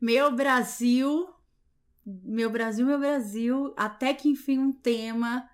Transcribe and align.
Meu 0.00 0.30
Brasil, 0.30 1.28
meu 2.06 2.48
Brasil, 2.50 2.86
meu 2.86 2.98
Brasil, 2.98 3.74
até 3.76 4.14
que 4.14 4.28
enfim 4.28 4.58
um 4.58 4.72
tema 4.72 5.48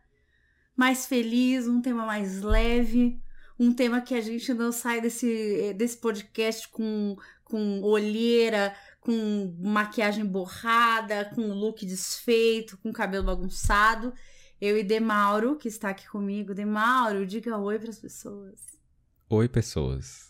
mais 0.77 1.07
feliz, 1.07 1.67
um 1.67 1.81
tema 1.81 2.05
mais 2.05 2.43
leve, 2.43 3.19
um 3.59 3.73
tema 3.73 4.03
que 4.03 4.15
a 4.15 4.21
gente 4.21 4.53
não 4.53 4.71
sai 4.71 5.01
desse, 5.01 5.73
desse 5.75 5.97
podcast 5.97 6.69
com, 6.69 7.17
com 7.43 7.81
olheira, 7.83 8.77
com 9.01 9.57
maquiagem 9.61 10.27
borrada, 10.27 11.31
com 11.35 11.53
look 11.53 11.87
desfeito, 11.87 12.77
com 12.79 12.93
cabelo 12.93 13.25
bagunçado. 13.25 14.13
Eu 14.61 14.77
e 14.77 14.83
Demauro, 14.83 15.57
que 15.57 15.69
está 15.69 15.91
aqui 15.91 16.07
comigo. 16.09 16.55
Demauro, 16.55 17.25
diga 17.25 17.57
oi 17.57 17.79
para 17.79 17.91
as 17.91 17.99
pessoas. 17.99 18.61
Oi, 19.31 19.49
pessoas. 19.49 20.29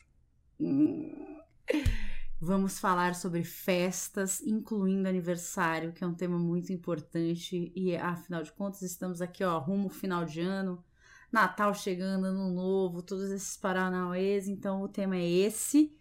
Vamos 2.46 2.78
falar 2.78 3.14
sobre 3.14 3.42
festas, 3.42 4.42
incluindo 4.42 5.08
aniversário, 5.08 5.94
que 5.94 6.04
é 6.04 6.06
um 6.06 6.12
tema 6.12 6.38
muito 6.38 6.74
importante. 6.74 7.72
E 7.74 7.96
afinal 7.96 8.42
de 8.42 8.52
contas, 8.52 8.82
estamos 8.82 9.22
aqui, 9.22 9.42
ó, 9.42 9.58
rumo 9.58 9.88
final 9.88 10.26
de 10.26 10.42
ano, 10.42 10.84
Natal 11.32 11.72
chegando, 11.72 12.26
Ano 12.26 12.52
Novo, 12.52 13.00
todos 13.00 13.30
esses 13.30 13.56
paranauês. 13.56 14.46
Então, 14.46 14.82
o 14.82 14.88
tema 14.88 15.16
é 15.16 15.26
esse. 15.26 15.96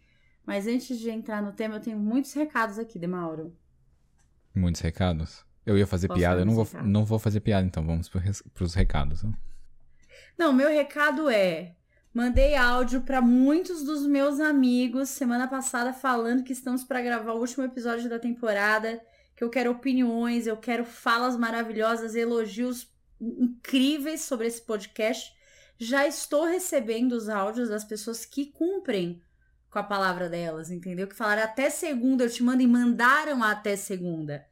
Mas 0.45 0.67
antes 0.67 0.99
de 0.99 1.09
entrar 1.09 1.41
no 1.41 1.53
tema, 1.53 1.75
eu 1.75 1.79
tenho 1.79 1.98
muitos 1.98 2.34
recados 2.34 2.77
aqui, 2.77 2.99
Demauro. 2.99 3.55
Muitos 4.53 4.81
recados? 4.81 5.45
Eu 5.65 5.77
ia 5.77 5.87
fazer 5.87 6.09
Posso 6.09 6.20
piada, 6.20 6.41
eu 6.41 6.45
não 6.45 6.55
vou, 6.55 6.67
não 6.84 7.05
vou 7.05 7.20
fazer 7.20 7.39
piada, 7.39 7.65
então 7.65 7.85
vamos 7.85 8.09
para 8.09 8.63
os 8.65 8.73
recados. 8.73 9.23
Né? 9.23 9.31
Não, 10.37 10.51
meu 10.51 10.67
recado 10.67 11.29
é: 11.29 11.77
mandei 12.13 12.55
áudio 12.55 13.02
para 13.02 13.22
muitos 13.22 13.84
dos 13.84 14.05
meus 14.05 14.40
amigos 14.40 15.09
semana 15.09 15.48
passada 15.48 15.91
falando 15.91 16.44
que 16.44 16.54
estamos 16.54 16.84
para 16.84 17.02
gravar 17.02 17.34
o 17.34 17.40
último 17.40 17.66
episódio 17.66 18.09
da 18.09 18.20
temporada, 18.20 19.02
que 19.35 19.44
eu 19.44 19.49
quero 19.49 19.71
opiniões, 19.71 20.45
eu 20.45 20.55
quero 20.55 20.85
falas 20.85 21.35
maravilhosas, 21.35 22.15
elogios 22.15 22.87
incríveis 23.20 24.21
sobre 24.21 24.48
esse 24.48 24.62
podcast. 24.62 25.34
Já 25.77 26.05
estou 26.07 26.46
recebendo 26.46 27.13
os 27.13 27.27
áudios 27.29 27.70
das 27.70 27.84
pessoas 27.84 28.26
que 28.26 28.52
cumprem 28.52 29.21
com 29.71 29.80
a 29.80 29.84
palavra 29.84 30.30
delas, 30.30 30.70
entendeu? 30.70 31.07
Que 31.07 31.15
falaram 31.15 31.41
até 31.41 31.70
segunda, 31.71 32.24
eu 32.24 32.30
te 32.30 32.43
mando 32.43 32.62
e 32.62 32.68
mandaram 32.68 33.43
até 33.43 33.76
segunda. 33.76 34.46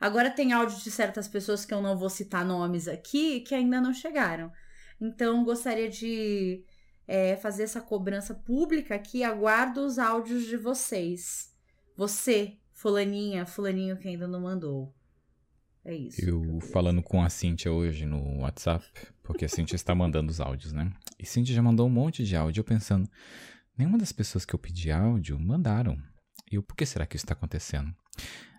Agora 0.00 0.30
tem 0.30 0.54
áudio 0.54 0.78
de 0.82 0.90
certas 0.90 1.28
pessoas 1.28 1.66
que 1.66 1.74
eu 1.74 1.82
não 1.82 1.98
vou 1.98 2.08
citar 2.08 2.46
nomes 2.46 2.88
aqui 2.88 3.40
que 3.40 3.54
ainda 3.54 3.78
não 3.78 3.92
chegaram. 3.92 4.50
Então 4.98 5.44
gostaria 5.44 5.88
de 5.88 6.64
é, 7.06 7.36
fazer 7.36 7.64
essa 7.64 7.80
cobrança 7.80 8.34
pública 8.34 8.94
aqui. 8.94 9.22
Aguardo 9.22 9.84
os 9.84 9.98
áudios 9.98 10.44
de 10.44 10.56
vocês. 10.56 11.52
Você, 11.96 12.56
fulaninha, 12.72 13.46
fulaninho 13.46 13.96
que 13.96 14.08
ainda 14.08 14.26
não 14.26 14.40
mandou. 14.40 14.94
É 15.84 15.94
isso. 15.94 16.20
Eu 16.20 16.60
falando 16.72 17.02
com 17.02 17.22
a 17.22 17.28
Cintia 17.28 17.70
hoje 17.70 18.06
no 18.06 18.40
WhatsApp, 18.40 18.84
porque 19.22 19.44
a 19.44 19.48
Cintia 19.48 19.76
está 19.76 19.94
mandando 19.94 20.30
os 20.30 20.40
áudios, 20.40 20.72
né? 20.72 20.90
E 21.18 21.26
Cintia 21.26 21.54
já 21.54 21.62
mandou 21.62 21.86
um 21.86 21.90
monte 21.90 22.24
de 22.24 22.34
áudio, 22.34 22.60
eu 22.60 22.64
pensando, 22.64 23.08
Nenhuma 23.76 23.98
das 23.98 24.12
pessoas 24.12 24.44
que 24.44 24.54
eu 24.54 24.58
pedi 24.58 24.90
áudio 24.92 25.38
mandaram. 25.38 25.98
E 26.50 26.56
o 26.56 26.62
por 26.62 26.76
que 26.76 26.86
será 26.86 27.04
que 27.06 27.16
isso 27.16 27.24
está 27.24 27.34
acontecendo? 27.34 27.92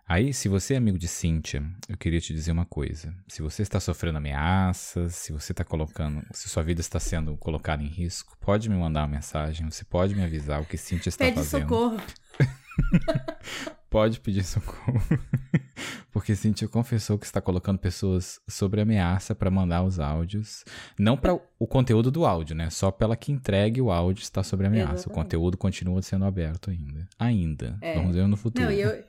Aí, 0.07 0.33
se 0.33 0.47
você 0.47 0.75
é 0.75 0.77
amigo 0.77 0.99
de 0.99 1.07
Cíntia, 1.07 1.63
eu 1.89 1.97
queria 1.97 2.21
te 2.21 2.31
dizer 2.31 2.51
uma 2.51 2.65
coisa. 2.65 3.11
Se 3.27 3.41
você 3.41 3.63
está 3.63 3.79
sofrendo 3.79 4.19
ameaças, 4.19 5.15
se 5.15 5.31
você 5.31 5.51
está 5.51 5.63
colocando, 5.63 6.21
se 6.31 6.47
sua 6.47 6.61
vida 6.61 6.79
está 6.79 6.99
sendo 6.99 7.35
colocada 7.37 7.81
em 7.81 7.87
risco, 7.87 8.37
pode 8.39 8.69
me 8.69 8.75
mandar 8.75 9.01
uma 9.01 9.15
mensagem, 9.15 9.67
você 9.67 9.83
pode 9.83 10.13
me 10.13 10.23
avisar 10.23 10.61
o 10.61 10.65
que 10.65 10.77
Cíntia 10.77 11.09
está 11.09 11.25
Pede 11.25 11.37
fazendo. 11.37 11.61
Socorro. 11.63 11.97
pode 13.89 14.19
pedir 14.19 14.43
socorro. 14.43 15.01
Porque 16.11 16.35
Cintia 16.35 16.67
confessou 16.67 17.17
que 17.17 17.25
está 17.25 17.41
colocando 17.41 17.79
pessoas 17.79 18.39
sobre 18.47 18.81
ameaça 18.81 19.33
para 19.33 19.49
mandar 19.49 19.83
os 19.83 19.99
áudios. 19.99 20.63
Não 20.99 21.17
para 21.17 21.33
o 21.33 21.67
conteúdo 21.67 22.11
do 22.11 22.25
áudio, 22.25 22.55
né? 22.55 22.69
Só 22.69 22.91
pela 22.91 23.17
que 23.17 23.31
entregue 23.31 23.81
o 23.81 23.91
áudio 23.91 24.21
está 24.21 24.43
sobre 24.43 24.67
ameaça. 24.67 24.93
Exatamente. 24.93 25.07
O 25.09 25.13
conteúdo 25.13 25.57
continua 25.57 26.01
sendo 26.01 26.25
aberto 26.25 26.69
ainda. 26.69 27.07
Ainda. 27.17 27.77
É. 27.81 27.95
Vamos 27.95 28.15
ver 28.15 28.27
no 28.27 28.37
futuro. 28.37 28.65
Não, 28.65 28.71
e 28.71 28.81
eu, 28.81 29.03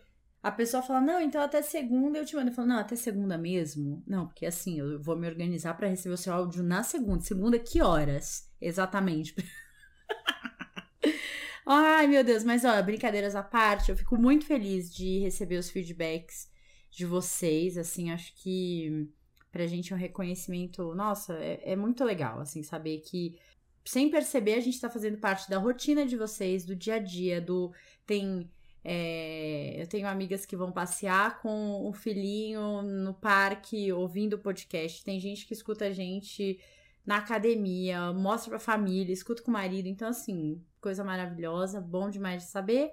a 0.47 0.53
pessoa 0.53 0.81
fala, 0.81 1.01
não, 1.01 1.21
então 1.21 1.43
até 1.43 1.61
segunda 1.61 2.19
eu 2.19 2.25
te 2.25 2.37
mando. 2.37 2.51
Eu 2.51 2.55
falo, 2.55 2.69
não, 2.69 2.79
até 2.79 2.95
segunda 2.95 3.37
mesmo? 3.37 4.01
Não, 4.07 4.29
porque 4.29 4.47
assim, 4.47 4.79
eu 4.79 5.03
vou 5.03 5.17
me 5.17 5.27
organizar 5.27 5.75
para 5.75 5.89
receber 5.89 6.15
o 6.15 6.17
seu 6.17 6.33
áudio 6.33 6.63
na 6.63 6.85
segunda. 6.85 7.21
Segunda, 7.21 7.59
que 7.59 7.83
horas? 7.83 8.49
Exatamente. 8.61 9.35
Ai, 11.67 12.07
meu 12.07 12.23
Deus, 12.23 12.45
mas 12.45 12.65
ó, 12.65 12.81
brincadeiras 12.81 13.35
à 13.35 13.43
parte, 13.43 13.91
eu 13.91 13.97
fico 13.97 14.17
muito 14.17 14.47
feliz 14.47 14.95
de 14.95 15.19
receber 15.19 15.57
os 15.57 15.69
feedbacks 15.69 16.49
de 16.93 17.05
vocês, 17.05 17.77
assim, 17.77 18.13
acho 18.13 18.33
que 18.37 19.11
pra 19.51 19.67
gente 19.67 19.93
é 19.93 19.97
um 19.97 19.99
reconhecimento, 19.99 20.95
nossa, 20.95 21.35
é, 21.41 21.73
é 21.73 21.75
muito 21.75 22.05
legal, 22.05 22.39
assim, 22.39 22.63
saber 22.63 23.01
que 23.01 23.37
sem 23.85 24.09
perceber 24.09 24.55
a 24.55 24.61
gente 24.61 24.81
tá 24.81 24.89
fazendo 24.89 25.19
parte 25.19 25.51
da 25.51 25.59
rotina 25.59 26.07
de 26.07 26.17
vocês, 26.17 26.65
do 26.65 26.77
dia 26.77 26.95
a 26.95 26.99
dia, 27.01 27.41
do 27.41 27.73
tem 28.07 28.49
é, 28.89 29.83
eu 29.83 29.87
tenho 29.89 30.07
amigas 30.07 30.47
que 30.47 30.55
vão 30.55 30.71
passear 30.71 31.41
com 31.41 31.89
o 31.89 31.93
filhinho 31.93 32.83
no 32.83 33.13
parque 33.13 33.93
ouvindo 33.93 34.35
o 34.35 34.39
podcast. 34.39 35.03
Tem 35.03 35.19
gente 35.19 35.45
que 35.45 35.53
escuta 35.53 35.87
a 35.87 35.91
gente 35.91 36.61
na 37.05 37.17
academia, 37.17 38.13
mostra 38.13 38.51
pra 38.51 38.61
família, 38.61 39.13
escuta 39.13 39.43
com 39.43 39.51
o 39.51 39.55
marido. 39.55 39.89
Então, 39.89 40.07
assim, 40.07 40.65
coisa 40.81 41.03
maravilhosa, 41.03 41.81
bom 41.81 42.09
demais 42.09 42.45
de 42.45 42.49
saber. 42.49 42.93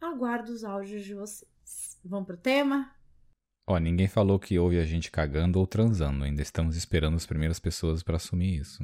Aguardo 0.00 0.50
os 0.50 0.64
áudios 0.64 1.04
de 1.04 1.14
vocês. 1.14 1.48
Vamos 2.04 2.26
pro 2.26 2.36
tema? 2.36 2.92
Ó, 3.68 3.78
ninguém 3.78 4.08
falou 4.08 4.40
que 4.40 4.58
ouve 4.58 4.80
a 4.80 4.84
gente 4.84 5.08
cagando 5.08 5.60
ou 5.60 5.68
transando. 5.68 6.24
Ainda 6.24 6.42
estamos 6.42 6.74
esperando 6.74 7.14
as 7.14 7.26
primeiras 7.26 7.60
pessoas 7.60 8.02
para 8.02 8.16
assumir 8.16 8.56
isso. 8.56 8.82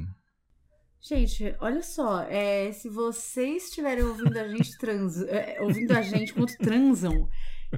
Gente, 1.07 1.55
olha 1.61 1.81
só, 1.81 2.23
é, 2.23 2.69
se 2.73 2.89
vocês 2.89 3.63
estiverem 3.69 4.03
ouvindo 4.03 4.37
a 4.37 4.45
gente 4.49 4.77
trans, 4.77 5.21
é, 5.21 5.55
ouvindo 5.61 5.93
a 5.93 6.01
gente 6.01 6.33
enquanto 6.33 6.57
transam, 6.57 7.29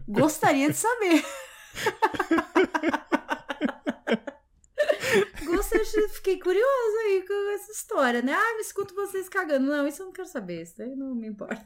gostaria 0.07 0.67
de 0.67 0.75
saber. 0.75 1.23
Fiquei 6.13 6.39
curiosa 6.39 6.97
aí 7.05 7.23
com 7.27 7.51
essa 7.51 7.71
história, 7.71 8.21
né? 8.23 8.33
Ah, 8.33 8.55
me 8.55 8.61
escuto 8.61 8.95
vocês 8.95 9.29
cagando. 9.29 9.67
Não, 9.67 9.87
isso 9.87 10.01
eu 10.01 10.07
não 10.07 10.13
quero 10.13 10.27
saber, 10.27 10.63
isso 10.63 10.81
aí 10.81 10.95
não 10.95 11.13
me 11.13 11.27
importa. 11.27 11.63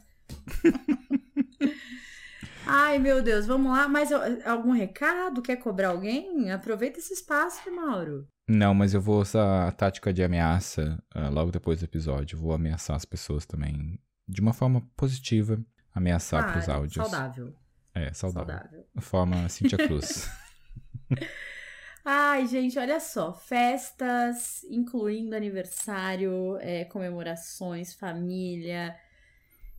Ai, 2.68 3.00
meu 3.00 3.22
Deus, 3.22 3.46
vamos 3.46 3.72
lá. 3.72 3.88
Mais 3.88 4.12
algum 4.12 4.72
recado? 4.72 5.41
Quer 5.41 5.56
cobrar 5.56 5.90
alguém? 5.90 6.52
Aproveita 6.52 7.00
esse 7.00 7.13
espaço, 7.13 7.72
Mauro. 7.72 8.28
Não, 8.48 8.74
mas 8.74 8.94
eu 8.94 9.02
vou 9.02 9.22
usar 9.22 9.68
a 9.68 9.72
tática 9.72 10.14
de 10.14 10.22
ameaça 10.22 11.02
uh, 11.16 11.31
logo 11.31 11.52
depois 11.52 11.80
do 11.80 11.86
episódio. 11.86 12.38
Vou 12.38 12.54
ameaçar 12.54 12.96
as 12.96 13.06
pessoas 13.06 13.46
também 13.46 14.00
de 14.28 14.42
uma 14.42 14.54
forma 14.54 14.81
positiva. 14.96 15.64
Ameaçar 15.94 16.44
ah, 16.44 16.52
pros 16.52 16.70
áudios. 16.70 17.08
Saudável. 17.08 17.56
É, 17.94 18.12
saudável. 18.14 18.56
saudável. 18.56 18.86
Forma 19.00 19.48
Cintia 19.48 19.78
Cruz. 19.88 20.30
Ai, 22.03 22.48
gente, 22.48 22.78
olha 22.78 23.00
só. 23.00 23.34
Festas, 23.34 24.64
incluindo 24.66 25.36
aniversário, 25.36 26.58
é, 26.59 26.84
comemorações, 26.86 27.94
família. 27.94 28.98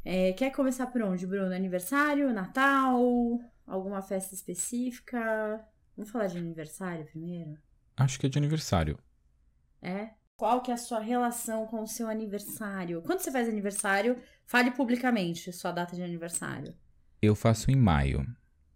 É, 0.05 0.33
quer 0.33 0.51
começar 0.51 0.87
por 0.87 1.03
onde, 1.03 1.27
Bruno? 1.27 1.55
Aniversário, 1.55 2.33
Natal? 2.33 3.41
Alguma 3.67 4.01
festa 4.01 4.35
específica? 4.35 5.63
Vamos 5.97 6.11
falar 6.11 6.29
de 6.29 6.39
aniversário 6.39 7.05
primeiro? 7.05 7.59
Acho 7.97 8.19
que 8.19 8.27
é 8.27 8.29
de 8.29 8.39
aniversário. 8.39 8.99
É? 9.81 10.11
Qual 10.37 10.61
que 10.61 10.71
é 10.71 10.75
a 10.75 10.79
sua 10.79 10.99
relação 10.99 11.67
com 11.67 11.83
o 11.83 11.87
seu 11.87 12.09
aniversário? 12.09 13.03
Quando 13.03 13.21
você 13.21 13.31
faz 13.31 13.49
aniversário, 13.49 14.21
fale 14.45 14.73
publicamente 14.73 15.53
sua 15.53 15.71
data 15.71 15.95
de 15.95 16.03
aniversário. 16.03 16.75
Eu 17.23 17.35
faço 17.35 17.71
em 17.71 17.77
maio. 17.77 18.27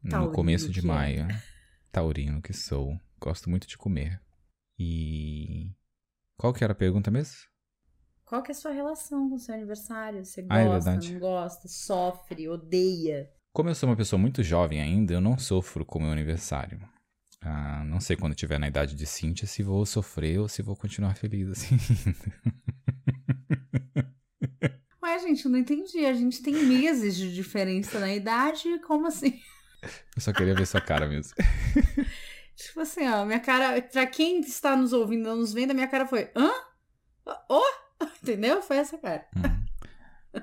Taurino 0.09 0.31
no 0.31 0.35
começo 0.35 0.71
de 0.71 0.85
maio. 0.85 1.23
É. 1.23 1.43
Taurino 1.91 2.41
que 2.41 2.53
sou. 2.53 2.99
Gosto 3.21 3.51
muito 3.51 3.67
de 3.67 3.77
comer. 3.77 4.23
E. 4.79 5.75
Qual 6.37 6.53
que 6.53 6.63
era 6.63 6.73
a 6.73 6.77
pergunta 6.77 7.11
mesmo? 7.11 7.35
Qual 8.25 8.43
que 8.43 8.53
é 8.53 8.55
a 8.55 8.57
sua 8.57 8.71
relação 8.71 9.29
com 9.29 9.35
o 9.35 9.39
seu 9.39 9.55
aniversário? 9.55 10.25
Você 10.25 10.47
ah, 10.49 10.61
é 10.61 10.65
gosta, 10.65 10.91
é 10.91 10.95
não 10.95 11.19
gosta, 11.19 11.67
sofre, 11.67 12.49
odeia? 12.49 13.33
Como 13.53 13.69
eu 13.69 13.75
sou 13.75 13.89
uma 13.89 13.97
pessoa 13.97 14.21
muito 14.21 14.43
jovem 14.43 14.81
ainda, 14.81 15.15
eu 15.15 15.21
não 15.21 15.37
sofro 15.39 15.85
com 15.85 15.99
o 15.99 16.03
meu 16.03 16.13
aniversário. 16.13 16.79
Ah, 17.41 17.85
não 17.85 18.01
sei 18.01 18.17
quando 18.17 18.35
tiver 18.35 18.59
na 18.59 18.69
idade 18.69 18.95
de 18.95 19.07
Cíntia 19.07 19.47
se 19.47 19.63
vou 19.63 19.87
sofrer 19.87 20.41
ou 20.41 20.49
se 20.49 20.63
vou 20.63 20.77
continuar 20.77 21.15
feliz 21.15 21.49
assim. 21.49 21.77
Ué, 25.03 25.19
gente, 25.21 25.45
eu 25.45 25.51
não 25.51 25.59
entendi. 25.59 26.05
A 26.05 26.13
gente 26.13 26.43
tem 26.43 26.55
meses 26.55 27.17
de 27.17 27.35
diferença 27.35 28.01
na 28.01 28.13
idade, 28.13 28.79
como 28.81 29.07
assim? 29.07 29.41
Eu 30.17 30.21
só 30.21 30.33
queria 30.33 30.55
ver 30.55 30.67
sua 30.67 30.81
cara 30.81 31.07
mesmo. 31.07 31.35
Tipo 32.59 32.81
assim, 32.81 33.07
ó, 33.07 33.25
minha 33.25 33.39
cara. 33.39 33.81
Pra 33.81 34.05
quem 34.05 34.41
está 34.41 34.77
nos 34.77 34.93
ouvindo, 34.93 35.29
não 35.29 35.37
nos 35.37 35.53
vendo, 35.53 35.71
a 35.71 35.75
minha 35.75 35.87
cara 35.87 36.07
foi. 36.07 36.29
Hã? 36.35 36.51
Oh! 37.49 37.63
Entendeu? 38.21 38.61
Foi 38.61 38.79
essa 38.79 38.99
cara. 38.99 39.25
Hum. 39.37 40.43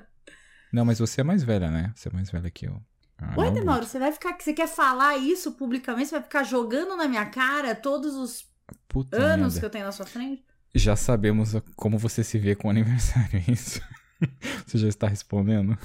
Não, 0.72 0.84
mas 0.84 0.98
você 0.98 1.20
é 1.20 1.24
mais 1.24 1.42
velha, 1.42 1.70
né? 1.70 1.92
Você 1.94 2.08
é 2.08 2.12
mais 2.12 2.30
velha 2.30 2.50
que 2.50 2.66
eu. 2.66 2.82
Ah, 3.18 3.34
Ué, 3.38 3.50
Duto. 3.50 3.86
você 3.86 3.98
vai 3.98 4.12
ficar. 4.12 4.36
Você 4.38 4.52
quer 4.52 4.68
falar 4.68 5.16
isso 5.16 5.52
publicamente? 5.52 6.08
Você 6.08 6.16
vai 6.16 6.22
ficar 6.22 6.42
jogando 6.42 6.96
na 6.96 7.08
minha 7.08 7.24
cara 7.26 7.74
todos 7.74 8.14
os 8.14 8.46
Puta 8.88 9.16
anos 9.16 9.54
merda. 9.54 9.60
que 9.60 9.64
eu 9.66 9.70
tenho 9.70 9.84
na 9.86 9.92
sua 9.92 10.06
frente? 10.06 10.44
Já 10.74 10.94
sabemos 10.96 11.54
como 11.74 11.96
você 11.98 12.22
se 12.22 12.38
vê 12.38 12.54
com 12.54 12.68
o 12.68 12.70
aniversário, 12.70 13.40
é 13.48 13.50
isso? 13.52 13.80
você 14.66 14.78
já 14.78 14.88
está 14.88 15.06
respondendo? 15.06 15.76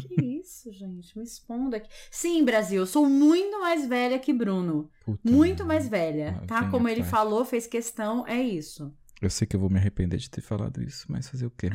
Que 0.00 0.40
isso, 0.40 0.72
gente? 0.72 1.16
Me 1.16 1.24
expondo 1.24 1.76
aqui. 1.76 1.88
Sim, 2.10 2.44
Brasil, 2.44 2.82
eu 2.82 2.86
sou 2.86 3.08
muito 3.08 3.60
mais 3.60 3.86
velha 3.86 4.18
que 4.18 4.32
Bruno. 4.32 4.90
Puta 5.04 5.30
Muito 5.30 5.64
mais 5.64 5.88
velha, 5.88 6.40
Ah, 6.42 6.46
tá? 6.46 6.70
Como 6.70 6.88
ele 6.88 7.00
parte. 7.00 7.10
falou, 7.10 7.44
fez 7.44 7.66
questão, 7.66 8.26
é 8.26 8.40
isso. 8.40 8.92
Eu 9.20 9.30
sei 9.30 9.46
que 9.46 9.54
eu 9.54 9.60
vou 9.60 9.70
me 9.70 9.78
arrepender 9.78 10.16
de 10.18 10.28
ter 10.30 10.40
falado 10.40 10.82
isso, 10.82 11.06
mas 11.08 11.28
fazer 11.28 11.46
o 11.46 11.50
quê? 11.50 11.70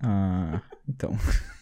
Ah, 0.00 0.60
então. 0.88 1.12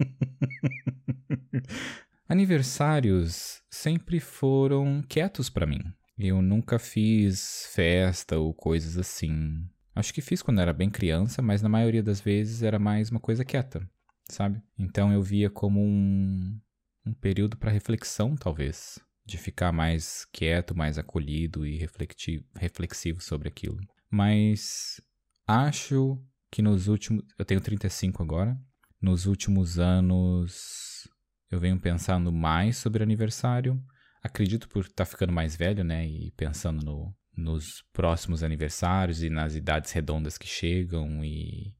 Aniversários 2.28 3.60
sempre 3.70 4.20
foram 4.20 5.02
quietos 5.08 5.50
pra 5.50 5.66
mim. 5.66 5.80
Eu 6.18 6.40
nunca 6.42 6.78
fiz 6.78 7.66
festa 7.72 8.38
ou 8.38 8.52
coisas 8.54 8.96
assim. 8.98 9.64
Acho 9.94 10.12
que 10.14 10.20
fiz 10.20 10.42
quando 10.42 10.60
era 10.60 10.72
bem 10.72 10.90
criança, 10.90 11.42
mas 11.42 11.62
na 11.62 11.68
maioria 11.68 12.02
das 12.02 12.20
vezes 12.20 12.62
era 12.62 12.78
mais 12.78 13.10
uma 13.10 13.18
coisa 13.18 13.44
quieta, 13.44 13.88
sabe? 14.28 14.62
Então 14.78 15.12
eu 15.12 15.22
via 15.22 15.50
como 15.50 15.80
um, 15.80 16.60
um 17.04 17.12
período 17.14 17.56
pra 17.56 17.70
reflexão, 17.70 18.36
talvez. 18.36 18.98
De 19.26 19.36
ficar 19.38 19.72
mais 19.72 20.24
quieto, 20.32 20.76
mais 20.76 20.98
acolhido 20.98 21.66
e 21.66 21.76
reflexi- 21.76 22.44
reflexivo 22.56 23.20
sobre 23.20 23.48
aquilo. 23.48 23.78
Mas 24.10 25.00
acho 25.46 26.20
que 26.50 26.62
nos 26.62 26.88
últimos. 26.88 27.24
Eu 27.38 27.44
tenho 27.44 27.60
35 27.60 28.22
agora. 28.22 28.58
Nos 29.00 29.26
últimos 29.26 29.78
anos 29.78 31.08
eu 31.50 31.58
venho 31.58 31.80
pensando 31.80 32.30
mais 32.30 32.76
sobre 32.76 33.02
aniversário. 33.02 33.82
Acredito 34.22 34.68
por 34.68 34.84
estar 34.84 35.06
ficando 35.06 35.32
mais 35.32 35.56
velho, 35.56 35.82
né? 35.82 36.06
E 36.06 36.30
pensando 36.32 36.84
no, 36.84 37.14
nos 37.36 37.82
próximos 37.92 38.42
aniversários 38.42 39.22
e 39.22 39.30
nas 39.30 39.54
idades 39.54 39.90
redondas 39.92 40.36
que 40.36 40.46
chegam 40.46 41.24
e 41.24 41.74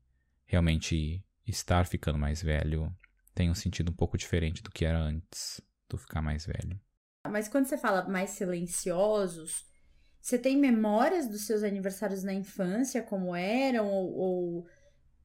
realmente 0.47 1.23
estar 1.47 1.87
ficando 1.87 2.19
mais 2.19 2.43
velho 2.43 2.93
tem 3.35 3.51
um 3.51 3.55
sentido 3.55 3.91
um 3.91 3.95
pouco 3.95 4.19
diferente 4.19 4.63
do 4.63 4.71
que 4.71 4.85
era 4.85 4.99
antes 4.99 5.61
do 5.89 5.97
ficar 5.97 6.21
mais 6.21 6.45
velho. 6.45 6.81
Mas 7.29 7.49
quando 7.49 7.67
você 7.67 7.77
fala 7.77 8.09
mais 8.09 8.31
silenciosos, 8.31 9.67
você 10.21 10.39
tem 10.39 10.57
memórias 10.57 11.29
dos 11.29 11.47
seus 11.47 11.63
aniversários 11.63 12.23
na 12.23 12.33
infância, 12.33 13.03
como 13.03 13.35
eram, 13.35 13.89
ou, 13.89 14.15
ou 14.15 14.67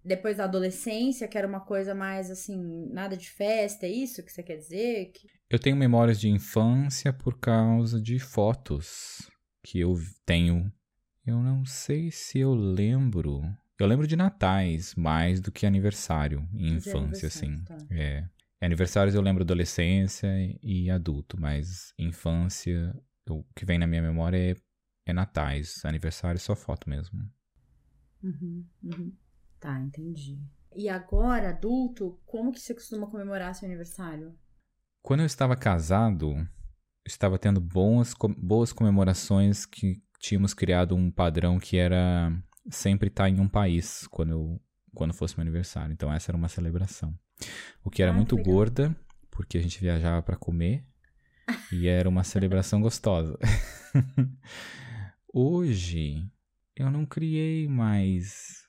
depois 0.06 0.38
da 0.38 0.44
adolescência, 0.46 1.28
que 1.28 1.38
era 1.38 1.48
uma 1.48 1.60
coisa 1.62 1.96
mais 1.96 2.30
assim, 2.30 2.88
nada 2.92 3.18
de 3.18 3.30
festa, 3.30 3.86
é 3.86 3.90
isso 3.90 4.24
que 4.24 4.32
você 4.32 4.44
quer 4.44 4.58
dizer? 4.58 5.12
Que- 5.12 5.28
Eu 5.50 5.60
tenho 5.60 5.76
memórias 5.76 6.20
de 6.20 6.30
infância 6.30 7.12
por 7.12 7.40
causa 7.40 8.00
de 8.02 8.20
fotos 8.20 9.30
que 9.64 9.80
eu 9.80 9.96
tenho. 10.26 10.72
Eu 11.26 11.42
não 11.42 11.66
sei 11.66 12.12
se 12.12 12.40
eu 12.40 12.54
lembro. 12.54 13.42
Eu 13.80 13.88
lembro 13.88 14.08
de 14.08 14.16
natais 14.16 14.94
mais 14.96 15.42
do 15.42 15.52
que 15.52 15.66
aniversário 15.66 16.48
em 16.54 16.78
De 16.78 16.90
infância, 16.90 17.28
assim. 17.28 17.64
tá. 17.64 17.78
É. 17.90 18.24
Aniversários 18.62 19.14
eu 19.16 19.22
lembro 19.22 19.44
adolescência 19.44 20.28
e 20.64 20.90
adulto, 20.90 21.40
mas 21.40 21.94
infância, 22.00 22.96
o 23.30 23.44
que 23.56 23.66
vem 23.66 23.78
na 23.78 23.86
minha 23.88 24.02
memória 24.02 24.38
é, 24.52 24.56
é 25.08 25.14
natais. 25.14 25.84
Aniversário 25.84 26.40
só 26.40 26.56
foto 26.56 26.90
mesmo. 26.90 27.20
Uhum, 28.24 28.66
uhum. 28.84 29.12
Tá, 29.66 29.80
entendi. 29.82 30.40
E 30.76 30.88
agora, 30.88 31.50
adulto, 31.50 32.20
como 32.24 32.52
que 32.52 32.60
você 32.60 32.72
costuma 32.76 33.08
comemorar 33.08 33.56
seu 33.56 33.66
aniversário? 33.66 34.38
Quando 35.02 35.22
eu 35.22 35.26
estava 35.26 35.56
casado, 35.56 36.34
eu 36.36 36.48
estava 37.08 37.40
tendo 37.40 37.60
boas, 37.60 38.14
boas 38.38 38.72
comemorações 38.72 39.66
que 39.66 40.04
tínhamos 40.20 40.54
criado 40.54 40.96
um 40.96 41.10
padrão 41.10 41.58
que 41.58 41.78
era 41.78 42.32
sempre 42.70 43.08
estar 43.08 43.28
em 43.28 43.40
um 43.40 43.48
país 43.48 44.06
quando, 44.12 44.30
eu, 44.34 44.62
quando 44.94 45.16
fosse 45.16 45.36
meu 45.36 45.42
aniversário. 45.42 45.94
Então 45.94 46.14
essa 46.14 46.30
era 46.30 46.38
uma 46.38 46.48
celebração. 46.48 47.18
O 47.84 47.90
que 47.90 48.04
era 48.04 48.12
Ah, 48.12 48.16
muito 48.16 48.36
legal. 48.36 48.54
gorda, 48.54 48.96
porque 49.32 49.58
a 49.58 49.62
gente 49.64 49.80
viajava 49.82 50.22
para 50.22 50.38
comer 50.38 50.86
e 51.72 51.88
era 51.88 52.08
uma 52.08 52.24
celebração 52.24 52.82
gostosa. 52.82 53.36
Hoje 55.34 56.24
eu 56.76 56.92
não 56.92 57.04
criei 57.04 57.68
mais. 57.68 58.64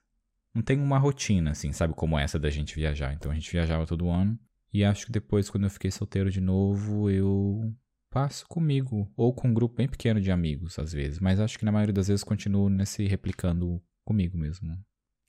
Não 0.57 0.63
tenho 0.63 0.83
uma 0.83 0.97
rotina, 0.97 1.51
assim, 1.51 1.71
sabe, 1.71 1.93
como 1.93 2.19
essa 2.19 2.39
da 2.39 2.49
gente 2.49 2.75
viajar. 2.75 3.13
Então 3.13 3.31
a 3.31 3.35
gente 3.35 3.53
viajava 3.53 3.87
todo 3.87 4.09
ano. 4.09 4.39
E 4.73 4.83
acho 4.83 5.05
que 5.05 5.13
depois, 5.13 5.51
quando 5.51 5.65
eu 5.65 5.71
fiquei 5.71 5.91
solteiro 5.91 6.31
de 6.31 6.41
novo, 6.41 7.11
eu 7.11 7.77
passo 8.09 8.47
comigo. 8.49 9.07
Ou 9.15 9.35
com 9.35 9.49
um 9.49 9.55
grupo 9.55 9.77
bem 9.77 9.87
pequeno 9.87 10.19
de 10.19 10.31
amigos, 10.31 10.79
às 10.79 10.95
vezes. 10.95 11.21
Mas 11.21 11.41
acho 11.41 11.59
que 11.59 11.65
na 11.67 11.71
maioria 11.71 11.93
das 11.93 12.09
vezes 12.09 12.25
continuo 12.25 12.71
nesse 12.71 13.07
replicando 13.07 13.83
comigo 14.03 14.39
mesmo. 14.39 14.83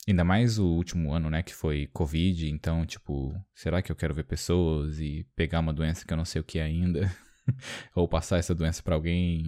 Ainda 0.08 0.24
mais 0.24 0.60
o 0.60 0.66
último 0.66 1.12
ano, 1.12 1.30
né, 1.30 1.44
que 1.44 1.54
foi 1.54 1.88
Covid. 1.88 2.50
Então, 2.50 2.86
tipo, 2.86 3.36
será 3.54 3.82
que 3.82 3.92
eu 3.92 3.98
quero 3.98 4.14
ver 4.14 4.24
pessoas 4.24 5.02
e 5.02 5.28
pegar 5.36 5.60
uma 5.60 5.74
doença 5.74 6.06
que 6.06 6.14
eu 6.14 6.18
não 6.18 6.24
sei 6.24 6.40
o 6.40 6.46
que 6.46 6.58
é 6.58 6.64
ainda? 6.64 7.12
Ou 7.94 8.08
passar 8.08 8.38
essa 8.38 8.56
doença 8.56 8.82
pra 8.82 8.96
alguém? 8.96 9.44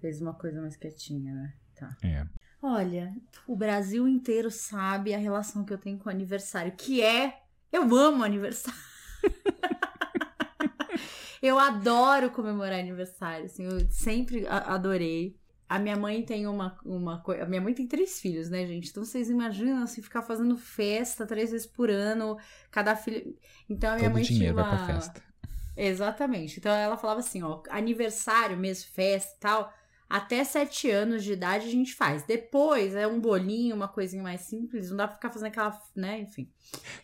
Fez 0.00 0.20
uma 0.20 0.34
coisa 0.34 0.60
mais 0.60 0.76
quietinha, 0.76 1.34
né? 1.34 1.54
Tá. 1.74 1.96
É. 2.04 2.24
Olha, 2.62 3.14
o 3.46 3.56
Brasil 3.56 4.06
inteiro 4.06 4.50
sabe 4.50 5.14
a 5.14 5.18
relação 5.18 5.64
que 5.64 5.72
eu 5.72 5.78
tenho 5.78 5.98
com 5.98 6.08
o 6.08 6.12
aniversário, 6.12 6.72
que 6.76 7.02
é 7.02 7.40
eu 7.72 7.82
amo 7.94 8.22
aniversário. 8.22 8.78
eu 11.40 11.58
adoro 11.58 12.30
comemorar 12.30 12.78
aniversário, 12.78 13.46
assim, 13.46 13.64
eu 13.64 13.90
sempre 13.90 14.46
adorei. 14.46 15.38
A 15.68 15.78
minha 15.78 15.96
mãe 15.96 16.24
tem 16.24 16.48
uma, 16.48 16.76
uma 16.84 17.20
coisa. 17.20 17.44
A 17.44 17.46
minha 17.46 17.60
mãe 17.60 17.72
tem 17.72 17.86
três 17.86 18.20
filhos, 18.20 18.50
né, 18.50 18.66
gente? 18.66 18.90
Então 18.90 19.04
vocês 19.04 19.30
imaginam 19.30 19.84
assim, 19.84 20.02
ficar 20.02 20.20
fazendo 20.20 20.56
festa 20.56 21.24
três 21.24 21.52
vezes 21.52 21.66
por 21.66 21.88
ano, 21.88 22.36
cada 22.72 22.96
filho. 22.96 23.36
Então 23.68 23.92
a 23.92 23.94
minha 23.94 24.08
Todo 24.08 24.14
mãe 24.14 24.24
dinheiro 24.24 24.56
tinha 24.56 24.64
vai 24.64 24.64
uma... 24.64 24.84
pra 24.84 24.94
festa. 24.94 25.22
Exatamente. 25.76 26.58
Então 26.58 26.72
ela 26.72 26.96
falava 26.96 27.20
assim, 27.20 27.42
ó, 27.42 27.62
aniversário 27.70 28.56
mesmo, 28.56 28.90
festa 28.90 29.36
e 29.36 29.40
tal, 29.40 29.72
até 30.10 30.42
sete 30.44 30.90
anos 30.90 31.22
de 31.24 31.32
idade 31.32 31.66
a 31.68 31.70
gente 31.70 31.94
faz. 31.94 32.24
Depois 32.24 32.94
é 32.94 33.06
um 33.06 33.20
bolinho, 33.20 33.74
uma 33.76 33.88
coisinha 33.88 34.22
mais 34.22 34.40
simples, 34.42 34.90
não 34.90 34.96
dá 34.96 35.06
pra 35.06 35.14
ficar 35.14 35.30
fazendo 35.30 35.46
aquela, 35.48 35.80
né, 35.96 36.20
enfim. 36.20 36.50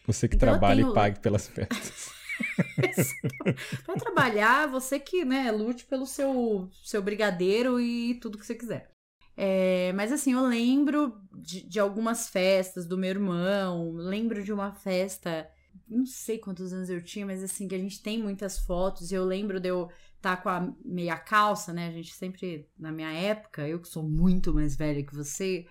Você 0.06 0.28
que 0.28 0.34
Então 0.36 0.48
trabalha 0.50 0.80
tenho- 0.82 0.90
e 0.90 0.94
pague 0.94 1.20
pelas 1.20 1.46
festas. 1.48 2.10
Pra 3.86 3.94
trabalhar, 3.94 4.66
você 4.68 4.98
que, 4.98 5.24
né, 5.24 5.50
lute 5.50 5.86
pelo 5.86 6.04
seu, 6.06 6.68
seu 6.84 7.00
brigadeiro 7.02 7.80
e 7.80 8.14
tudo 8.20 8.36
que 8.38 8.44
você 8.46 8.54
quiser. 8.54 8.90
É, 9.36 9.92
mas 9.94 10.12
assim, 10.12 10.32
eu 10.32 10.46
lembro 10.46 11.18
de, 11.34 11.62
de 11.66 11.78
algumas 11.78 12.28
festas 12.28 12.86
do 12.86 12.96
meu 12.98 13.10
irmão, 13.10 13.92
lembro 13.94 14.42
de 14.42 14.52
uma 14.52 14.72
festa, 14.72 15.46
não 15.88 16.06
sei 16.06 16.38
quantos 16.38 16.72
anos 16.72 16.88
eu 16.88 17.02
tinha, 17.02 17.26
mas 17.26 17.42
assim, 17.42 17.68
que 17.68 17.74
a 17.74 17.78
gente 17.78 18.02
tem 18.02 18.18
muitas 18.22 18.58
fotos, 18.58 19.10
e 19.10 19.14
eu 19.14 19.24
lembro 19.24 19.60
de 19.60 19.68
eu 19.68 19.90
estar 20.16 20.36
com 20.42 20.48
a 20.48 20.72
meia 20.84 21.16
calça, 21.16 21.72
né? 21.72 21.88
A 21.88 21.92
gente 21.92 22.12
sempre, 22.14 22.68
na 22.78 22.90
minha 22.90 23.12
época, 23.12 23.66
eu 23.66 23.80
que 23.80 23.88
sou 23.88 24.02
muito 24.02 24.52
mais 24.52 24.76
velha 24.76 25.04
que 25.04 25.14
você, 25.14 25.66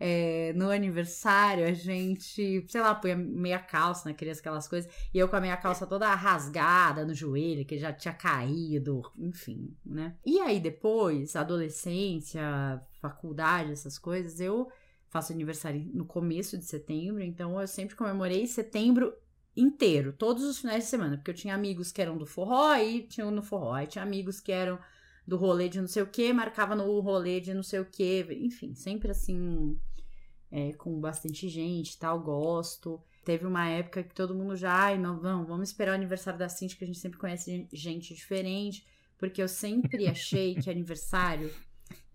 é, 0.00 0.52
no 0.54 0.70
aniversário 0.70 1.64
a 1.64 1.72
gente, 1.72 2.64
sei 2.68 2.80
lá, 2.80 2.94
põe 2.94 3.14
meia 3.14 3.58
calça, 3.58 4.08
né? 4.08 4.14
Criança, 4.14 4.40
aquelas 4.40 4.68
coisas. 4.68 4.90
E 5.12 5.18
eu 5.18 5.28
com 5.28 5.36
a 5.36 5.40
minha 5.40 5.56
calça 5.56 5.86
toda 5.86 6.14
rasgada 6.14 7.04
no 7.04 7.14
joelho, 7.14 7.64
que 7.64 7.78
já 7.78 7.92
tinha 7.92 8.14
caído, 8.14 9.02
enfim, 9.18 9.76
né? 9.84 10.16
E 10.24 10.40
aí 10.40 10.60
depois, 10.60 11.36
adolescência, 11.36 12.42
faculdade, 13.00 13.72
essas 13.72 13.98
coisas, 13.98 14.40
eu 14.40 14.70
faço 15.10 15.32
aniversário 15.32 15.90
no 15.92 16.04
começo 16.04 16.58
de 16.58 16.64
setembro, 16.64 17.22
então 17.22 17.60
eu 17.60 17.66
sempre 17.66 17.96
comemorei 17.96 18.46
setembro 18.46 19.12
inteiro, 19.58 20.12
todos 20.12 20.44
os 20.44 20.58
finais 20.58 20.84
de 20.84 20.90
semana, 20.90 21.16
porque 21.16 21.30
eu 21.30 21.34
tinha 21.34 21.54
amigos 21.54 21.90
que 21.90 22.00
eram 22.00 22.16
do 22.16 22.24
forró 22.24 22.74
e 22.76 23.02
tinham 23.02 23.30
no 23.30 23.42
forró, 23.42 23.72
aí 23.72 23.86
tinha 23.86 24.04
amigos 24.04 24.40
que 24.40 24.52
eram 24.52 24.78
do 25.26 25.36
rolê 25.36 25.68
de 25.68 25.80
não 25.80 25.88
sei 25.88 26.02
o 26.02 26.06
que, 26.06 26.32
marcava 26.32 26.74
no 26.74 27.00
rolê 27.00 27.40
de 27.40 27.52
não 27.52 27.62
sei 27.62 27.80
o 27.80 27.84
que, 27.84 28.26
enfim, 28.40 28.74
sempre 28.74 29.10
assim, 29.10 29.78
é, 30.50 30.72
com 30.72 30.98
bastante 31.00 31.48
gente 31.48 31.98
tal, 31.98 32.20
gosto. 32.20 33.02
Teve 33.24 33.44
uma 33.44 33.68
época 33.68 34.02
que 34.02 34.14
todo 34.14 34.34
mundo 34.34 34.56
já, 34.56 34.72
ai, 34.72 34.98
não, 34.98 35.20
vamos, 35.20 35.46
vamos 35.46 35.68
esperar 35.68 35.92
o 35.92 35.94
aniversário 35.94 36.38
da 36.38 36.48
Cintia, 36.48 36.78
que 36.78 36.84
a 36.84 36.86
gente 36.86 36.98
sempre 36.98 37.18
conhece 37.18 37.68
gente 37.70 38.14
diferente, 38.14 38.86
porque 39.18 39.42
eu 39.42 39.48
sempre 39.48 40.06
achei 40.08 40.54
que 40.54 40.70
aniversário 40.70 41.52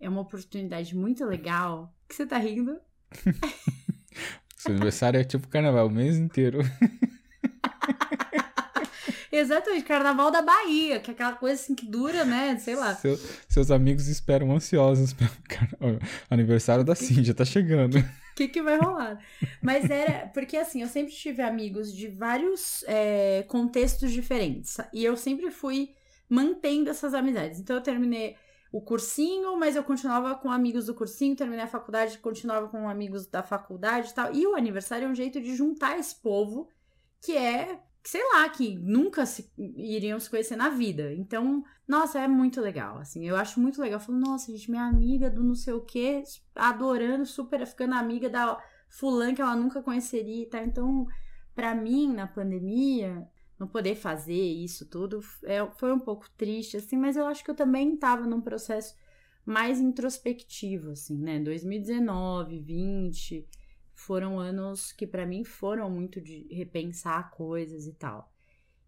é 0.00 0.08
uma 0.08 0.22
oportunidade 0.22 0.96
muito 0.96 1.24
legal. 1.24 1.94
que 2.08 2.14
você 2.14 2.26
tá 2.26 2.38
rindo? 2.38 2.80
Seu 4.56 4.72
aniversário 4.72 5.20
é 5.20 5.24
tipo 5.24 5.46
carnaval 5.46 5.86
o 5.86 5.90
mês 5.90 6.16
inteiro. 6.16 6.58
Exatamente, 9.36 9.84
Carnaval 9.84 10.30
da 10.30 10.42
Bahia, 10.42 11.00
que 11.00 11.10
é 11.10 11.14
aquela 11.14 11.32
coisa 11.32 11.54
assim 11.60 11.74
que 11.74 11.86
dura, 11.86 12.24
né? 12.24 12.56
Sei 12.58 12.76
lá. 12.76 12.94
Seu- 12.94 13.18
seus 13.48 13.70
amigos 13.70 14.06
esperam 14.08 14.52
ansiosos 14.52 15.12
pelo 15.14 15.98
aniversário 16.30 16.84
da 16.84 16.94
Cíndia, 16.94 17.34
tá 17.34 17.44
chegando. 17.44 17.98
O 17.98 18.04
que, 18.36 18.48
que 18.48 18.62
vai 18.62 18.78
rolar? 18.78 19.18
Mas 19.62 19.90
era. 19.90 20.28
Porque 20.28 20.56
assim, 20.56 20.82
eu 20.82 20.88
sempre 20.88 21.12
tive 21.12 21.42
amigos 21.42 21.92
de 21.92 22.08
vários 22.08 22.84
é, 22.86 23.44
contextos 23.48 24.12
diferentes. 24.12 24.76
E 24.92 25.04
eu 25.04 25.16
sempre 25.16 25.50
fui 25.50 25.90
mantendo 26.28 26.90
essas 26.90 27.14
amizades. 27.14 27.58
Então 27.60 27.76
eu 27.76 27.82
terminei 27.82 28.36
o 28.72 28.80
cursinho, 28.80 29.56
mas 29.56 29.76
eu 29.76 29.84
continuava 29.84 30.34
com 30.34 30.50
amigos 30.50 30.86
do 30.86 30.94
cursinho, 30.94 31.36
terminei 31.36 31.64
a 31.64 31.68
faculdade, 31.68 32.18
continuava 32.18 32.66
com 32.68 32.88
amigos 32.88 33.24
da 33.26 33.40
faculdade 33.42 34.10
e 34.10 34.14
tal. 34.14 34.34
E 34.34 34.44
o 34.46 34.56
aniversário 34.56 35.06
é 35.06 35.08
um 35.08 35.14
jeito 35.14 35.40
de 35.40 35.54
juntar 35.54 35.96
esse 35.96 36.16
povo 36.16 36.68
que 37.22 37.36
é, 37.36 37.78
sei 38.04 38.22
lá, 38.32 38.46
que 38.50 38.76
nunca 38.78 39.24
se, 39.24 39.50
iriam 39.56 40.20
se 40.20 40.28
conhecer 40.28 40.56
na 40.56 40.68
vida. 40.68 41.12
Então, 41.14 41.64
nossa, 41.88 42.20
é 42.20 42.28
muito 42.28 42.60
legal, 42.60 42.98
assim, 42.98 43.26
eu 43.26 43.34
acho 43.34 43.58
muito 43.58 43.80
legal. 43.80 43.98
Eu 43.98 44.04
falo, 44.04 44.18
nossa, 44.18 44.52
gente, 44.52 44.70
minha 44.70 44.84
amiga 44.84 45.30
do 45.30 45.42
não 45.42 45.54
sei 45.54 45.72
o 45.72 45.80
que, 45.80 46.22
adorando, 46.54 47.24
super 47.24 47.66
ficando 47.66 47.94
amiga 47.94 48.28
da 48.28 48.62
fulana 48.90 49.34
que 49.34 49.40
ela 49.40 49.56
nunca 49.56 49.82
conheceria, 49.82 50.48
tá? 50.48 50.62
Então, 50.62 51.06
para 51.54 51.74
mim, 51.74 52.12
na 52.12 52.26
pandemia, 52.26 53.26
não 53.58 53.66
poder 53.66 53.94
fazer 53.94 54.34
isso 54.34 54.86
tudo 54.86 55.20
é, 55.44 55.66
foi 55.76 55.92
um 55.92 55.98
pouco 55.98 56.28
triste, 56.36 56.76
assim, 56.76 56.96
mas 56.98 57.16
eu 57.16 57.26
acho 57.26 57.42
que 57.42 57.50
eu 57.50 57.54
também 57.54 57.94
estava 57.94 58.26
num 58.26 58.40
processo 58.40 58.94
mais 59.46 59.80
introspectivo, 59.80 60.90
assim, 60.90 61.16
né? 61.18 61.38
2019, 61.38 62.60
20 62.60 63.48
foram 63.94 64.38
anos 64.38 64.92
que 64.92 65.06
para 65.06 65.26
mim 65.26 65.44
foram 65.44 65.90
muito 65.90 66.20
de 66.20 66.46
repensar 66.50 67.30
coisas 67.30 67.86
e 67.86 67.92
tal. 67.92 68.32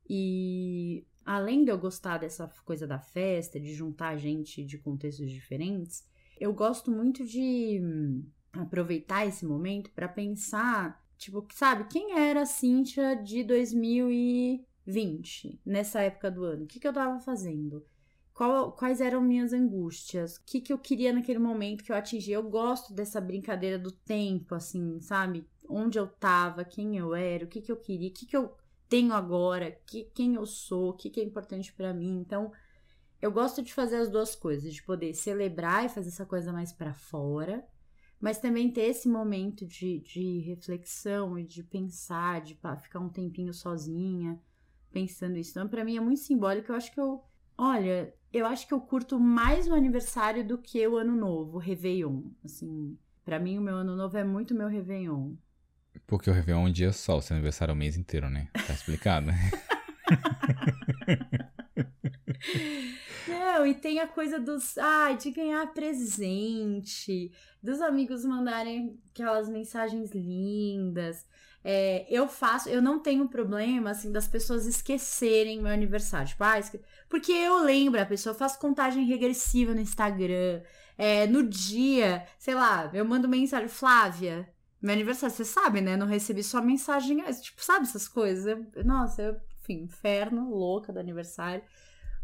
E 0.09 1.07
além 1.25 1.65
de 1.65 1.71
eu 1.71 1.79
gostar 1.79 2.19
dessa 2.19 2.49
coisa 2.65 2.87
da 2.87 2.99
festa, 2.99 3.59
de 3.59 3.75
juntar 3.75 4.17
gente 4.17 4.65
de 4.65 4.79
contextos 4.79 5.31
diferentes, 5.31 6.05
eu 6.39 6.53
gosto 6.53 6.91
muito 6.91 7.25
de 7.25 7.81
aproveitar 8.53 9.27
esse 9.27 9.45
momento 9.45 9.91
para 9.93 10.09
pensar 10.09 11.05
Tipo, 11.19 11.47
sabe, 11.53 11.85
quem 11.89 12.19
era 12.19 12.43
a 12.43 12.47
Cíntia 12.47 13.17
de 13.17 13.43
2020, 13.43 15.61
nessa 15.65 16.03
época 16.03 16.31
do 16.31 16.45
ano? 16.45 16.65
O 16.65 16.67
que, 16.67 16.79
que 16.79 16.87
eu 16.87 16.93
tava 16.93 17.19
fazendo? 17.21 17.83
Qual, 18.37 18.71
quais 18.73 19.01
eram 19.01 19.23
minhas 19.23 19.55
angústias? 19.55 20.37
O 20.37 20.45
que, 20.45 20.61
que 20.61 20.71
eu 20.71 20.77
queria 20.77 21.11
naquele 21.11 21.39
momento 21.39 21.83
que 21.83 21.91
eu 21.91 21.97
atingi? 21.97 22.33
Eu 22.33 22.43
gosto 22.43 22.93
dessa 22.93 23.19
brincadeira 23.19 23.79
do 23.79 23.91
tempo, 23.91 24.55
assim, 24.55 25.01
sabe? 25.01 25.49
Onde 25.67 25.99
eu 25.99 26.07
tava, 26.07 26.63
quem 26.63 26.99
eu 26.99 27.15
era, 27.15 27.47
o 27.47 27.49
que, 27.49 27.63
que 27.63 27.73
eu 27.73 27.79
queria, 27.79 28.11
o 28.11 28.13
que, 28.13 28.27
que 28.27 28.37
eu 28.37 28.55
tenho 28.91 29.15
agora, 29.15 29.71
que, 29.87 30.05
quem 30.15 30.35
eu 30.35 30.45
sou, 30.45 30.91
o 30.91 30.93
que, 30.93 31.09
que 31.09 31.19
é 31.19 31.25
importante 31.25 31.73
para 31.73 31.95
mim. 31.95 32.19
Então, 32.19 32.53
eu 33.23 33.33
gosto 33.33 33.63
de 33.63 33.73
fazer 33.73 33.97
as 33.97 34.11
duas 34.11 34.37
coisas, 34.37 34.75
de 34.75 34.83
poder 34.83 35.15
celebrar 35.15 35.87
e 35.87 35.89
fazer 35.89 36.09
essa 36.09 36.27
coisa 36.27 36.53
mais 36.53 36.71
para 36.71 36.93
fora, 36.93 37.67
mas 38.21 38.37
também 38.37 38.71
ter 38.71 38.83
esse 38.83 39.09
momento 39.09 39.65
de, 39.65 40.01
de 40.01 40.41
reflexão 40.41 41.39
e 41.39 41.43
de 41.43 41.63
pensar, 41.63 42.43
de 42.43 42.55
ficar 42.83 43.01
um 43.01 43.09
tempinho 43.09 43.55
sozinha 43.55 44.39
pensando 44.93 45.39
isso. 45.39 45.53
Então, 45.53 45.67
para 45.67 45.83
mim 45.87 45.97
é 45.97 46.01
muito 46.01 46.21
simbólico. 46.21 46.71
Eu 46.71 46.77
acho 46.77 46.93
que 46.93 47.01
eu, 47.01 47.25
olha, 47.57 48.15
eu 48.37 48.47
acho 48.47 48.67
que 48.67 48.75
eu 48.75 48.81
curto 48.81 49.19
mais 49.19 49.67
o 49.67 49.75
aniversário 49.75 50.47
do 50.47 50.59
que 50.59 50.87
o 50.87 50.97
ano 50.97 51.17
novo, 51.17 51.57
o 51.57 51.61
Réveillon. 51.61 52.23
Assim, 52.45 52.97
para 53.25 53.39
mim 53.39 53.59
o 53.59 53.63
meu 53.63 53.77
ano 53.77 53.97
novo 53.97 54.17
é 54.17 54.25
muito 54.25 54.55
meu 54.55 54.69
Réveillon. 54.69 55.35
Porque 56.07 56.29
o 56.29 56.33
Réveillon 56.33 56.67
é 56.67 56.69
um 56.69 56.73
dia 56.73 56.93
só, 56.93 57.17
o 57.17 57.23
seu 57.23 57.35
aniversário 57.35 57.73
é 57.73 57.75
o 57.75 57.77
mês 57.77 57.97
inteiro, 57.97 58.29
né? 58.29 58.49
Tá 58.67 58.75
explicado, 58.75 59.27
né? 59.27 59.35
Não, 63.27 63.67
e 63.67 63.75
tem 63.75 63.99
a 64.01 64.07
coisa 64.07 64.39
dos. 64.39 64.77
Ai, 64.79 65.17
de 65.17 65.31
ganhar 65.31 65.67
presente, 65.73 67.33
dos 67.63 67.81
amigos 67.81 68.25
mandarem 68.25 68.99
aquelas 69.11 69.49
mensagens 69.49 70.13
lindas. 70.13 71.27
É, 71.69 72.07
eu 72.09 72.29
faço, 72.29 72.69
eu 72.69 72.81
não 72.81 73.01
tenho 73.01 73.29
problema, 73.29 73.91
assim, 73.91 74.13
das 74.13 74.29
pessoas 74.29 74.67
esquecerem 74.67 75.61
meu 75.61 75.73
aniversário. 75.73 76.29
Tipo, 76.29 76.45
ah, 76.45 76.59
esque... 76.59 76.81
porque 77.09 77.33
eu 77.33 77.63
lembro, 77.65 78.01
a 78.01 78.07
pessoa 78.07 78.35
faz 78.35 78.57
contagem 78.57 79.05
regressiva 79.05 79.75
no 79.75 79.81
Instagram. 79.81 80.63
É, 80.97 81.27
no 81.27 81.43
dia, 81.43 82.25
sei 82.39 82.55
lá, 82.55 82.91
eu 82.95 83.05
mando 83.05 83.29
mensagem, 83.29 83.69
Flávia, 83.69 84.49
meu 84.81 84.95
aniversário, 84.95 85.35
você 85.35 85.45
sabe, 85.45 85.81
né? 85.81 85.97
Não 85.97 86.07
recebi 86.07 86.43
sua 86.43 86.63
mensagem, 86.63 87.23
tipo, 87.41 87.65
sabe 87.65 87.85
essas 87.85 88.07
coisas? 88.07 88.47
Eu, 88.47 88.85
nossa, 88.85 89.23
eu, 89.23 89.37
enfim, 89.61 89.83
inferno, 89.83 90.49
louca 90.51 90.93
do 90.93 91.01
aniversário 91.01 91.63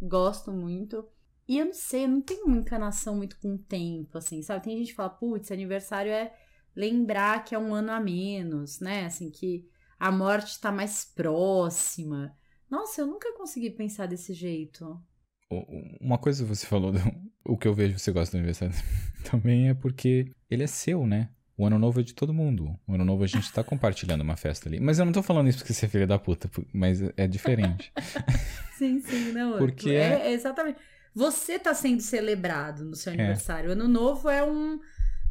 gosto 0.02 0.52
muito. 0.52 1.06
E 1.46 1.58
eu 1.58 1.66
não 1.66 1.72
sei, 1.72 2.04
eu 2.04 2.08
não 2.08 2.20
tenho 2.20 2.46
uma 2.46 2.56
encanação 2.56 3.16
muito 3.16 3.38
com 3.38 3.54
o 3.54 3.58
tempo, 3.58 4.18
assim, 4.18 4.42
sabe? 4.42 4.64
Tem 4.64 4.76
gente 4.76 4.88
que 4.88 4.94
fala, 4.94 5.10
putz, 5.10 5.50
aniversário 5.50 6.10
é 6.10 6.32
lembrar 6.74 7.44
que 7.44 7.54
é 7.54 7.58
um 7.58 7.74
ano 7.74 7.92
a 7.92 8.00
menos, 8.00 8.80
né? 8.80 9.06
Assim, 9.06 9.30
que 9.30 9.66
a 9.98 10.10
morte 10.10 10.60
tá 10.60 10.72
mais 10.72 11.04
próxima. 11.04 12.34
Nossa, 12.70 13.02
eu 13.02 13.06
nunca 13.06 13.32
consegui 13.36 13.70
pensar 13.70 14.06
desse 14.06 14.32
jeito. 14.32 15.00
Uma 16.00 16.16
coisa 16.16 16.42
que 16.42 16.48
você 16.48 16.66
falou, 16.66 16.90
do, 16.90 16.98
o 17.44 17.56
que 17.56 17.68
eu 17.68 17.74
vejo 17.74 17.98
você 17.98 18.10
gosta 18.10 18.36
do 18.36 18.38
aniversário 18.38 18.74
também 19.30 19.68
é 19.68 19.74
porque 19.74 20.32
ele 20.50 20.64
é 20.64 20.66
seu, 20.66 21.06
né? 21.06 21.28
O 21.56 21.66
ano 21.66 21.78
novo 21.78 22.00
é 22.00 22.02
de 22.02 22.14
todo 22.14 22.32
mundo. 22.32 22.78
O 22.88 22.94
ano 22.94 23.04
novo 23.04 23.22
a 23.22 23.26
gente 23.26 23.52
tá 23.52 23.62
compartilhando 23.62 24.22
uma 24.22 24.36
festa 24.36 24.68
ali. 24.68 24.80
Mas 24.80 24.98
eu 24.98 25.04
não 25.04 25.12
tô 25.12 25.22
falando 25.22 25.48
isso 25.48 25.58
porque 25.58 25.74
você 25.74 25.86
é 25.86 25.88
filha 25.88 26.06
da 26.06 26.18
puta, 26.18 26.50
mas 26.72 27.00
é 27.16 27.28
diferente. 27.28 27.92
sim, 28.78 29.00
sim, 29.00 29.32
não. 29.32 29.58
Porque 29.58 29.90
é, 29.90 30.28
é 30.28 30.32
exatamente. 30.32 30.78
Você 31.14 31.58
tá 31.58 31.74
sendo 31.74 32.00
celebrado 32.00 32.84
no 32.84 32.96
seu 32.96 33.12
é. 33.12 33.14
aniversário. 33.14 33.68
O 33.68 33.72
ano 33.72 33.86
novo 33.86 34.30
é 34.30 34.42
um, 34.42 34.80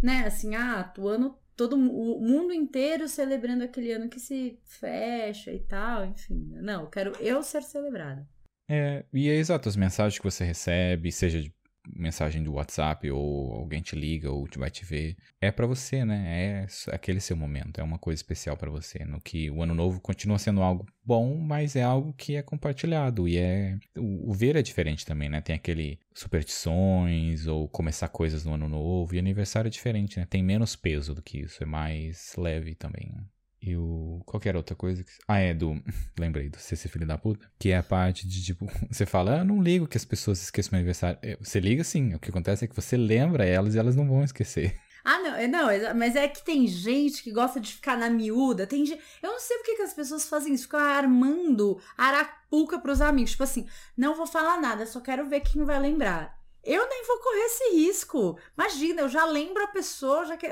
né, 0.02 0.26
assim, 0.26 0.56
ah, 0.56 0.92
o 0.98 1.08
ano 1.08 1.38
todo 1.56 1.76
o 1.76 2.22
mundo 2.22 2.54
inteiro 2.54 3.08
celebrando 3.08 3.64
aquele 3.64 3.92
ano 3.92 4.10
que 4.10 4.20
se 4.20 4.60
fecha 4.64 5.52
e 5.52 5.60
tal, 5.60 6.06
enfim. 6.06 6.50
Não, 6.56 6.82
eu 6.82 6.90
quero 6.90 7.12
eu 7.20 7.44
ser 7.44 7.62
celebrada. 7.62 8.28
É, 8.70 9.06
e 9.14 9.30
é 9.30 9.36
exato, 9.36 9.68
as 9.70 9.76
mensagens 9.76 10.18
que 10.18 10.24
você 10.24 10.44
recebe, 10.44 11.12
seja 11.12 11.42
de 11.42 11.54
mensagem 11.88 12.44
do 12.44 12.54
WhatsApp 12.54 13.10
ou 13.10 13.54
alguém 13.54 13.82
te 13.82 13.96
liga 13.96 14.32
ou 14.32 14.48
vai 14.58 14.70
te 14.70 14.86
ver, 14.86 15.18
é 15.40 15.52
para 15.52 15.66
você, 15.66 16.06
né? 16.06 16.66
É 16.68 16.94
aquele 16.94 17.20
seu 17.20 17.36
momento, 17.36 17.80
é 17.80 17.84
uma 17.84 17.98
coisa 17.98 18.20
especial 18.20 18.56
para 18.56 18.70
você, 18.70 19.04
no 19.06 19.20
que 19.20 19.50
o 19.50 19.62
ano 19.62 19.74
novo 19.74 20.00
continua 20.00 20.38
sendo 20.38 20.62
algo 20.62 20.86
bom, 21.04 21.38
mas 21.38 21.76
é 21.76 21.84
algo 21.84 22.14
que 22.14 22.36
é 22.36 22.42
compartilhado 22.42 23.28
e 23.28 23.38
é 23.38 23.78
o, 23.98 24.32
o 24.32 24.34
ver 24.34 24.56
é 24.56 24.62
diferente 24.62 25.06
também, 25.06 25.30
né? 25.30 25.42
Tem 25.42 25.56
aquele 25.56 26.00
superstições 26.14 27.48
ou 27.48 27.68
começar 27.68 28.10
coisas 28.10 28.46
no 28.46 28.54
ano 28.54 28.68
novo 28.68 29.16
e 29.16 29.20
aniversário 29.20 29.68
é 29.68 29.72
diferente, 29.72 30.20
né? 30.20 30.26
Tem 30.30 30.44
menos 30.44 30.76
peso 30.76 31.16
do 31.16 31.22
que 31.22 31.40
isso, 31.40 31.64
é 31.64 31.66
mais 31.66 32.34
leve 32.38 32.76
também. 32.76 33.12
Né? 33.14 33.24
E 33.62 33.76
o. 33.76 34.22
Qualquer 34.26 34.56
outra 34.56 34.76
coisa. 34.76 35.04
Que... 35.04 35.12
Ah, 35.28 35.38
é 35.40 35.54
do. 35.54 35.82
Lembrei 36.18 36.50
do 36.50 36.58
ser 36.58 36.76
filho 36.76 37.06
da 37.06 37.18
puta. 37.18 37.50
Que 37.60 37.70
é 37.70 37.78
a 37.78 37.84
parte 37.84 38.28
de 38.28 38.44
tipo. 38.44 38.66
Você 38.90 39.06
fala, 39.06 39.42
ah, 39.42 39.44
não 39.44 39.62
ligo 39.62 39.88
que 39.88 39.98
as 39.98 40.06
pessoas 40.06 40.42
esqueçam 40.42 40.72
meu 40.72 40.80
aniversário. 40.80 41.20
É, 41.22 41.38
você 41.40 41.60
liga 41.60 41.84
sim. 41.84 42.16
O 42.16 42.20
que 42.20 42.30
acontece 42.30 42.66
é 42.66 42.68
que 42.68 42.76
você 42.76 42.98
lembra 42.98 43.46
elas 43.46 43.76
e 43.76 43.80
elas 43.80 43.96
não 43.96 44.08
vão 44.08 44.24
esquecer. 44.24 44.76
Ah, 45.04 45.18
não, 45.18 45.36
é, 45.36 45.48
não, 45.48 45.96
mas 45.96 46.16
é 46.16 46.28
que 46.28 46.46
tem 46.46 46.68
gente 46.68 47.24
que 47.24 47.32
gosta 47.32 47.60
de 47.60 47.74
ficar 47.74 47.98
na 47.98 48.08
miúda. 48.08 48.68
Tem 48.68 48.86
gente, 48.86 49.02
eu 49.24 49.32
não 49.32 49.40
sei 49.40 49.58
por 49.58 49.66
que 49.66 49.82
as 49.82 49.96
pessoas 49.96 50.30
fazem 50.30 50.54
isso, 50.54 50.66
ficam 50.66 50.80
armando 50.80 51.82
arapuca 51.98 52.78
pros 52.78 53.02
amigos. 53.02 53.32
Tipo 53.32 53.42
assim, 53.42 53.68
não 53.98 54.14
vou 54.14 54.28
falar 54.28 54.62
nada, 54.62 54.86
só 54.86 55.00
quero 55.00 55.28
ver 55.28 55.40
quem 55.40 55.64
vai 55.66 55.80
lembrar. 55.80 56.38
Eu 56.64 56.88
nem 56.88 57.04
vou 57.08 57.18
correr 57.18 57.46
esse 57.46 57.76
risco. 57.78 58.38
Imagina, 58.56 59.02
eu 59.02 59.10
já 59.10 59.26
lembro 59.26 59.64
a 59.64 59.70
pessoa, 59.70 60.24
já 60.24 60.38
que. 60.38 60.48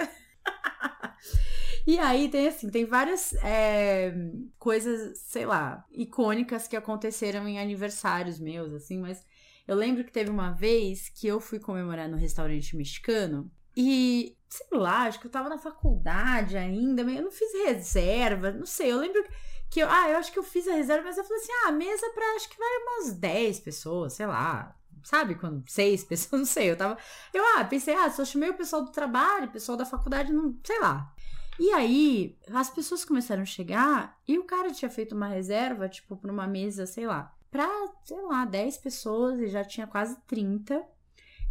E 1.89 1.97
aí 1.97 2.29
tem 2.29 2.47
assim, 2.47 2.69
tem 2.69 2.85
várias 2.85 3.33
é, 3.43 4.13
coisas, 4.59 5.17
sei 5.17 5.43
lá, 5.47 5.83
icônicas 5.91 6.67
que 6.67 6.75
aconteceram 6.75 7.47
em 7.47 7.57
aniversários 7.59 8.39
meus, 8.39 8.71
assim, 8.73 8.99
mas 8.99 9.25
eu 9.67 9.75
lembro 9.75 10.03
que 10.03 10.11
teve 10.11 10.29
uma 10.29 10.51
vez 10.51 11.09
que 11.09 11.25
eu 11.25 11.39
fui 11.39 11.57
comemorar 11.57 12.07
no 12.07 12.15
restaurante 12.15 12.77
mexicano 12.77 13.51
e, 13.75 14.37
sei 14.47 14.67
lá, 14.77 15.05
acho 15.05 15.19
que 15.19 15.25
eu 15.25 15.31
tava 15.31 15.49
na 15.49 15.57
faculdade 15.57 16.55
ainda, 16.55 17.01
eu 17.01 17.23
não 17.23 17.31
fiz 17.31 17.51
reserva, 17.65 18.51
não 18.51 18.67
sei, 18.67 18.91
eu 18.91 18.99
lembro 18.99 19.25
que 19.67 19.79
eu, 19.79 19.89
ah, 19.89 20.11
eu 20.11 20.17
acho 20.17 20.31
que 20.31 20.37
eu 20.37 20.43
fiz 20.43 20.67
a 20.67 20.75
reserva, 20.75 21.05
mas 21.05 21.17
eu 21.17 21.23
falei 21.23 21.41
assim, 21.41 21.51
ah, 21.65 21.71
mesa 21.71 22.07
pra 22.13 22.35
acho 22.35 22.49
que 22.49 22.59
vai 22.59 22.69
umas 22.83 23.13
10 23.15 23.61
pessoas, 23.61 24.13
sei 24.13 24.27
lá, 24.27 24.79
sabe? 25.03 25.33
Quando 25.33 25.67
seis 25.67 26.03
pessoas, 26.05 26.39
não 26.39 26.45
sei, 26.45 26.69
eu 26.69 26.77
tava. 26.77 26.99
Eu, 27.33 27.43
ah, 27.57 27.65
pensei, 27.65 27.95
ah, 27.95 28.11
só 28.11 28.23
chamei 28.23 28.51
o 28.51 28.57
pessoal 28.57 28.83
do 28.83 28.91
trabalho, 28.91 29.49
pessoal 29.49 29.75
da 29.77 29.85
faculdade, 29.85 30.31
não 30.31 30.55
sei 30.63 30.79
lá. 30.79 31.11
E 31.59 31.71
aí, 31.71 32.37
as 32.53 32.69
pessoas 32.69 33.03
começaram 33.03 33.41
a 33.41 33.45
chegar 33.45 34.17
e 34.25 34.39
o 34.39 34.45
cara 34.45 34.71
tinha 34.71 34.89
feito 34.89 35.13
uma 35.13 35.27
reserva, 35.27 35.89
tipo, 35.89 36.15
pra 36.15 36.31
uma 36.31 36.47
mesa, 36.47 36.85
sei 36.85 37.05
lá, 37.05 37.35
pra, 37.51 37.67
sei 38.05 38.21
lá, 38.21 38.45
10 38.45 38.77
pessoas 38.77 39.39
e 39.41 39.47
já 39.47 39.65
tinha 39.65 39.85
quase 39.85 40.17
30. 40.25 40.81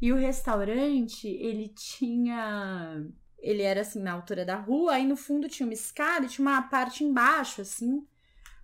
E 0.01 0.11
o 0.11 0.17
restaurante, 0.17 1.29
ele 1.29 1.69
tinha. 1.69 3.05
Ele 3.39 3.63
era 3.63 3.83
assim 3.83 4.01
na 4.01 4.13
altura 4.13 4.45
da 4.45 4.57
rua, 4.57 4.95
aí 4.95 5.07
no 5.07 5.17
fundo 5.17 5.49
tinha 5.49 5.67
uma 5.67 5.75
escada 5.75 6.25
e 6.25 6.29
tinha 6.29 6.47
uma 6.47 6.63
parte 6.63 7.05
embaixo, 7.05 7.61
assim. 7.61 8.07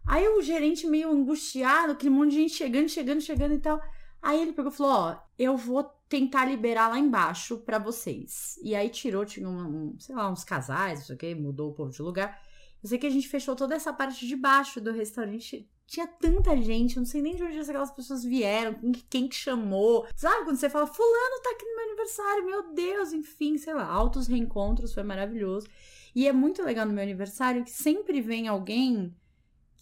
Aí 0.07 0.27
o 0.29 0.41
gerente 0.43 0.87
meio 0.87 1.11
angustiado, 1.11 1.93
aquele 1.93 2.11
monte 2.11 2.31
de 2.31 2.37
gente 2.37 2.55
chegando, 2.55 2.89
chegando, 2.89 3.21
chegando 3.21 3.55
e 3.55 3.59
tal. 3.59 3.81
Aí 4.23 4.41
ele 4.41 4.53
pegou 4.53 4.73
e 4.73 4.75
falou: 4.75 4.93
Ó, 4.93 5.17
eu 5.39 5.57
vou 5.57 5.85
tentar 6.15 6.45
liberar 6.45 6.87
lá 6.87 6.97
embaixo 6.97 7.59
para 7.59 7.77
vocês. 7.77 8.57
E 8.63 8.73
aí 8.77 8.89
tirou, 8.89 9.25
tinha 9.25 9.49
um, 9.49 9.95
um, 9.95 9.99
sei 9.99 10.15
lá, 10.15 10.31
uns 10.31 10.45
casais, 10.45 11.01
não 11.01 11.07
sei 11.07 11.17
o 11.17 11.19
que, 11.19 11.35
mudou 11.35 11.73
o 11.73 11.75
povo 11.75 11.91
de 11.91 12.01
lugar. 12.01 12.41
Eu 12.81 12.89
sei 12.89 12.99
que 12.99 13.07
a 13.07 13.11
gente 13.11 13.27
fechou 13.27 13.57
toda 13.57 13.75
essa 13.75 13.93
parte 13.93 14.25
de 14.25 14.37
baixo 14.37 14.81
do 14.81 14.93
restaurante. 14.93 15.69
Tinha 15.89 16.07
tanta 16.07 16.57
gente, 16.57 16.97
eu 16.97 17.01
não 17.01 17.07
sei 17.07 17.21
nem 17.21 17.35
de 17.35 17.43
onde 17.43 17.59
aquelas 17.59 17.91
pessoas 17.91 18.23
vieram, 18.23 18.79
quem 19.11 19.27
que 19.27 19.35
chamou. 19.35 20.07
Sabe 20.15 20.45
quando 20.45 20.57
você 20.57 20.71
fala, 20.71 20.87
fulano 20.87 21.43
tá 21.43 21.51
aqui 21.51 21.65
no 21.67 21.77
meu 21.77 21.85
aniversário, 21.87 22.47
meu 22.47 22.73
Deus, 22.73 23.13
enfim, 23.13 23.59
sei 23.59 23.75
lá, 23.75 23.85
altos 23.85 24.29
reencontros, 24.29 24.95
foi 24.95 25.03
maravilhoso. 25.03 25.67
E 26.15 26.29
é 26.29 26.33
muito 26.33 26.63
legal 26.63 26.87
no 26.87 26.93
meu 26.93 27.03
aniversário 27.03 27.65
que 27.65 27.73
sempre 27.73 28.21
vem 28.21 28.47
alguém 28.47 29.13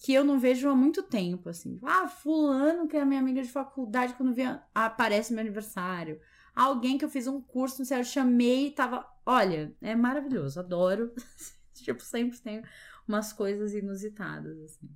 que 0.02 0.12
eu 0.12 0.25
não 0.25 0.38
vejo 0.38 0.68
há 0.68 0.75
muito 0.75 1.00
tempo, 1.00 1.49
assim. 1.49 1.78
Ah, 1.85 2.09
fulano, 2.09 2.88
que 2.88 2.97
é 2.97 3.04
minha 3.04 3.21
amiga 3.21 3.40
de 3.40 3.49
faculdade, 3.49 4.14
quando 4.14 4.35
vem, 4.35 4.59
aparece 4.75 5.32
meu 5.32 5.40
aniversário. 5.40 6.21
Alguém 6.56 6.99
que 6.99 7.04
eu 7.04 7.09
fiz 7.09 7.28
um 7.28 7.40
curso, 7.40 7.78
não 7.78 7.87
sei, 7.87 8.00
eu 8.00 8.04
chamei 8.04 8.66
e 8.66 8.71
tava... 8.73 9.06
Olha, 9.25 9.73
é 9.80 9.94
maravilhoso, 9.94 10.59
adoro. 10.59 11.14
tipo, 11.73 12.02
sempre 12.02 12.37
tenho 12.38 12.64
umas 13.06 13.32
coisas 13.32 13.75
inusitadas, 13.75 14.59
assim. 14.62 14.90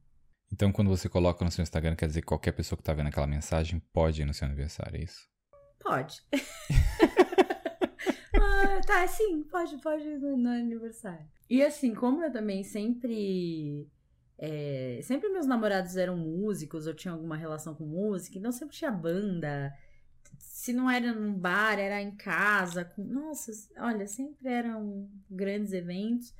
Então, 0.52 0.72
quando 0.72 0.88
você 0.88 1.08
coloca 1.08 1.44
no 1.44 1.52
seu 1.52 1.62
Instagram, 1.62 1.94
quer 1.94 2.08
dizer 2.08 2.22
que 2.22 2.26
qualquer 2.26 2.52
pessoa 2.52 2.76
que 2.76 2.82
tá 2.82 2.92
vendo 2.92 3.06
aquela 3.06 3.28
mensagem 3.28 3.80
pode 3.92 4.22
ir 4.22 4.24
no 4.24 4.34
seu 4.34 4.46
aniversário, 4.46 4.98
é 4.98 5.04
isso? 5.04 5.28
Pode. 5.78 6.20
ah, 8.34 8.80
tá, 8.84 9.06
sim, 9.06 9.44
pode, 9.44 9.78
pode 9.78 10.02
ir 10.02 10.18
no 10.18 10.48
aniversário. 10.48 11.28
E 11.48 11.62
assim, 11.62 11.94
como 11.94 12.24
eu 12.24 12.32
também 12.32 12.64
sempre 12.64 13.88
é, 14.38 15.00
sempre 15.02 15.28
meus 15.30 15.46
namorados 15.46 15.96
eram 15.96 16.16
músicos, 16.16 16.86
eu 16.86 16.94
tinha 16.94 17.12
alguma 17.12 17.36
relação 17.36 17.74
com 17.74 17.86
música, 17.86 18.38
então 18.38 18.52
sempre 18.52 18.76
tinha 18.76 18.90
banda. 18.90 19.74
Se 20.38 20.72
não 20.72 20.90
era 20.90 21.14
num 21.14 21.32
bar, 21.32 21.78
era 21.78 22.00
em 22.02 22.14
casa. 22.14 22.84
Com... 22.84 23.04
Nossa, 23.04 23.52
olha, 23.78 24.06
sempre 24.06 24.48
eram 24.48 25.08
grandes 25.30 25.72
eventos. 25.72 26.34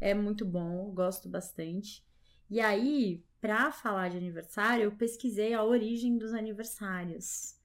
É 0.00 0.14
muito 0.14 0.44
bom, 0.44 0.92
gosto 0.92 1.28
bastante. 1.28 2.04
E 2.48 2.60
aí, 2.60 3.24
pra 3.40 3.72
falar 3.72 4.10
de 4.10 4.16
aniversário, 4.16 4.84
eu 4.84 4.92
pesquisei 4.92 5.54
a 5.54 5.64
origem 5.64 6.18
dos 6.18 6.34
aniversários. 6.34 7.56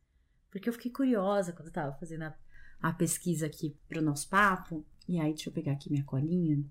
Porque 0.50 0.70
eu 0.70 0.74
fiquei 0.74 0.92
curiosa 0.92 1.52
quando 1.52 1.68
eu 1.68 1.74
tava 1.74 1.98
fazendo 1.98 2.24
a, 2.24 2.36
a 2.80 2.94
pesquisa 2.94 3.46
aqui 3.46 3.78
pro 3.88 4.02
nosso 4.02 4.30
papo. 4.30 4.86
E 5.08 5.20
aí, 5.20 5.34
deixa 5.34 5.50
eu 5.50 5.54
pegar 5.54 5.74
aqui 5.74 5.92
minha 5.92 6.06
colinha. 6.06 6.64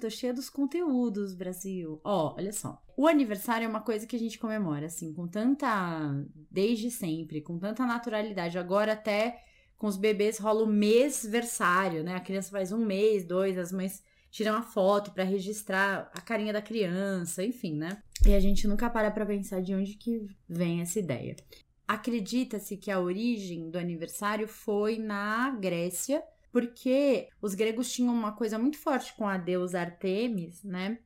Tô 0.00 0.10
cheia 0.10 0.32
dos 0.32 0.48
conteúdos, 0.48 1.34
Brasil. 1.34 2.00
Ó, 2.04 2.34
olha 2.36 2.52
só. 2.52 2.82
O 2.96 3.06
aniversário 3.06 3.64
é 3.64 3.68
uma 3.68 3.80
coisa 3.80 4.06
que 4.06 4.16
a 4.16 4.18
gente 4.18 4.38
comemora, 4.38 4.86
assim, 4.86 5.12
com 5.12 5.26
tanta. 5.26 5.66
desde 6.50 6.90
sempre, 6.90 7.40
com 7.40 7.58
tanta 7.58 7.86
naturalidade. 7.86 8.58
Agora, 8.58 8.92
até 8.92 9.42
com 9.76 9.86
os 9.86 9.96
bebês 9.96 10.38
rola 10.38 10.64
o 10.64 10.66
mês-versário, 10.66 12.02
né? 12.02 12.16
A 12.16 12.20
criança 12.20 12.50
faz 12.50 12.72
um 12.72 12.84
mês, 12.84 13.24
dois, 13.24 13.56
as 13.56 13.72
mães 13.72 14.02
tiram 14.30 14.56
a 14.56 14.62
foto 14.62 15.12
para 15.12 15.24
registrar 15.24 16.10
a 16.14 16.20
carinha 16.20 16.52
da 16.52 16.60
criança, 16.60 17.44
enfim, 17.44 17.74
né? 17.76 18.02
E 18.26 18.34
a 18.34 18.40
gente 18.40 18.66
nunca 18.66 18.90
para 18.90 19.10
pra 19.10 19.24
pensar 19.24 19.62
de 19.62 19.74
onde 19.74 19.94
que 19.94 20.26
vem 20.48 20.80
essa 20.80 20.98
ideia. 20.98 21.36
Acredita-se 21.86 22.76
que 22.76 22.90
a 22.90 23.00
origem 23.00 23.70
do 23.70 23.78
aniversário 23.78 24.46
foi 24.46 24.98
na 24.98 25.50
Grécia 25.52 26.22
porque 26.52 27.28
os 27.40 27.54
gregos 27.54 27.92
tinham 27.92 28.14
uma 28.14 28.32
coisa 28.32 28.58
muito 28.58 28.78
forte 28.78 29.14
com 29.16 29.26
a 29.26 29.36
deusa 29.36 29.80
Artemis, 29.80 30.62
né? 30.62 30.98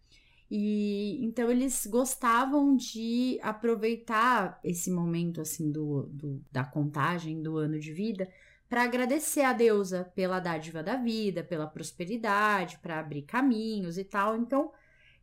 E 0.50 1.24
então 1.24 1.50
eles 1.50 1.86
gostavam 1.86 2.76
de 2.76 3.38
aproveitar 3.42 4.60
esse 4.62 4.90
momento 4.90 5.40
assim 5.40 5.72
do, 5.72 6.02
do 6.12 6.44
da 6.52 6.62
contagem 6.62 7.42
do 7.42 7.56
ano 7.56 7.78
de 7.80 7.90
vida 7.92 8.28
para 8.68 8.82
agradecer 8.82 9.42
a 9.42 9.52
deusa 9.52 10.04
pela 10.14 10.40
dádiva 10.40 10.82
da 10.82 10.96
vida, 10.96 11.42
pela 11.42 11.66
prosperidade, 11.66 12.78
para 12.78 12.98
abrir 12.98 13.22
caminhos 13.22 13.96
e 13.96 14.04
tal. 14.04 14.36
Então 14.36 14.70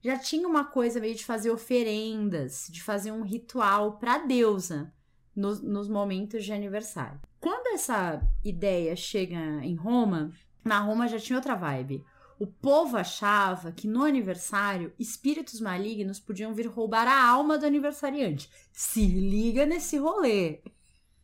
já 0.01 0.17
tinha 0.17 0.47
uma 0.47 0.65
coisa 0.65 0.99
meio 0.99 1.15
de 1.15 1.25
fazer 1.25 1.51
oferendas, 1.51 2.67
de 2.69 2.81
fazer 2.81 3.11
um 3.11 3.21
ritual 3.21 3.99
para 3.99 4.15
a 4.15 4.25
deusa 4.25 4.91
nos, 5.35 5.61
nos 5.61 5.88
momentos 5.88 6.43
de 6.43 6.53
aniversário. 6.53 7.19
Quando 7.39 7.73
essa 7.73 8.21
ideia 8.43 8.95
chega 8.95 9.38
em 9.63 9.75
Roma, 9.75 10.32
na 10.63 10.80
Roma 10.80 11.08
já 11.08 11.17
tinha 11.17 11.38
outra 11.38 11.56
vibe. 11.56 12.04
O 12.38 12.47
povo 12.47 12.95
achava 12.95 13.71
que 13.71 13.88
no 13.88 14.04
aniversário 14.04 14.93
espíritos 14.97 15.60
malignos 15.60 16.19
podiam 16.19 16.54
vir 16.54 16.67
roubar 16.67 17.08
a 17.08 17.28
alma 17.28 17.58
do 17.58 17.65
aniversariante. 17.65 18.49
Se 18.71 19.06
liga 19.06 19.65
nesse 19.65 19.97
rolê. 19.97 20.62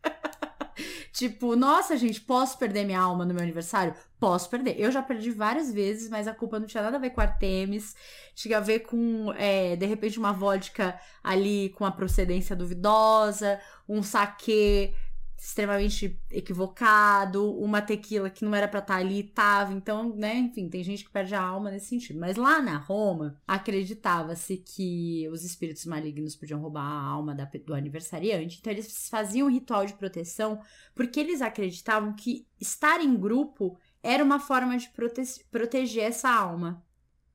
tipo, 1.13 1.55
nossa, 1.55 1.95
gente, 1.95 2.19
posso 2.19 2.57
perder 2.57 2.85
minha 2.85 2.99
alma 2.99 3.23
no 3.23 3.33
meu 3.33 3.43
aniversário? 3.43 3.95
Posso 4.19 4.49
perder. 4.49 4.77
Eu 4.77 4.91
já 4.91 5.01
perdi 5.01 5.31
várias 5.31 5.71
vezes, 5.71 6.09
mas 6.09 6.27
a 6.27 6.33
culpa 6.33 6.59
não 6.59 6.67
tinha 6.67 6.83
nada 6.83 6.97
a 6.97 6.99
ver 6.99 7.11
com 7.11 7.21
Artemis. 7.21 7.95
Tinha 8.33 8.57
a 8.57 8.61
ver 8.61 8.79
com, 8.79 9.31
é, 9.37 9.77
de 9.77 9.85
repente, 9.85 10.19
uma 10.19 10.33
vodka 10.33 10.99
ali 11.23 11.69
com 11.77 11.85
a 11.85 11.91
procedência 11.91 12.57
duvidosa, 12.57 13.57
um 13.87 14.03
saque 14.03 14.93
extremamente 15.37 16.19
equivocado, 16.31 17.53
uma 17.59 17.81
tequila 17.81 18.29
que 18.29 18.45
não 18.45 18.55
era 18.55 18.67
para 18.67 18.79
estar 18.79 18.95
tá 18.95 18.99
ali 18.99 19.23
tava, 19.23 19.73
então, 19.73 20.15
né, 20.15 20.35
enfim, 20.35 20.69
tem 20.69 20.83
gente 20.83 21.03
que 21.03 21.11
perde 21.11 21.35
a 21.35 21.41
alma 21.41 21.69
nesse 21.69 21.87
sentido. 21.87 22.19
Mas 22.19 22.37
lá 22.37 22.61
na 22.61 22.77
Roma, 22.77 23.39
acreditava-se 23.47 24.57
que 24.57 25.27
os 25.31 25.43
espíritos 25.43 25.85
malignos 25.85 26.35
podiam 26.35 26.61
roubar 26.61 26.83
a 26.83 27.05
alma 27.05 27.35
da, 27.35 27.45
do 27.45 27.73
aniversariante, 27.73 28.59
então 28.59 28.71
eles 28.71 29.09
faziam 29.09 29.47
um 29.47 29.51
ritual 29.51 29.85
de 29.85 29.93
proteção 29.93 30.59
porque 30.93 31.19
eles 31.19 31.41
acreditavam 31.41 32.13
que 32.13 32.47
estar 32.59 33.01
em 33.01 33.15
grupo 33.15 33.77
era 34.01 34.23
uma 34.23 34.39
forma 34.39 34.77
de 34.77 34.89
prote 34.89 35.21
proteger 35.51 36.03
essa 36.03 36.29
alma. 36.29 36.83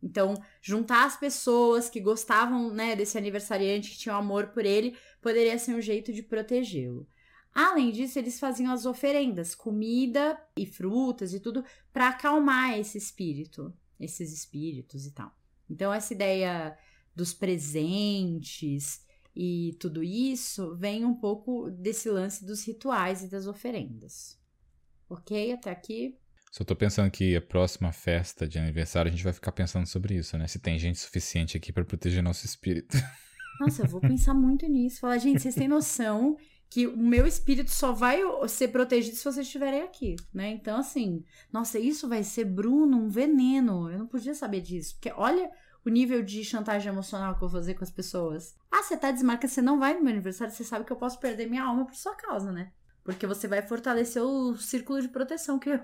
Então, 0.02 0.42
juntar 0.62 1.04
as 1.04 1.16
pessoas 1.16 1.90
que 1.90 2.00
gostavam 2.00 2.72
né, 2.72 2.96
desse 2.96 3.18
aniversariante, 3.18 3.90
que 3.90 3.98
tinham 3.98 4.16
amor 4.16 4.48
por 4.48 4.64
ele, 4.64 4.96
poderia 5.20 5.58
ser 5.58 5.74
um 5.74 5.80
jeito 5.80 6.12
de 6.12 6.22
protegê-lo. 6.22 7.06
Além 7.54 7.90
disso, 7.90 8.18
eles 8.18 8.38
faziam 8.38 8.72
as 8.72 8.86
oferendas, 8.86 9.54
comida 9.54 10.40
e 10.56 10.64
frutas 10.64 11.34
e 11.34 11.40
tudo, 11.40 11.64
para 11.92 12.08
acalmar 12.08 12.78
esse 12.78 12.96
espírito, 12.96 13.74
esses 13.98 14.32
espíritos 14.32 15.06
e 15.06 15.12
tal. 15.12 15.34
Então, 15.68 15.92
essa 15.92 16.12
ideia 16.12 16.76
dos 17.14 17.34
presentes 17.34 19.04
e 19.34 19.76
tudo 19.80 20.02
isso 20.02 20.76
vem 20.76 21.04
um 21.04 21.14
pouco 21.14 21.70
desse 21.70 22.08
lance 22.08 22.44
dos 22.44 22.64
rituais 22.64 23.22
e 23.22 23.28
das 23.28 23.46
oferendas. 23.46 24.38
Ok? 25.08 25.52
Até 25.52 25.70
aqui. 25.70 26.16
Só 26.52 26.64
tô 26.64 26.74
pensando 26.74 27.10
que 27.10 27.36
a 27.36 27.40
próxima 27.40 27.92
festa 27.92 28.46
de 28.46 28.58
aniversário 28.58 29.08
a 29.08 29.12
gente 29.12 29.22
vai 29.22 29.32
ficar 29.32 29.52
pensando 29.52 29.86
sobre 29.86 30.16
isso, 30.16 30.36
né? 30.36 30.48
Se 30.48 30.58
tem 30.58 30.78
gente 30.78 30.98
suficiente 30.98 31.56
aqui 31.56 31.72
para 31.72 31.84
proteger 31.84 32.22
nosso 32.22 32.44
espírito. 32.44 32.96
Nossa, 33.60 33.82
eu 33.82 33.88
vou 33.88 34.00
pensar 34.00 34.34
muito 34.34 34.66
nisso. 34.66 35.00
Falar, 35.00 35.18
gente, 35.18 35.42
vocês 35.42 35.54
têm 35.54 35.68
noção 35.68 36.36
que 36.70 36.86
o 36.86 36.96
meu 36.96 37.26
espírito 37.26 37.72
só 37.72 37.92
vai 37.92 38.20
ser 38.48 38.68
protegido 38.68 39.16
se 39.16 39.24
vocês 39.24 39.44
estiverem 39.44 39.82
aqui, 39.82 40.14
né? 40.32 40.50
Então, 40.50 40.78
assim, 40.78 41.24
nossa, 41.52 41.80
isso 41.80 42.08
vai 42.08 42.22
ser, 42.22 42.44
Bruno, 42.44 42.96
um 42.96 43.08
veneno. 43.08 43.90
Eu 43.90 43.98
não 43.98 44.06
podia 44.06 44.34
saber 44.36 44.60
disso. 44.60 44.94
Porque 44.94 45.10
olha 45.10 45.50
o 45.84 45.88
nível 45.88 46.22
de 46.22 46.44
chantagem 46.44 46.92
emocional 46.92 47.34
que 47.36 47.42
eu 47.42 47.48
vou 47.48 47.60
fazer 47.60 47.74
com 47.74 47.82
as 47.82 47.90
pessoas. 47.90 48.54
Ah, 48.70 48.84
você 48.84 48.96
tá 48.96 49.10
desmarcando, 49.10 49.52
você 49.52 49.60
não 49.60 49.80
vai 49.80 49.94
no 49.94 50.00
meu 50.00 50.12
aniversário, 50.12 50.54
você 50.54 50.62
sabe 50.62 50.84
que 50.84 50.92
eu 50.92 50.96
posso 50.96 51.18
perder 51.18 51.50
minha 51.50 51.64
alma 51.64 51.84
por 51.84 51.96
sua 51.96 52.14
causa, 52.14 52.52
né? 52.52 52.72
Porque 53.02 53.26
você 53.26 53.48
vai 53.48 53.62
fortalecer 53.62 54.22
o 54.22 54.56
círculo 54.56 55.02
de 55.02 55.08
proteção 55.08 55.58
que 55.58 55.70
eu. 55.70 55.80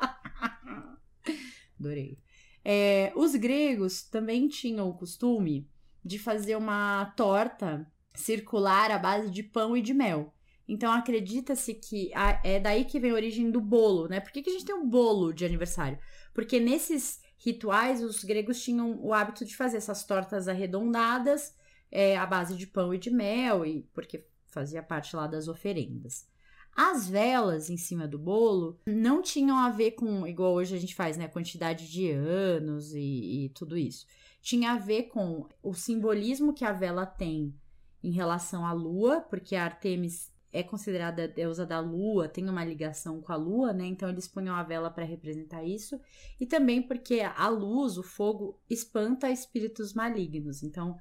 Adorei. 1.78 2.18
É, 2.64 3.12
os 3.14 3.34
gregos 3.34 4.02
também 4.04 4.48
tinham 4.48 4.88
o 4.88 4.94
costume 4.94 5.68
de 6.02 6.18
fazer 6.18 6.56
uma 6.56 7.12
torta 7.16 7.86
circular 8.14 8.90
à 8.90 8.98
base 8.98 9.30
de 9.30 9.42
pão 9.42 9.76
e 9.76 9.82
de 9.82 9.92
mel. 9.92 10.32
Então 10.66 10.90
acredita-se 10.92 11.74
que 11.74 12.10
a, 12.14 12.40
é 12.42 12.58
daí 12.58 12.84
que 12.84 12.98
vem 12.98 13.10
a 13.10 13.14
origem 13.14 13.50
do 13.50 13.60
bolo, 13.60 14.08
né? 14.08 14.20
Por 14.20 14.32
que, 14.32 14.42
que 14.42 14.50
a 14.50 14.52
gente 14.52 14.64
tem 14.64 14.74
um 14.74 14.88
bolo 14.88 15.32
de 15.32 15.44
aniversário? 15.44 15.98
Porque 16.32 16.58
nesses 16.58 17.20
rituais 17.36 18.02
os 18.02 18.24
gregos 18.24 18.62
tinham 18.62 18.98
o 19.02 19.12
hábito 19.12 19.44
de 19.44 19.54
fazer 19.54 19.76
essas 19.76 20.04
tortas 20.04 20.48
arredondadas 20.48 21.54
é, 21.90 22.16
à 22.16 22.24
base 22.24 22.56
de 22.56 22.66
pão 22.66 22.94
e 22.94 22.98
de 22.98 23.10
mel, 23.10 23.66
e 23.66 23.82
porque 23.92 24.26
fazia 24.46 24.82
parte 24.82 25.14
lá 25.14 25.26
das 25.26 25.48
oferendas. 25.48 26.26
As 26.74 27.06
velas 27.08 27.70
em 27.70 27.76
cima 27.76 28.08
do 28.08 28.18
bolo 28.18 28.80
não 28.86 29.22
tinham 29.22 29.56
a 29.56 29.70
ver 29.70 29.92
com, 29.92 30.26
igual 30.26 30.54
hoje 30.54 30.74
a 30.74 30.78
gente 30.78 30.94
faz, 30.94 31.16
né? 31.16 31.28
Quantidade 31.28 31.88
de 31.88 32.10
anos 32.10 32.92
e, 32.94 33.44
e 33.44 33.48
tudo 33.50 33.76
isso. 33.76 34.06
Tinha 34.40 34.72
a 34.72 34.78
ver 34.78 35.04
com 35.04 35.46
o 35.62 35.72
simbolismo 35.72 36.52
que 36.52 36.64
a 36.64 36.72
vela 36.72 37.06
tem 37.06 37.54
em 38.04 38.10
relação 38.10 38.66
à 38.66 38.72
lua, 38.72 39.22
porque 39.22 39.56
a 39.56 39.64
Artemis 39.64 40.30
é 40.52 40.62
considerada 40.62 41.24
a 41.24 41.26
deusa 41.26 41.66
da 41.66 41.80
lua, 41.80 42.28
tem 42.28 42.48
uma 42.48 42.64
ligação 42.64 43.20
com 43.20 43.32
a 43.32 43.36
lua, 43.36 43.72
né? 43.72 43.86
Então 43.86 44.08
eles 44.08 44.28
punham 44.28 44.54
a 44.54 44.62
vela 44.62 44.90
para 44.90 45.04
representar 45.04 45.64
isso, 45.64 45.98
e 46.38 46.46
também 46.46 46.80
porque 46.80 47.20
a 47.20 47.48
luz, 47.48 47.96
o 47.96 48.02
fogo, 48.02 48.60
espanta 48.68 49.30
espíritos 49.30 49.94
malignos. 49.94 50.62
Então 50.62 50.96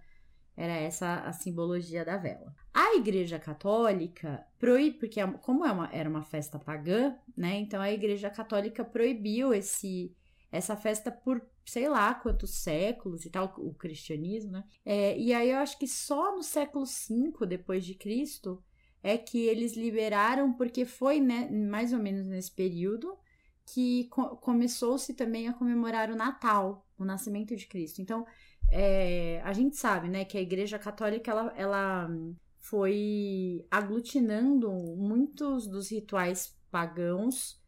era 0.56 0.74
essa 0.74 1.16
a 1.22 1.34
simbologia 1.34 2.06
da 2.06 2.18
vela. 2.18 2.56
A 2.74 2.96
Igreja 2.96 3.38
Católica 3.38 4.44
proíbe, 4.58 4.98
porque 4.98 5.20
é 5.20 5.28
como 5.28 5.66
é 5.66 5.72
uma, 5.72 5.90
era 5.92 6.10
uma 6.10 6.24
festa 6.24 6.58
pagã, 6.58 7.16
né? 7.36 7.60
Então 7.60 7.82
a 7.82 7.92
Igreja 7.92 8.30
Católica 8.30 8.84
proibiu 8.86 9.54
esse 9.54 10.16
essa 10.54 10.78
festa 10.78 11.12
por 11.12 11.42
sei 11.66 11.90
lá 11.90 12.14
quantos 12.14 12.52
séculos 12.52 13.26
e 13.26 13.30
tal, 13.30 13.52
o 13.58 13.74
cristianismo, 13.74 14.52
né? 14.52 14.64
É, 14.86 15.18
e 15.18 15.34
aí 15.34 15.50
eu 15.50 15.58
acho 15.58 15.80
que 15.80 15.88
só 15.88 16.36
no 16.36 16.44
século 16.44 16.86
V 16.86 17.48
depois 17.48 17.84
de 17.84 17.96
Cristo 17.96 18.64
é 19.02 19.18
que 19.18 19.40
eles 19.48 19.76
liberaram, 19.76 20.54
porque 20.54 20.86
foi 20.86 21.20
né, 21.20 21.50
mais 21.50 21.92
ou 21.92 22.00
menos 22.00 22.28
nesse 22.28 22.52
período 22.52 23.18
que 23.66 24.08
co 24.10 24.38
começou-se 24.38 25.14
também 25.16 25.48
a 25.48 25.54
comemorar 25.54 26.12
o 26.12 26.16
Natal, 26.16 26.86
o 27.00 27.04
nascimento 27.04 27.56
de 27.56 27.66
Cristo. 27.66 28.02
Então, 28.02 28.26
é, 28.70 29.42
a 29.44 29.54
gente 29.54 29.76
sabe, 29.76 30.08
né, 30.08 30.24
que 30.24 30.38
a 30.38 30.42
Igreja 30.42 30.78
Católica 30.78 31.32
ela, 31.32 31.54
ela 31.58 32.10
foi 32.60 33.66
aglutinando 33.72 34.72
muitos 34.72 35.68
dos 35.68 35.90
rituais 35.90 36.56
pagãos, 36.70 37.60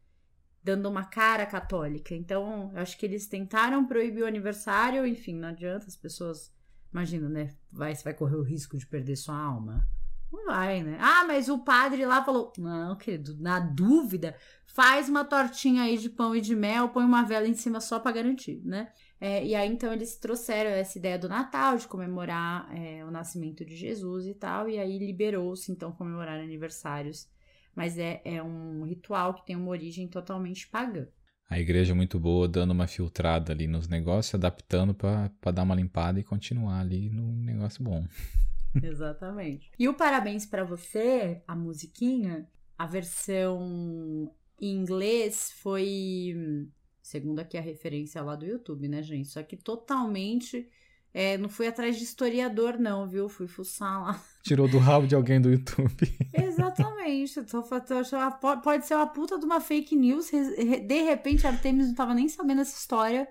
dando 0.66 0.88
uma 0.88 1.04
cara 1.04 1.46
católica. 1.46 2.12
Então, 2.12 2.72
eu 2.74 2.80
acho 2.80 2.98
que 2.98 3.06
eles 3.06 3.28
tentaram 3.28 3.86
proibir 3.86 4.24
o 4.24 4.26
aniversário, 4.26 5.06
enfim, 5.06 5.36
não 5.36 5.48
adianta 5.48 5.86
as 5.86 5.94
pessoas, 5.94 6.52
imagina, 6.92 7.28
né, 7.28 7.54
vai, 7.70 7.94
você 7.94 8.02
vai 8.02 8.14
correr 8.14 8.34
o 8.34 8.42
risco 8.42 8.76
de 8.76 8.84
perder 8.84 9.14
sua 9.14 9.38
alma. 9.38 9.86
Não 10.32 10.46
vai, 10.46 10.82
né? 10.82 10.98
Ah, 11.00 11.24
mas 11.24 11.48
o 11.48 11.60
padre 11.60 12.04
lá 12.04 12.22
falou: 12.24 12.52
Não, 12.58 12.96
querido, 12.96 13.36
na 13.38 13.60
dúvida, 13.60 14.34
faz 14.66 15.08
uma 15.08 15.24
tortinha 15.24 15.84
aí 15.84 15.96
de 15.96 16.10
pão 16.10 16.34
e 16.34 16.40
de 16.40 16.54
mel, 16.56 16.88
põe 16.88 17.04
uma 17.04 17.22
vela 17.22 17.46
em 17.46 17.54
cima 17.54 17.80
só 17.80 18.00
para 18.00 18.10
garantir, 18.10 18.60
né? 18.64 18.92
É, 19.20 19.46
e 19.46 19.54
aí 19.54 19.70
então 19.70 19.92
eles 19.92 20.16
trouxeram 20.16 20.70
essa 20.70 20.98
ideia 20.98 21.16
do 21.16 21.28
Natal, 21.28 21.76
de 21.76 21.86
comemorar 21.86 22.68
é, 22.76 23.04
o 23.04 23.10
nascimento 23.10 23.64
de 23.64 23.76
Jesus 23.76 24.26
e 24.26 24.34
tal, 24.34 24.68
e 24.68 24.80
aí 24.80 24.98
liberou-se 24.98 25.70
então 25.70 25.92
comemorar 25.92 26.40
aniversários. 26.40 27.28
Mas 27.76 27.98
é, 27.98 28.20
é 28.24 28.42
um 28.42 28.82
ritual 28.84 29.34
que 29.34 29.46
tem 29.46 29.54
uma 29.54 29.68
origem 29.68 30.08
totalmente 30.08 30.66
pagã. 30.66 31.06
A 31.48 31.60
igreja 31.60 31.92
é 31.92 31.94
muito 31.94 32.18
boa, 32.18 32.48
dando 32.48 32.72
uma 32.72 32.88
filtrada 32.88 33.52
ali 33.52 33.68
nos 33.68 33.86
negócios, 33.86 34.34
adaptando 34.34 34.92
para 34.92 35.52
dar 35.52 35.62
uma 35.62 35.76
limpada 35.76 36.18
e 36.18 36.24
continuar 36.24 36.80
ali 36.80 37.08
no 37.08 37.30
negócio 37.30 37.84
bom. 37.84 38.04
Exatamente. 38.82 39.70
E 39.78 39.88
o 39.88 39.94
parabéns 39.94 40.46
para 40.46 40.64
você, 40.64 41.42
a 41.46 41.54
musiquinha, 41.54 42.48
a 42.76 42.86
versão 42.86 44.32
em 44.60 44.74
inglês 44.74 45.52
foi, 45.58 46.68
segundo 47.02 47.40
aqui 47.40 47.56
a 47.56 47.62
referência 47.62 48.22
lá 48.22 48.36
do 48.36 48.46
YouTube, 48.46 48.88
né, 48.88 49.02
gente? 49.02 49.28
Só 49.28 49.42
que 49.42 49.56
totalmente 49.56 50.68
é, 51.18 51.38
não 51.38 51.48
fui 51.48 51.66
atrás 51.66 51.96
de 51.96 52.04
historiador, 52.04 52.78
não, 52.78 53.08
viu? 53.08 53.26
Fui 53.26 53.48
fuçar 53.48 54.02
lá. 54.02 54.22
Tirou 54.44 54.68
do 54.68 54.76
rabo 54.76 55.06
de 55.06 55.14
alguém 55.14 55.40
do 55.40 55.50
YouTube. 55.50 56.14
Exatamente. 56.30 57.42
Tô, 57.44 57.62
tô, 57.62 58.60
pode 58.62 58.86
ser 58.86 58.96
uma 58.96 59.06
puta 59.06 59.38
de 59.38 59.46
uma 59.46 59.58
fake 59.58 59.96
news. 59.96 60.30
De 60.30 61.02
repente, 61.04 61.46
a 61.46 61.50
Artemis 61.50 61.86
não 61.86 61.94
tava 61.94 62.12
nem 62.12 62.28
sabendo 62.28 62.60
essa 62.60 62.76
história, 62.76 63.26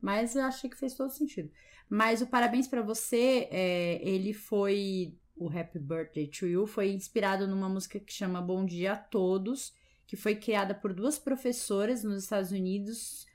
mas 0.00 0.36
eu 0.36 0.44
achei 0.44 0.70
que 0.70 0.78
fez 0.78 0.94
todo 0.94 1.10
sentido. 1.10 1.50
Mas 1.90 2.22
o 2.22 2.28
Parabéns 2.28 2.68
para 2.68 2.82
Você, 2.82 3.48
é, 3.50 3.98
ele 4.00 4.32
foi. 4.32 5.18
O 5.34 5.48
Happy 5.48 5.80
Birthday 5.80 6.28
to 6.28 6.46
You 6.46 6.68
foi 6.68 6.92
inspirado 6.92 7.48
numa 7.48 7.68
música 7.68 7.98
que 7.98 8.12
chama 8.12 8.40
Bom 8.40 8.64
Dia 8.64 8.92
a 8.92 8.96
Todos, 8.96 9.72
que 10.06 10.14
foi 10.14 10.36
criada 10.36 10.72
por 10.72 10.92
duas 10.92 11.18
professoras 11.18 12.04
nos 12.04 12.22
Estados 12.22 12.52
Unidos, 12.52 13.26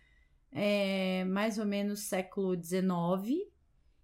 é, 0.54 1.26
mais 1.26 1.58
ou 1.58 1.66
menos 1.66 2.00
século 2.00 2.56
XIX. 2.56 3.50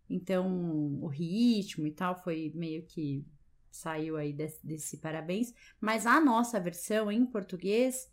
Então, 0.10 1.00
o 1.02 1.08
ritmo 1.08 1.88
e 1.88 1.92
tal 1.92 2.16
foi 2.16 2.52
meio 2.56 2.84
que 2.84 3.26
saiu 3.72 4.18
aí 4.18 4.32
desse, 4.32 4.66
desse 4.66 4.98
parabéns. 4.98 5.54
Mas 5.80 6.06
a 6.06 6.20
nossa 6.20 6.60
versão 6.60 7.12
em 7.12 7.26
português 7.26 8.10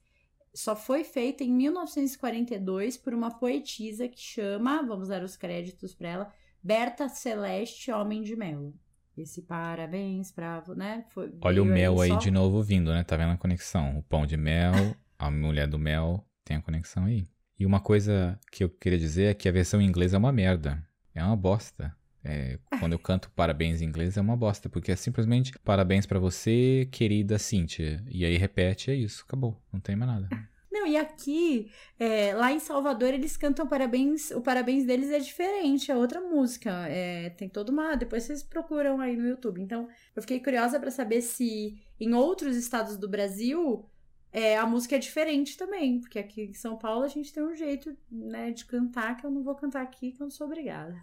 só 0.54 0.76
foi 0.76 1.04
feita 1.04 1.42
em 1.44 1.52
1942 1.52 2.96
por 2.96 3.14
uma 3.14 3.30
poetisa 3.30 4.08
que 4.08 4.20
chama, 4.20 4.82
vamos 4.82 5.08
dar 5.08 5.22
os 5.22 5.36
créditos 5.36 5.94
para 5.94 6.08
ela, 6.08 6.32
Berta 6.62 7.08
Celeste 7.08 7.90
Homem 7.90 8.22
de 8.22 8.36
Melo. 8.36 8.74
Esse 9.16 9.42
parabéns 9.42 10.30
pra, 10.32 10.62
né? 10.74 11.04
Foi, 11.10 11.30
Olha 11.42 11.62
o 11.62 11.66
mel 11.66 12.00
aí, 12.00 12.10
aí 12.10 12.18
de 12.18 12.30
novo 12.30 12.62
vindo, 12.62 12.92
né? 12.92 13.04
Tá 13.04 13.16
vendo 13.16 13.32
a 13.32 13.36
conexão? 13.36 13.98
O 13.98 14.02
pão 14.02 14.24
de 14.24 14.36
mel, 14.36 14.72
a 15.18 15.30
mulher 15.30 15.66
do 15.66 15.78
mel, 15.78 16.26
tem 16.44 16.56
a 16.56 16.62
conexão 16.62 17.04
aí. 17.04 17.28
E 17.58 17.66
uma 17.66 17.80
coisa 17.80 18.38
que 18.50 18.64
eu 18.64 18.70
queria 18.70 18.98
dizer 18.98 19.24
é 19.24 19.34
que 19.34 19.48
a 19.48 19.52
versão 19.52 19.80
em 19.80 19.86
inglês 19.86 20.14
é 20.14 20.18
uma 20.18 20.32
merda. 20.32 20.82
É 21.14 21.22
uma 21.22 21.36
bosta. 21.36 21.94
É, 22.24 22.58
quando 22.78 22.92
eu 22.92 22.98
canto 23.00 23.30
parabéns 23.32 23.82
em 23.82 23.84
inglês 23.86 24.16
é 24.16 24.20
uma 24.20 24.36
bosta, 24.36 24.68
porque 24.68 24.92
é 24.92 24.96
simplesmente 24.96 25.58
parabéns 25.58 26.06
para 26.06 26.20
você, 26.20 26.88
querida 26.90 27.38
Cíntia. 27.38 28.02
E 28.08 28.24
aí 28.24 28.36
repete, 28.36 28.90
é 28.90 28.94
isso, 28.94 29.24
acabou, 29.26 29.60
não 29.72 29.80
tem 29.80 29.96
mais 29.96 30.12
nada. 30.12 30.28
Não, 30.72 30.86
e 30.86 30.96
aqui, 30.96 31.70
é, 31.98 32.32
lá 32.32 32.50
em 32.50 32.58
Salvador, 32.58 33.12
eles 33.12 33.36
cantam 33.36 33.66
parabéns, 33.66 34.30
o 34.30 34.40
parabéns 34.40 34.86
deles 34.86 35.10
é 35.10 35.18
diferente, 35.18 35.90
é 35.90 35.96
outra 35.96 36.18
música. 36.18 36.70
É, 36.88 37.28
tem 37.30 37.46
toda 37.46 37.70
uma. 37.70 37.94
Depois 37.94 38.22
vocês 38.22 38.42
procuram 38.42 38.98
aí 38.98 39.14
no 39.14 39.28
YouTube. 39.28 39.60
Então, 39.60 39.86
eu 40.16 40.22
fiquei 40.22 40.40
curiosa 40.40 40.80
para 40.80 40.90
saber 40.90 41.20
se 41.20 41.78
em 42.00 42.14
outros 42.14 42.56
estados 42.56 42.96
do 42.96 43.06
Brasil 43.06 43.86
é, 44.32 44.56
a 44.56 44.64
música 44.64 44.96
é 44.96 44.98
diferente 44.98 45.58
também, 45.58 46.00
porque 46.00 46.18
aqui 46.18 46.44
em 46.44 46.54
São 46.54 46.78
Paulo 46.78 47.04
a 47.04 47.08
gente 47.08 47.30
tem 47.30 47.42
um 47.42 47.54
jeito 47.54 47.94
né, 48.10 48.50
de 48.50 48.64
cantar 48.64 49.18
que 49.18 49.26
eu 49.26 49.30
não 49.30 49.42
vou 49.42 49.54
cantar 49.54 49.82
aqui, 49.82 50.10
que 50.10 50.22
eu 50.22 50.24
não 50.24 50.30
sou 50.30 50.46
obrigada. 50.46 50.98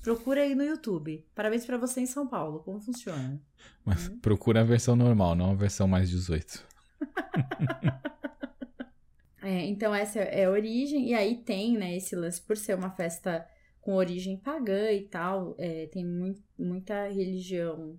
Procura 0.00 0.40
aí 0.40 0.54
no 0.54 0.62
YouTube. 0.62 1.22
Parabéns 1.34 1.66
para 1.66 1.76
você 1.76 2.00
em 2.00 2.06
São 2.06 2.26
Paulo. 2.26 2.60
Como 2.60 2.80
funciona? 2.80 3.38
Mas 3.84 4.08
hum? 4.08 4.18
procura 4.20 4.62
a 4.62 4.64
versão 4.64 4.96
normal, 4.96 5.34
não 5.34 5.50
a 5.50 5.54
versão 5.54 5.86
mais 5.86 6.08
18. 6.08 6.66
é, 9.42 9.66
então 9.66 9.94
essa 9.94 10.18
é 10.18 10.46
a 10.46 10.50
origem, 10.50 11.10
e 11.10 11.14
aí 11.14 11.36
tem 11.36 11.76
né, 11.76 11.94
esse 11.94 12.16
lance 12.16 12.40
por 12.40 12.56
ser 12.56 12.74
uma 12.74 12.90
festa 12.90 13.46
com 13.82 13.94
origem 13.94 14.38
pagã 14.38 14.90
e 14.90 15.02
tal, 15.02 15.54
é, 15.58 15.86
tem 15.88 16.04
muito, 16.04 16.42
muita 16.58 17.08
religião 17.08 17.98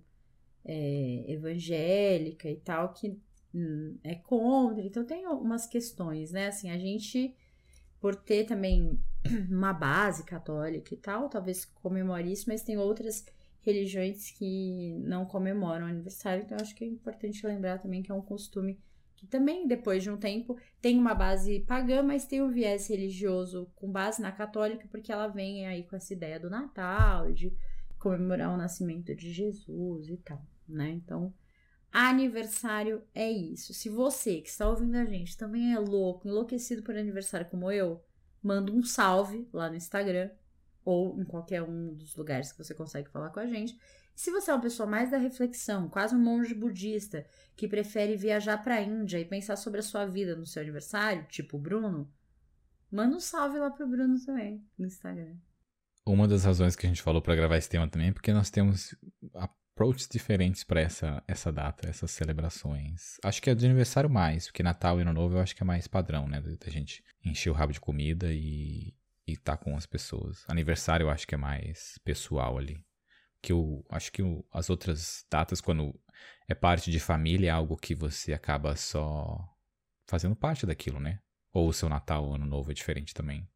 é, 0.64 1.24
evangélica 1.28 2.50
e 2.50 2.56
tal 2.56 2.92
que 2.92 3.16
é 4.02 4.14
contra, 4.14 4.84
então 4.84 5.04
tem 5.04 5.26
umas 5.26 5.66
questões, 5.66 6.32
né? 6.32 6.46
Assim, 6.46 6.70
a 6.70 6.78
gente, 6.78 7.34
por 8.00 8.14
ter 8.14 8.44
também 8.44 8.98
uma 9.50 9.72
base 9.72 10.24
católica 10.24 10.94
e 10.94 10.96
tal, 10.96 11.28
talvez 11.28 11.64
comemore 11.64 12.32
isso, 12.32 12.48
mas 12.48 12.62
tem 12.62 12.78
outras 12.78 13.24
religiões 13.60 14.30
que 14.30 14.98
não 15.00 15.24
comemoram 15.24 15.86
o 15.86 15.88
aniversário, 15.88 16.42
então 16.42 16.58
acho 16.60 16.74
que 16.74 16.84
é 16.84 16.88
importante 16.88 17.46
lembrar 17.46 17.78
também 17.78 18.02
que 18.02 18.10
é 18.10 18.14
um 18.14 18.22
costume 18.22 18.80
que 19.22 19.26
também, 19.28 19.68
depois 19.68 20.02
de 20.02 20.10
um 20.10 20.16
tempo, 20.16 20.58
tem 20.80 20.98
uma 20.98 21.14
base 21.14 21.60
pagã, 21.60 22.02
mas 22.02 22.26
tem 22.26 22.42
um 22.42 22.50
viés 22.50 22.88
religioso 22.88 23.70
com 23.76 23.88
base 23.88 24.20
na 24.20 24.32
católica, 24.32 24.88
porque 24.90 25.12
ela 25.12 25.28
vem 25.28 25.64
aí 25.64 25.84
com 25.84 25.94
essa 25.94 26.12
ideia 26.12 26.40
do 26.40 26.50
Natal, 26.50 27.30
de 27.32 27.52
comemorar 28.00 28.52
o 28.52 28.56
nascimento 28.56 29.14
de 29.14 29.32
Jesus 29.32 30.08
e 30.08 30.16
tal, 30.16 30.44
né? 30.68 30.90
Então, 30.90 31.32
aniversário 31.92 33.02
é 33.14 33.30
isso. 33.30 33.74
Se 33.74 33.88
você 33.88 34.40
que 34.40 34.48
está 34.48 34.68
ouvindo 34.68 34.96
a 34.96 35.04
gente 35.04 35.36
também 35.36 35.74
é 35.74 35.78
louco, 35.78 36.26
enlouquecido 36.26 36.82
por 36.82 36.96
aniversário 36.96 37.48
como 37.50 37.70
eu, 37.70 38.02
manda 38.42 38.72
um 38.72 38.82
salve 38.82 39.46
lá 39.52 39.68
no 39.68 39.76
Instagram 39.76 40.30
ou 40.84 41.20
em 41.20 41.24
qualquer 41.24 41.62
um 41.62 41.94
dos 41.94 42.16
lugares 42.16 42.50
que 42.50 42.58
você 42.58 42.74
consegue 42.74 43.10
falar 43.10 43.30
com 43.30 43.40
a 43.40 43.46
gente. 43.46 43.78
Se 44.14 44.30
você 44.30 44.50
é 44.50 44.54
uma 44.54 44.60
pessoa 44.60 44.88
mais 44.88 45.10
da 45.10 45.16
reflexão, 45.16 45.88
quase 45.88 46.14
um 46.14 46.18
monge 46.18 46.54
budista, 46.54 47.26
que 47.56 47.68
prefere 47.68 48.16
viajar 48.16 48.58
para 48.62 48.76
a 48.76 48.82
Índia 48.82 49.18
e 49.18 49.24
pensar 49.24 49.56
sobre 49.56 49.80
a 49.80 49.82
sua 49.82 50.06
vida 50.06 50.34
no 50.34 50.46
seu 50.46 50.62
aniversário, 50.62 51.26
tipo 51.28 51.56
o 51.56 51.60
Bruno, 51.60 52.10
manda 52.90 53.16
um 53.16 53.20
salve 53.20 53.58
lá 53.58 53.70
pro 53.70 53.86
Bruno 53.86 54.18
também 54.24 54.64
no 54.78 54.86
Instagram. 54.86 55.36
Uma 56.04 56.26
das 56.26 56.44
razões 56.44 56.74
que 56.74 56.84
a 56.84 56.88
gente 56.88 57.02
falou 57.02 57.22
para 57.22 57.36
gravar 57.36 57.56
esse 57.56 57.68
tema 57.68 57.88
também 57.88 58.08
é 58.08 58.12
porque 58.12 58.32
nós 58.32 58.50
temos 58.50 58.94
approaches 59.82 60.08
diferentes 60.08 60.62
para 60.62 60.80
essa, 60.80 61.22
essa 61.26 61.50
data, 61.50 61.88
essas 61.88 62.10
celebrações. 62.12 63.18
Acho 63.24 63.42
que 63.42 63.50
é 63.50 63.54
de 63.54 63.66
aniversário 63.66 64.08
mais, 64.08 64.46
porque 64.46 64.62
Natal 64.62 64.98
e 64.98 65.02
Ano 65.02 65.12
Novo 65.12 65.36
eu 65.36 65.40
acho 65.40 65.56
que 65.56 65.62
é 65.62 65.66
mais 65.66 65.88
padrão, 65.88 66.28
né? 66.28 66.40
Da 66.40 66.70
gente 66.70 67.02
encher 67.24 67.50
o 67.50 67.52
rabo 67.52 67.72
de 67.72 67.80
comida 67.80 68.32
e 68.32 68.94
estar 69.26 69.56
tá 69.56 69.64
com 69.64 69.76
as 69.76 69.86
pessoas. 69.86 70.44
Aniversário 70.46 71.04
eu 71.04 71.10
acho 71.10 71.26
que 71.26 71.34
é 71.34 71.38
mais 71.38 71.98
pessoal 72.04 72.58
ali. 72.58 72.84
Que 73.42 73.52
eu 73.52 73.84
acho 73.90 74.12
que 74.12 74.22
o, 74.22 74.44
as 74.52 74.70
outras 74.70 75.26
datas, 75.28 75.60
quando 75.60 75.98
é 76.48 76.54
parte 76.54 76.90
de 76.90 77.00
família, 77.00 77.48
é 77.48 77.50
algo 77.50 77.76
que 77.76 77.94
você 77.94 78.32
acaba 78.32 78.76
só 78.76 79.36
fazendo 80.06 80.36
parte 80.36 80.64
daquilo, 80.64 81.00
né? 81.00 81.18
Ou 81.52 81.68
o 81.68 81.72
seu 81.72 81.88
Natal, 81.88 82.32
Ano 82.32 82.46
Novo 82.46 82.70
é 82.70 82.74
diferente 82.74 83.12
também. 83.12 83.48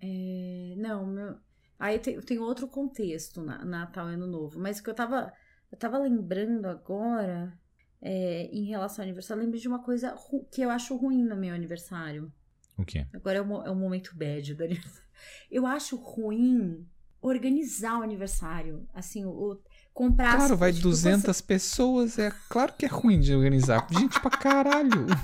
É, 0.00 0.74
não, 0.76 1.06
meu. 1.06 1.36
Aí 1.78 1.98
tem, 1.98 2.20
tem 2.20 2.38
outro 2.38 2.68
contexto 2.68 3.42
na 3.42 3.64
Natal 3.64 4.08
e 4.10 4.14
Ano 4.14 4.26
Novo, 4.26 4.58
mas 4.58 4.80
que 4.80 4.88
eu 4.88 4.94
tava 4.94 5.32
eu 5.70 5.78
tava 5.78 5.98
lembrando 5.98 6.66
agora, 6.66 7.52
é, 8.00 8.48
em 8.52 8.64
relação 8.64 9.02
ao 9.02 9.06
aniversário, 9.06 9.40
eu 9.40 9.44
lembrei 9.44 9.60
de 9.60 9.68
uma 9.68 9.82
coisa 9.82 10.14
que 10.52 10.62
eu 10.62 10.70
acho 10.70 10.96
ruim 10.96 11.22
no 11.22 11.36
meu 11.36 11.54
aniversário. 11.54 12.32
O 12.76 12.84
quê? 12.84 13.06
Agora 13.12 13.38
é 13.38 13.42
o, 13.42 13.62
é 13.64 13.70
o 13.70 13.76
momento 13.76 14.14
bad 14.14 14.54
do 14.54 14.64
aniversário. 14.64 15.06
Eu 15.50 15.64
acho 15.66 15.96
ruim 15.96 16.86
organizar 17.22 17.98
o 17.98 18.02
aniversário. 18.02 18.86
Assim, 18.92 19.24
o, 19.24 19.58
comprar 19.94 20.36
Claro, 20.36 20.52
as 20.52 20.58
vai 20.58 20.72
tipo, 20.72 20.82
200 20.88 21.40
pessoas, 21.40 22.18
é 22.18 22.30
claro 22.50 22.74
que 22.74 22.84
é 22.84 22.88
ruim 22.88 23.18
de 23.18 23.34
organizar. 23.34 23.86
Gente 23.90 24.20
pra 24.20 24.30
caralho. 24.30 25.06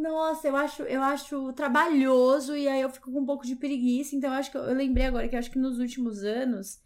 Nossa, 0.00 0.48
eu 0.48 0.56
acho, 0.56 0.82
eu 0.84 1.02
acho 1.02 1.52
trabalhoso 1.52 2.56
e 2.56 2.66
aí 2.66 2.80
eu 2.80 2.88
fico 2.88 3.12
com 3.12 3.20
um 3.20 3.26
pouco 3.26 3.46
de 3.46 3.54
preguiça. 3.54 4.16
Então 4.16 4.30
eu 4.30 4.36
acho 4.38 4.50
que 4.50 4.56
eu, 4.56 4.62
eu 4.62 4.74
lembrei 4.74 5.04
agora 5.04 5.28
que 5.28 5.34
eu 5.34 5.38
acho 5.38 5.50
que 5.50 5.58
nos 5.58 5.78
últimos 5.78 6.24
anos 6.24 6.80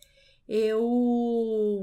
eu 0.48 1.80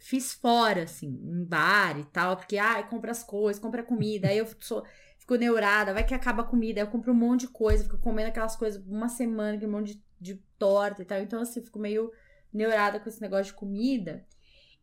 fiz 0.00 0.32
fora, 0.32 0.84
assim, 0.84 1.08
em 1.08 1.44
bar 1.44 1.98
e 1.98 2.04
tal, 2.04 2.36
porque, 2.36 2.56
ah, 2.58 2.82
compra 2.82 3.10
as 3.10 3.22
coisas, 3.22 3.60
compra 3.60 3.82
comida, 3.82 4.28
aí 4.28 4.38
eu 4.38 4.46
sou, 4.58 4.84
fico 5.18 5.36
neurada, 5.36 5.92
vai 5.92 6.04
que 6.04 6.14
acaba 6.14 6.42
a 6.42 6.46
comida, 6.46 6.80
aí 6.80 6.86
eu 6.86 6.90
compro 6.90 7.12
um 7.12 7.16
monte 7.16 7.42
de 7.42 7.48
coisa, 7.48 7.84
fico 7.84 7.98
comendo 7.98 8.28
aquelas 8.28 8.56
coisas 8.56 8.82
uma 8.86 9.08
semana, 9.08 9.56
aquele 9.56 9.70
monte 9.70 9.94
de, 9.94 10.04
de 10.20 10.34
torta 10.58 11.02
e 11.02 11.04
tal, 11.04 11.20
então 11.20 11.40
assim, 11.40 11.62
fico 11.62 11.78
meio 11.78 12.10
neurada 12.52 12.98
com 12.98 13.08
esse 13.08 13.20
negócio 13.20 13.52
de 13.52 13.58
comida. 13.58 14.26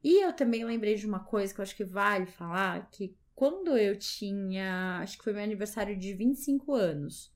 E 0.04 0.24
eu 0.24 0.32
também 0.34 0.64
lembrei 0.64 0.96
de 0.96 1.06
uma 1.06 1.20
coisa 1.20 1.54
que 1.54 1.60
eu 1.60 1.64
acho 1.64 1.76
que 1.76 1.84
vale 1.84 2.28
falar, 2.28 2.90
que 2.92 3.18
quando 3.34 3.78
eu 3.78 3.98
tinha, 3.98 5.00
acho 5.02 5.18
que 5.18 5.24
foi 5.24 5.34
meu 5.34 5.44
aniversário 5.44 5.98
de 5.98 6.14
25 6.14 6.74
anos, 6.74 7.32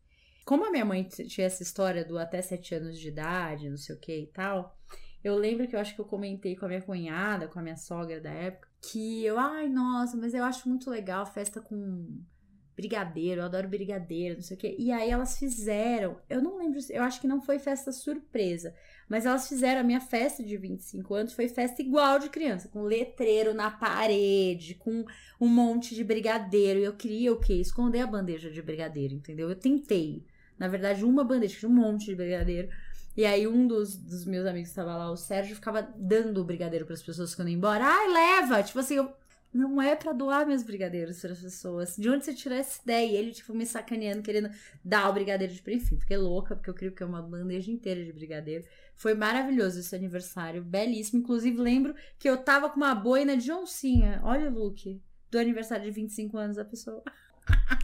como 0.45 0.65
a 0.65 0.71
minha 0.71 0.85
mãe 0.85 1.03
tinha 1.03 1.47
essa 1.47 1.61
história 1.63 2.03
do 2.03 2.17
até 2.17 2.41
7 2.41 2.75
anos 2.75 2.99
de 2.99 3.09
idade, 3.09 3.69
não 3.69 3.77
sei 3.77 3.95
o 3.95 3.99
que 3.99 4.15
e 4.15 4.27
tal, 4.27 4.77
eu 5.23 5.35
lembro 5.35 5.67
que 5.67 5.75
eu 5.75 5.79
acho 5.79 5.93
que 5.95 6.01
eu 6.01 6.05
comentei 6.05 6.55
com 6.55 6.65
a 6.65 6.67
minha 6.67 6.81
cunhada, 6.81 7.47
com 7.47 7.59
a 7.59 7.61
minha 7.61 7.77
sogra 7.77 8.19
da 8.19 8.31
época, 8.31 8.67
que 8.81 9.23
eu, 9.23 9.37
ai, 9.37 9.69
nossa, 9.69 10.17
mas 10.17 10.33
eu 10.33 10.43
acho 10.43 10.67
muito 10.67 10.89
legal 10.89 11.25
festa 11.25 11.61
com 11.61 12.21
brigadeiro, 12.75 13.41
eu 13.41 13.45
adoro 13.45 13.67
brigadeiro, 13.67 14.35
não 14.35 14.41
sei 14.41 14.57
o 14.57 14.59
quê. 14.59 14.75
E 14.79 14.91
aí 14.91 15.09
elas 15.09 15.37
fizeram, 15.37 16.19
eu 16.29 16.41
não 16.41 16.57
lembro, 16.57 16.79
eu 16.89 17.03
acho 17.03 17.21
que 17.21 17.27
não 17.27 17.41
foi 17.41 17.59
festa 17.59 17.91
surpresa, 17.91 18.73
mas 19.07 19.25
elas 19.25 19.47
fizeram 19.47 19.81
a 19.81 19.83
minha 19.83 19.99
festa 20.01 20.43
de 20.43 20.57
25 20.57 21.13
anos, 21.13 21.33
foi 21.33 21.47
festa 21.47 21.81
igual 21.81 22.17
de 22.17 22.29
criança, 22.29 22.69
com 22.69 22.81
letreiro 22.81 23.53
na 23.53 23.69
parede, 23.69 24.75
com 24.75 25.05
um 25.39 25.47
monte 25.47 25.93
de 25.93 26.03
brigadeiro. 26.03 26.79
E 26.79 26.85
eu 26.85 26.95
queria 26.95 27.31
o 27.31 27.39
quê? 27.39 27.53
Esconder 27.55 28.01
a 28.01 28.07
bandeja 28.07 28.49
de 28.49 28.61
brigadeiro, 28.61 29.13
entendeu? 29.13 29.49
Eu 29.49 29.55
tentei. 29.55 30.25
Na 30.57 30.67
verdade, 30.67 31.03
uma 31.03 31.23
bandeja, 31.23 31.67
um 31.67 31.71
monte 31.71 32.05
de 32.05 32.15
brigadeiro. 32.15 32.69
E 33.15 33.25
aí 33.25 33.47
um 33.47 33.67
dos, 33.67 33.95
dos 33.97 34.25
meus 34.25 34.45
amigos 34.45 34.69
que 34.69 34.79
estava 34.79 34.95
lá, 34.95 35.11
o 35.11 35.17
Sérgio, 35.17 35.55
ficava 35.55 35.81
dando 35.95 36.41
o 36.41 36.45
brigadeiro 36.45 36.85
para 36.85 36.95
as 36.95 37.03
pessoas 37.03 37.35
quando 37.35 37.49
ia 37.49 37.55
embora. 37.55 37.83
Ai, 37.83 38.07
leva! 38.07 38.63
Tipo 38.63 38.79
assim, 38.79 38.95
eu, 38.95 39.13
não 39.53 39.81
é 39.81 39.95
para 39.95 40.13
doar 40.13 40.47
meus 40.47 40.63
brigadeiros 40.63 41.19
para 41.19 41.33
as 41.33 41.41
pessoas. 41.41 41.97
De 41.97 42.09
onde 42.09 42.23
você 42.23 42.33
tirou 42.33 42.57
essa 42.57 42.81
ideia? 42.81 43.11
E 43.11 43.15
ele, 43.15 43.31
tipo, 43.31 43.53
me 43.53 43.65
sacaneando, 43.65 44.21
querendo 44.21 44.49
dar 44.83 45.09
o 45.09 45.13
brigadeiro 45.13 45.53
de 45.53 45.61
enfim. 45.73 45.99
Fiquei 45.99 46.17
louca, 46.17 46.55
porque 46.55 46.69
eu 46.69 46.73
queria 46.73 46.91
que 46.91 47.03
é 47.03 47.05
uma 47.05 47.21
bandeja 47.21 47.69
inteira 47.69 48.03
de 48.03 48.13
brigadeiro. 48.13 48.63
Foi 48.95 49.13
maravilhoso 49.13 49.79
esse 49.79 49.93
aniversário, 49.93 50.63
belíssimo. 50.63 51.19
Inclusive, 51.19 51.57
lembro 51.57 51.93
que 52.17 52.29
eu 52.29 52.37
tava 52.37 52.69
com 52.69 52.77
uma 52.77 52.95
boina 52.95 53.35
de 53.35 53.51
oncinha. 53.51 54.21
Olha 54.23 54.49
o 54.49 54.53
look 54.53 55.01
do 55.29 55.37
aniversário 55.37 55.83
de 55.83 55.91
25 55.91 56.37
anos 56.37 56.55
da 56.55 56.65
pessoa. 56.65 57.03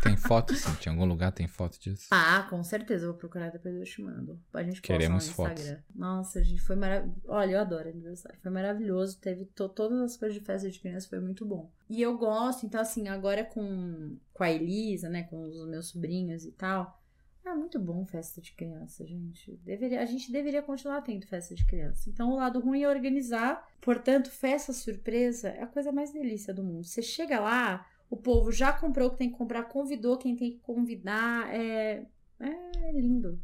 Tem 0.01 0.15
foto, 0.15 0.55
sim. 0.55 0.69
Em 0.85 0.89
algum 0.89 1.05
lugar 1.05 1.31
tem 1.31 1.47
foto 1.47 1.79
disso? 1.79 2.07
Ah, 2.11 2.45
com 2.49 2.63
certeza. 2.63 3.05
Eu 3.05 3.11
vou 3.11 3.19
procurar 3.19 3.49
depois 3.49 3.75
eu 3.75 3.83
te 3.83 4.01
mando. 4.01 4.39
A 4.53 4.63
gente 4.63 4.81
Queremos 4.81 5.27
posta 5.27 5.43
no 5.43 5.49
Instagram. 5.49 5.81
Fotos. 5.81 5.95
Nossa, 5.95 6.39
a 6.39 6.43
gente 6.43 6.61
foi 6.61 6.75
maravilhoso. 6.75 7.21
Olha, 7.27 7.51
eu 7.51 7.59
adoro 7.59 7.89
aniversário. 7.89 8.39
Foi 8.41 8.51
maravilhoso. 8.51 9.19
Teve 9.19 9.45
to 9.45 9.69
todas 9.69 9.99
as 9.99 10.17
coisas 10.17 10.37
de 10.37 10.43
festa 10.43 10.69
de 10.69 10.79
criança. 10.79 11.09
Foi 11.09 11.19
muito 11.19 11.45
bom. 11.45 11.71
E 11.89 12.01
eu 12.01 12.17
gosto. 12.17 12.65
Então, 12.65 12.79
assim, 12.79 13.07
agora 13.07 13.43
com, 13.43 14.17
com 14.33 14.43
a 14.43 14.51
Elisa, 14.51 15.09
né? 15.09 15.23
Com 15.23 15.41
os 15.41 15.67
meus 15.67 15.87
sobrinhos 15.87 16.45
e 16.45 16.51
tal. 16.51 16.97
É 17.45 17.53
muito 17.55 17.79
bom 17.79 18.05
festa 18.05 18.41
de 18.41 18.51
criança, 18.51 19.05
gente. 19.05 19.55
Deveria, 19.63 20.01
a 20.01 20.05
gente 20.05 20.29
deveria 20.29 20.61
continuar 20.61 21.01
tendo 21.01 21.25
festa 21.25 21.55
de 21.55 21.65
criança. 21.65 22.09
Então, 22.09 22.31
o 22.31 22.35
lado 22.35 22.59
ruim 22.59 22.83
é 22.83 22.89
organizar. 22.89 23.65
Portanto, 23.79 24.29
festa 24.29 24.73
surpresa 24.73 25.47
é 25.49 25.63
a 25.63 25.67
coisa 25.67 25.89
mais 25.91 26.11
delícia 26.11 26.53
do 26.53 26.61
mundo. 26.61 26.85
Você 26.85 27.01
chega 27.01 27.39
lá, 27.39 27.85
o 28.09 28.17
povo 28.17 28.51
já 28.51 28.71
comprou 28.71 29.07
o 29.07 29.11
que 29.11 29.17
tem 29.17 29.31
que 29.31 29.37
comprar, 29.37 29.63
convidou 29.63 30.17
quem 30.17 30.35
tem 30.35 30.51
que 30.51 30.59
convidar. 30.59 31.53
É, 31.53 32.05
é 32.39 32.91
lindo. 32.93 33.41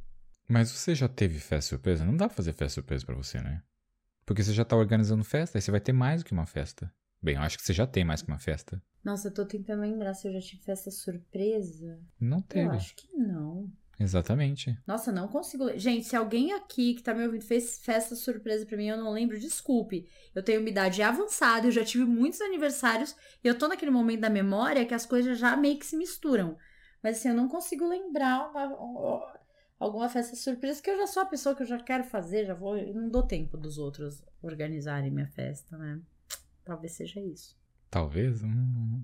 Mas 0.48 0.72
você 0.72 0.94
já 0.94 1.08
teve 1.08 1.40
festa 1.40 1.70
surpresa? 1.70 2.06
Não 2.06 2.16
dá 2.16 2.28
pra 2.28 2.36
fazer 2.36 2.54
festa 2.54 2.76
surpresa 2.76 3.06
para 3.06 3.16
você, 3.16 3.40
né? 3.42 3.64
Porque 4.26 4.44
você 4.44 4.54
já 4.54 4.64
tá 4.64 4.76
organizando 4.76 5.24
festa, 5.24 5.58
aí 5.58 5.62
você 5.62 5.72
vai 5.72 5.82
ter 5.82 5.94
mais 5.94 6.24
do 6.24 6.26
que 6.26 6.34
uma 6.34 6.46
festa. 6.46 6.94
Bem, 7.22 7.36
eu 7.36 7.42
acho 7.42 7.58
que 7.58 7.64
você 7.64 7.74
já 7.74 7.88
tem 7.88 8.04
mais 8.04 8.22
que 8.22 8.28
uma 8.28 8.40
festa. 8.40 8.82
Nossa, 9.04 9.28
eu 9.28 9.34
tô 9.34 9.46
tentando 9.46 9.82
lembrar 9.82 10.14
se 10.14 10.28
eu 10.28 10.34
já 10.34 10.40
tive 10.40 10.62
festa 10.64 10.92
surpresa. 10.92 12.00
Não 12.20 12.42
teve. 12.42 12.68
Eu 12.68 12.72
acho 12.72 12.96
que 12.96 13.08
não. 13.16 13.72
Exatamente. 14.00 14.78
Nossa, 14.88 15.12
não 15.12 15.28
consigo. 15.28 15.78
Gente, 15.78 16.06
se 16.06 16.16
alguém 16.16 16.54
aqui 16.54 16.96
que 16.96 17.04
tá 17.04 17.14
me 17.14 17.26
ouvindo 17.26 17.44
fez 17.44 17.80
festa 17.80 18.16
surpresa 18.16 18.66
pra 18.66 18.76
mim, 18.78 18.88
eu 18.88 18.98
não 18.98 19.12
lembro, 19.12 19.40
desculpe. 19.40 20.10
Eu 20.34 20.44
tenho 20.44 20.60
uma 20.60 20.70
idade 20.70 21.02
avançada, 21.02 21.68
eu 21.68 21.72
já 21.72 21.86
tive 21.86 22.06
muitos 22.06 22.42
aniversários 22.42 23.16
e 23.44 23.48
eu 23.48 23.58
tô 23.58 23.68
naquele 23.68 23.92
momento 23.92 24.22
da 24.22 24.30
memória 24.30 24.86
que 24.86 24.94
as 24.94 25.06
coisas 25.06 25.38
já 25.38 25.56
meio 25.56 25.78
que 25.78 25.86
se 25.86 25.96
misturam. 25.96 26.58
Mas 27.02 27.18
assim, 27.18 27.30
eu 27.30 27.36
não 27.36 27.48
consigo 27.48 27.88
lembrar 27.88 28.50
uma, 28.50 29.34
alguma 29.80 30.10
festa 30.10 30.36
surpresa, 30.36 30.82
que 30.82 30.90
eu 30.90 30.98
já 30.98 31.08
sou 31.08 31.24
a 31.24 31.28
pessoa 31.28 31.56
que 31.56 31.62
eu 31.62 31.68
já 31.68 31.78
quero 31.78 32.04
fazer, 32.04 32.46
já 32.46 32.54
vou. 32.54 32.78
Eu 32.78 32.94
não 32.94 33.10
dou 33.10 33.24
tempo 33.24 33.58
dos 33.58 33.78
outros 33.78 34.24
organizarem 34.42 35.12
minha 35.12 35.28
festa, 35.28 35.78
né? 35.78 36.02
Talvez 36.66 36.94
seja 36.94 37.20
isso. 37.20 37.58
Talvez? 37.92 38.42
Hum. 38.42 39.04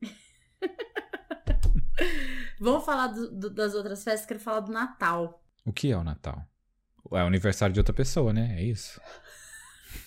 Vamos 2.60 2.84
falar 2.84 3.08
do, 3.08 3.30
do, 3.30 3.50
das 3.50 3.74
outras 3.74 4.02
festas, 4.04 4.26
quero 4.26 4.40
falar 4.40 4.60
do 4.60 4.72
Natal. 4.72 5.42
O 5.64 5.72
que 5.72 5.90
é 5.90 5.96
o 5.96 6.04
Natal? 6.04 6.46
É 7.12 7.22
o 7.22 7.26
aniversário 7.26 7.72
de 7.72 7.80
outra 7.80 7.94
pessoa, 7.94 8.32
né? 8.32 8.56
É 8.58 8.62
isso. 8.62 9.00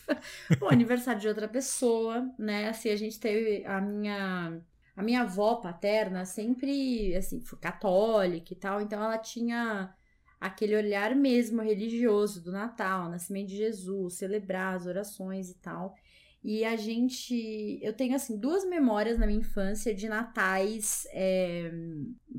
o 0.62 0.67
aniversário 0.67 1.21
de 1.21 1.27
outra 1.27 1.47
pessoa, 1.47 2.29
né? 2.38 2.69
Assim, 2.69 2.89
a 2.89 2.95
gente 2.95 3.19
teve 3.19 3.65
a 3.65 3.79
minha 3.81 4.62
a 4.95 5.03
minha 5.03 5.21
avó 5.21 5.57
paterna 5.57 6.25
sempre 6.25 7.15
assim, 7.15 7.39
foi 7.39 7.60
católica 7.60 8.51
e 8.51 8.55
tal, 8.55 8.81
então 8.81 9.01
ela 9.03 9.19
tinha 9.19 9.93
aquele 10.41 10.75
olhar 10.75 11.15
mesmo 11.15 11.62
religioso 11.62 12.43
do 12.43 12.51
Natal, 12.51 13.07
nascimento 13.07 13.49
de 13.49 13.57
Jesus, 13.57 14.15
celebrar 14.15 14.75
as 14.75 14.88
orações 14.88 15.51
e 15.51 15.55
tal. 15.55 15.95
E 16.47 16.63
a 16.63 16.77
gente. 16.77 17.77
Eu 17.81 17.91
tenho, 17.91 18.15
assim, 18.15 18.39
duas 18.39 18.63
memórias 18.63 19.19
na 19.19 19.27
minha 19.27 19.41
infância 19.41 19.93
de 19.93 20.07
natais 20.07 21.05
é, 21.12 21.69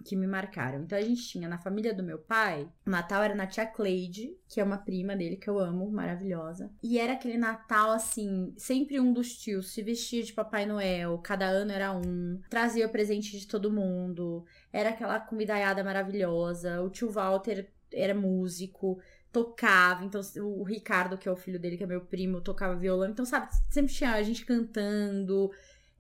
que 0.03 0.17
me 0.17 0.27
marcaram. 0.27 0.81
Então 0.81 0.97
a 0.97 1.03
gente 1.03 1.29
tinha 1.29 1.47
na 1.47 1.59
família 1.59 1.93
do 1.93 2.03
meu 2.03 2.19
pai, 2.19 2.67
o 2.87 2.91
Natal 2.91 3.23
era 3.23 3.35
na 3.35 3.47
tia 3.47 3.67
Cleide, 3.67 4.35
que 4.49 4.63
é 4.63 4.65
uma 4.65 4.79
prima 4.79 5.15
dele 5.15 5.37
que 5.37 5.51
eu 5.51 5.59
amo, 5.59 5.91
maravilhosa. 5.91 6.73
E 6.83 6.99
era 6.99 7.13
aquele 7.13 7.37
Natal, 7.37 7.91
assim, 7.91 8.55
sempre 8.57 8.99
um 8.99 9.13
dos 9.13 9.37
tios 9.37 9.75
se 9.75 9.83
vestia 9.83 10.23
de 10.23 10.33
Papai 10.33 10.65
Noel, 10.65 11.19
cada 11.19 11.45
ano 11.45 11.71
era 11.71 11.93
um, 11.93 12.41
trazia 12.49 12.87
o 12.87 12.91
presente 12.91 13.39
de 13.39 13.47
todo 13.47 13.71
mundo, 13.71 14.43
era 14.73 14.89
aquela 14.89 15.21
comidaiada 15.21 15.85
maravilhosa. 15.85 16.81
O 16.81 16.89
tio 16.89 17.11
Walter 17.11 17.71
era 17.93 18.15
músico 18.15 18.99
tocava. 19.33 20.05
Então, 20.05 20.21
o 20.43 20.63
Ricardo, 20.63 21.19
que 21.19 21.29
é 21.29 21.33
o 21.33 21.37
filho 21.37 21.59
dele, 21.59 21.77
que 21.77 21.85
é 21.85 21.87
meu 21.87 22.01
primo, 22.01 22.41
tocava 22.41 22.77
violão. 22.77 23.11
Então, 23.11 23.25
sabe, 23.25 23.49
sempre 23.71 23.93
tinha 23.93 24.13
a 24.13 24.23
gente 24.23 24.45
cantando. 24.45 25.51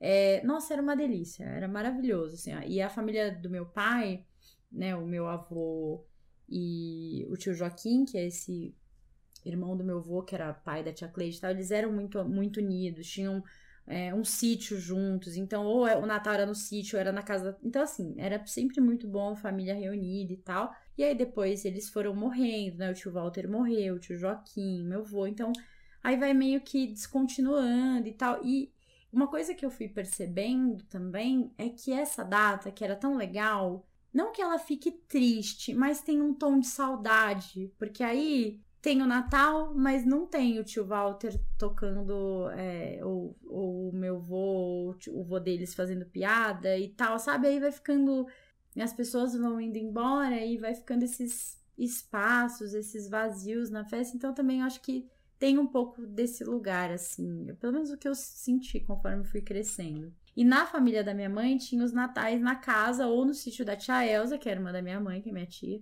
É, 0.01 0.43
nossa, 0.45 0.73
era 0.73 0.83
uma 0.83 0.97
delícia, 0.97 1.45
era 1.45 1.69
maravilhoso. 1.69 2.35
Assim, 2.35 2.53
e 2.67 2.81
a 2.81 2.89
família 2.89 3.31
do 3.33 3.51
meu 3.51 3.67
pai, 3.67 4.25
né, 4.71 4.95
o 4.97 5.07
meu 5.07 5.27
avô 5.27 6.05
e 6.49 7.27
o 7.29 7.37
tio 7.37 7.55
Joaquim, 7.55 8.05
que 8.05 8.17
é 8.17 8.27
esse 8.27 8.75
irmão 9.45 9.77
do 9.77 9.85
meu 9.85 9.99
avô, 9.99 10.23
que 10.23 10.35
era 10.35 10.53
pai 10.53 10.83
da 10.83 10.93
tia 10.93 11.09
Cleide 11.09 11.39
e 11.39 11.41
tal, 11.41 11.51
eles 11.51 11.71
eram 11.71 11.93
muito, 11.93 12.25
muito 12.25 12.61
unidos, 12.61 13.07
tinham 13.09 13.43
é, 13.87 14.15
um 14.15 14.25
sítio 14.25 14.79
juntos. 14.79 15.37
Então, 15.37 15.65
ou 15.65 15.87
é, 15.87 15.97
o 15.97 16.07
Natal 16.07 16.35
era 16.35 16.47
no 16.47 16.55
sítio, 16.55 16.97
ou 16.97 17.01
era 17.01 17.11
na 17.11 17.23
casa. 17.23 17.57
Então, 17.63 17.83
assim, 17.83 18.15
era 18.19 18.45
sempre 18.47 18.81
muito 18.81 19.09
bom, 19.09 19.35
família 19.35 19.75
reunida 19.75 20.33
e 20.33 20.37
tal. 20.37 20.73
E 20.99 21.05
aí 21.05 21.15
depois 21.15 21.65
eles 21.65 21.89
foram 21.89 22.15
morrendo, 22.15 22.79
né? 22.79 22.91
O 22.91 22.95
tio 22.95 23.13
Walter 23.13 23.49
morreu, 23.49 23.95
o 23.95 23.99
tio 24.01 24.19
Joaquim, 24.19 24.83
meu 24.85 25.01
avô. 25.01 25.27
Então, 25.29 25.53
aí 26.03 26.17
vai 26.17 26.35
meio 26.35 26.61
que 26.61 26.89
descontinuando 26.89 28.09
e 28.09 28.13
tal. 28.13 28.45
E 28.45 28.73
uma 29.13 29.29
coisa 29.29 29.55
que 29.55 29.65
eu 29.65 29.71
fui 29.71 29.89
percebendo 29.89 30.85
também 30.87 31.53
é 31.57 31.69
que 31.69 31.93
essa 31.93 32.25
data, 32.25 32.73
que 32.73 32.85
era 32.85 32.97
tão 32.97 33.17
legal, 33.17 33.87
não 34.13 34.33
que 34.33 34.43
ela 34.43 34.59
fique 34.59 34.91
triste, 34.91 35.73
mas 35.73 36.03
tem 36.03 36.21
um 36.21 36.35
tom 36.35 36.59
de 36.59 36.67
saudade. 36.67 37.73
Porque 37.79 38.03
aí 38.03 38.61
tem 38.81 39.03
o 39.03 39.07
Natal, 39.07 39.75
mas 39.75 40.05
não 40.05 40.27
tem 40.27 40.59
o 40.59 40.65
tio 40.65 40.87
Walter 40.87 41.39
tocando, 41.59 42.49
é, 42.51 43.01
ou, 43.05 43.37
ou 43.47 43.91
o 43.91 43.93
meu 43.93 44.19
vô, 44.21 44.95
o 45.09 45.25
vô 45.25 45.39
deles 45.39 45.75
fazendo 45.75 46.07
piada 46.07 46.77
e 46.77 46.89
tal, 46.89 47.19
sabe? 47.19 47.49
Aí 47.49 47.61
vai 47.61 47.73
ficando. 47.73 48.27
As 48.81 48.93
pessoas 48.93 49.35
vão 49.35 49.61
indo 49.61 49.77
embora 49.77 50.45
e 50.45 50.57
vai 50.59 50.75
ficando 50.75 51.05
esses 51.05 51.59
espaços, 51.77 52.75
esses 52.75 53.09
vazios 53.09 53.71
na 53.71 53.85
festa. 53.85 54.17
Então 54.17 54.35
também 54.35 54.63
acho 54.63 54.81
que 54.81 55.09
tem 55.39 55.59
um 55.59 55.67
pouco 55.67 56.07
desse 56.07 56.45
lugar, 56.45 56.91
assim. 56.91 57.47
Pelo 57.61 57.73
menos 57.73 57.91
o 57.91 57.97
que 57.97 58.09
eu 58.09 58.15
senti 58.15 58.81
conforme 58.81 59.25
fui 59.25 59.41
crescendo. 59.41 60.13
E 60.37 60.45
na 60.45 60.67
família 60.67 61.05
da 61.05 61.15
minha 61.15 61.29
mãe 61.29 61.57
tinha 61.57 61.85
os 61.85 61.93
natais 61.93 62.41
na 62.41 62.57
casa 62.57 63.07
ou 63.07 63.25
no 63.25 63.35
sítio 63.35 63.65
da 63.65 63.77
tia 63.77 64.05
Elza, 64.05 64.39
que 64.39 64.49
era 64.49 64.61
uma 64.61 64.73
da 64.73 64.83
minha 64.83 65.01
mãe, 65.01 65.21
que 65.21 65.31
é 65.31 65.33
minha 65.33 65.47
tia 65.47 65.81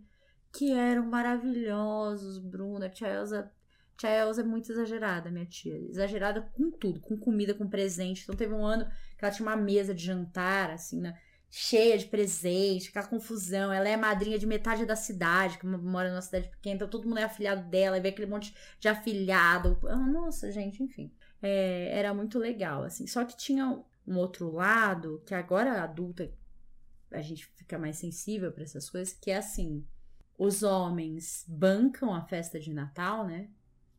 que 0.56 0.72
eram 0.72 1.04
maravilhosos, 1.06 2.38
Bruna. 2.38 2.86
A 2.86 2.90
tia 2.90 3.08
Elza 3.08 3.52
Tia 3.96 4.10
Elza 4.10 4.42
é 4.42 4.44
muito 4.44 4.70
exagerada, 4.70 5.30
minha 5.30 5.46
tia. 5.46 5.76
Exagerada 5.88 6.42
com 6.54 6.70
tudo, 6.70 7.00
com 7.00 7.16
comida, 7.16 7.54
com 7.54 7.68
presente. 7.68 8.22
Então 8.22 8.34
teve 8.34 8.54
um 8.54 8.64
ano 8.64 8.86
que 9.18 9.24
ela 9.24 9.32
tinha 9.32 9.46
uma 9.46 9.56
mesa 9.56 9.94
de 9.94 10.04
jantar, 10.04 10.70
assim, 10.70 11.00
né? 11.00 11.18
Cheia 11.58 11.96
de 11.96 12.04
presente, 12.04 12.90
aquela 12.90 13.06
confusão. 13.06 13.72
Ela 13.72 13.88
é 13.88 13.96
madrinha 13.96 14.38
de 14.38 14.46
metade 14.46 14.84
da 14.84 14.94
cidade, 14.94 15.56
que 15.56 15.64
mora 15.64 16.10
numa 16.10 16.20
cidade 16.20 16.50
pequena, 16.50 16.76
então 16.76 16.88
todo 16.88 17.08
mundo 17.08 17.18
é 17.18 17.22
afilhado 17.22 17.66
dela, 17.70 17.96
e 17.96 18.00
vê 18.00 18.10
aquele 18.10 18.30
monte 18.30 18.54
de 18.78 18.88
afilhado. 18.88 19.78
Ah, 19.88 19.96
nossa, 19.96 20.52
gente, 20.52 20.82
enfim. 20.82 21.10
É, 21.40 21.98
era 21.98 22.12
muito 22.12 22.38
legal, 22.38 22.82
assim. 22.82 23.06
Só 23.06 23.24
que 23.24 23.34
tinha 23.34 23.82
um 24.06 24.16
outro 24.18 24.52
lado, 24.52 25.22
que 25.24 25.34
agora 25.34 25.82
adulta 25.82 26.30
a 27.10 27.22
gente 27.22 27.46
fica 27.46 27.78
mais 27.78 27.96
sensível 27.96 28.52
para 28.52 28.64
essas 28.64 28.90
coisas, 28.90 29.14
que 29.14 29.30
é 29.30 29.38
assim: 29.38 29.82
os 30.36 30.62
homens 30.62 31.42
bancam 31.48 32.14
a 32.14 32.20
festa 32.20 32.60
de 32.60 32.70
Natal, 32.70 33.26
né? 33.26 33.48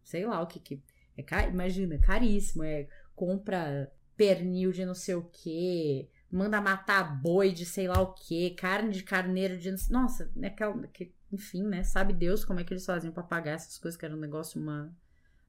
Sei 0.03 0.27
lá 0.27 0.39
o 0.43 0.47
que 0.47 0.59
que. 0.59 0.83
É, 1.17 1.49
imagina, 1.49 1.97
caríssimo. 1.97 2.63
É 2.63 2.87
compra 3.15 3.91
pernil 4.15 4.71
de 4.71 4.85
não 4.85 4.93
sei 4.93 5.15
o 5.15 5.23
que, 5.23 6.07
manda 6.31 6.61
matar 6.61 7.21
boi 7.21 7.51
de 7.51 7.65
sei 7.65 7.87
lá 7.87 8.01
o 8.01 8.13
que, 8.13 8.51
carne 8.51 8.91
de 8.91 9.03
carneiro 9.03 9.57
de. 9.57 9.71
Nossa, 9.89 10.31
né, 10.35 10.49
que, 10.93 11.11
enfim, 11.31 11.63
né? 11.63 11.83
Sabe 11.83 12.13
Deus 12.13 12.43
como 12.45 12.59
é 12.59 12.63
que 12.63 12.73
eles 12.73 12.85
faziam 12.85 13.13
para 13.13 13.23
pagar 13.23 13.51
essas 13.53 13.77
coisas, 13.77 13.97
que 13.97 14.05
era 14.05 14.15
um 14.15 14.19
negócio, 14.19 14.61
uma 14.61 14.93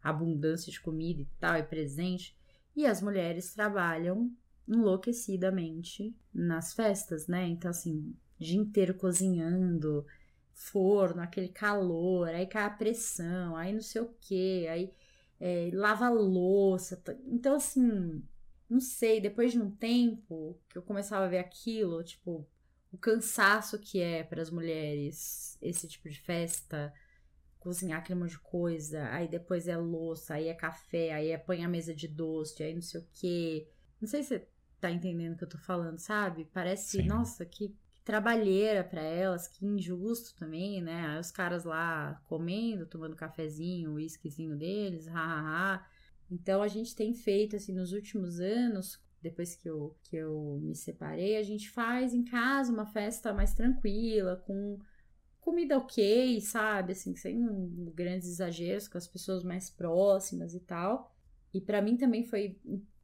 abundância 0.02 0.70
de 0.70 0.80
comida 0.80 1.20
e 1.20 1.28
tal, 1.40 1.56
e 1.56 1.62
presente. 1.62 2.36
E 2.76 2.86
as 2.86 3.02
mulheres 3.02 3.52
trabalham 3.54 4.30
enlouquecidamente 4.66 6.14
nas 6.32 6.74
festas, 6.74 7.26
né? 7.26 7.46
Então, 7.46 7.70
assim, 7.70 8.14
dia 8.38 8.58
inteiro 8.58 8.94
cozinhando, 8.94 10.06
forno, 10.52 11.22
aquele 11.22 11.48
calor, 11.48 12.28
aí 12.28 12.46
cai 12.46 12.64
a 12.64 12.70
pressão, 12.70 13.56
aí 13.56 13.72
não 13.72 13.80
sei 13.80 14.02
o 14.02 14.14
que, 14.20 14.68
aí 14.68 14.92
é, 15.40 15.70
lava 15.72 16.08
louça. 16.08 17.02
Então, 17.26 17.56
assim, 17.56 18.22
não 18.68 18.80
sei, 18.80 19.20
depois 19.20 19.52
de 19.52 19.58
um 19.60 19.70
tempo 19.70 20.58
que 20.68 20.76
eu 20.78 20.82
começava 20.82 21.24
a 21.24 21.28
ver 21.28 21.38
aquilo, 21.38 22.02
tipo, 22.04 22.46
o 22.92 22.98
cansaço 22.98 23.78
que 23.78 24.00
é 24.00 24.22
para 24.22 24.42
as 24.42 24.50
mulheres 24.50 25.58
esse 25.60 25.88
tipo 25.88 26.08
de 26.08 26.20
festa, 26.20 26.92
cozinhar 27.58 28.00
aquele 28.00 28.18
monte 28.18 28.30
de 28.32 28.38
coisa, 28.40 29.08
aí 29.10 29.28
depois 29.28 29.68
é 29.68 29.76
louça, 29.76 30.34
aí 30.34 30.48
é 30.48 30.54
café, 30.54 31.12
aí 31.12 31.28
é 31.30 31.38
põe 31.38 31.64
a 31.64 31.68
mesa 31.68 31.94
de 31.94 32.08
doce, 32.08 32.62
aí 32.62 32.74
não 32.74 32.82
sei 32.82 33.00
o 33.00 33.06
que. 33.14 33.68
Não 34.00 34.08
sei 34.08 34.22
se 34.22 34.28
você 34.28 34.48
tá 34.80 34.90
entendendo 34.90 35.34
o 35.34 35.36
que 35.36 35.44
eu 35.44 35.48
tô 35.48 35.58
falando, 35.58 35.98
sabe? 35.98 36.46
Parece, 36.52 37.02
Sim. 37.02 37.08
nossa, 37.08 37.44
que, 37.44 37.68
que 37.68 38.02
trabalheira 38.04 38.84
para 38.84 39.02
elas, 39.02 39.48
que 39.48 39.66
injusto 39.66 40.34
também, 40.38 40.80
né? 40.82 41.06
Aí 41.08 41.20
os 41.20 41.30
caras 41.30 41.64
lá 41.64 42.20
comendo, 42.24 42.86
tomando 42.86 43.16
cafezinho, 43.16 43.92
o 43.92 43.94
uísquezinho 43.94 44.56
deles, 44.56 45.06
hahaha. 45.06 45.84
Então 46.30 46.62
a 46.62 46.68
gente 46.68 46.94
tem 46.94 47.14
feito 47.14 47.56
assim 47.56 47.74
nos 47.74 47.92
últimos 47.92 48.40
anos, 48.40 49.00
depois 49.22 49.54
que 49.56 49.68
eu, 49.68 49.96
que 50.04 50.16
eu 50.16 50.60
me 50.62 50.74
separei, 50.74 51.36
a 51.36 51.42
gente 51.42 51.70
faz 51.70 52.14
em 52.14 52.24
casa 52.24 52.72
uma 52.72 52.86
festa 52.86 53.32
mais 53.32 53.52
tranquila, 53.54 54.36
com 54.46 54.78
comida 55.40 55.78
ok, 55.78 56.40
sabe? 56.40 56.92
Assim, 56.92 57.16
sem 57.16 57.92
grandes 57.94 58.28
exageros, 58.28 58.86
com 58.86 58.98
as 58.98 59.06
pessoas 59.06 59.42
mais 59.42 59.70
próximas 59.70 60.54
e 60.54 60.60
tal. 60.60 61.14
E 61.52 61.60
para 61.60 61.80
mim 61.80 61.96
também 61.96 62.24
foi. 62.24 62.58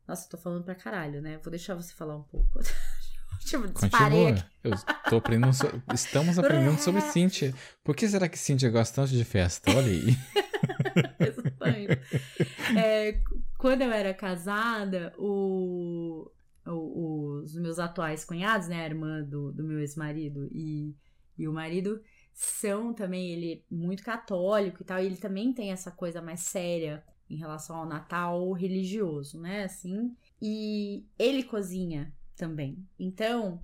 Nossa, 0.06 0.28
tô 0.28 0.36
falando 0.36 0.64
pra 0.64 0.74
caralho, 0.74 1.22
né? 1.22 1.38
Vou 1.42 1.50
deixar 1.50 1.74
você 1.74 1.92
falar 1.94 2.16
um 2.16 2.22
pouco. 2.22 2.60
tipo, 3.40 3.66
disparei 3.66 4.26
Continua. 4.26 4.50
Eu 4.62 4.72
tô 5.08 5.16
aprendendo. 5.16 5.54
So... 5.54 5.66
Estamos 5.92 6.38
aprendendo 6.38 6.78
sobre 6.78 7.00
Cíntia. 7.10 7.54
Por 7.82 7.96
que 7.96 8.06
será 8.06 8.28
que 8.28 8.38
Cíntia 8.38 8.70
gosta 8.70 9.02
tanto 9.02 9.12
de 9.12 9.24
festa? 9.24 9.70
Olha 9.70 9.88
aí. 9.88 10.16
é, 12.76 13.20
quando 13.58 13.82
eu 13.82 13.90
era 13.90 14.12
casada, 14.14 15.14
o, 15.18 16.30
o, 16.66 17.40
os 17.42 17.54
meus 17.56 17.78
atuais 17.78 18.24
cunhados, 18.24 18.68
né, 18.68 18.82
a 18.82 18.86
irmã 18.86 19.22
do, 19.22 19.52
do 19.52 19.64
meu 19.64 19.80
ex-marido 19.80 20.48
e, 20.52 20.94
e 21.36 21.48
o 21.48 21.52
marido, 21.52 22.00
são 22.32 22.92
também, 22.92 23.32
ele 23.32 23.52
é 23.52 23.74
muito 23.74 24.02
católico 24.02 24.82
e 24.82 24.84
tal, 24.84 25.00
e 25.00 25.06
ele 25.06 25.16
também 25.16 25.52
tem 25.52 25.70
essa 25.70 25.90
coisa 25.90 26.20
mais 26.20 26.40
séria 26.40 27.04
em 27.30 27.36
relação 27.36 27.76
ao 27.76 27.86
Natal 27.86 28.52
religioso, 28.52 29.40
né, 29.40 29.64
assim, 29.64 30.14
e 30.42 31.06
ele 31.18 31.42
cozinha 31.42 32.12
também. 32.36 32.86
Então, 32.98 33.62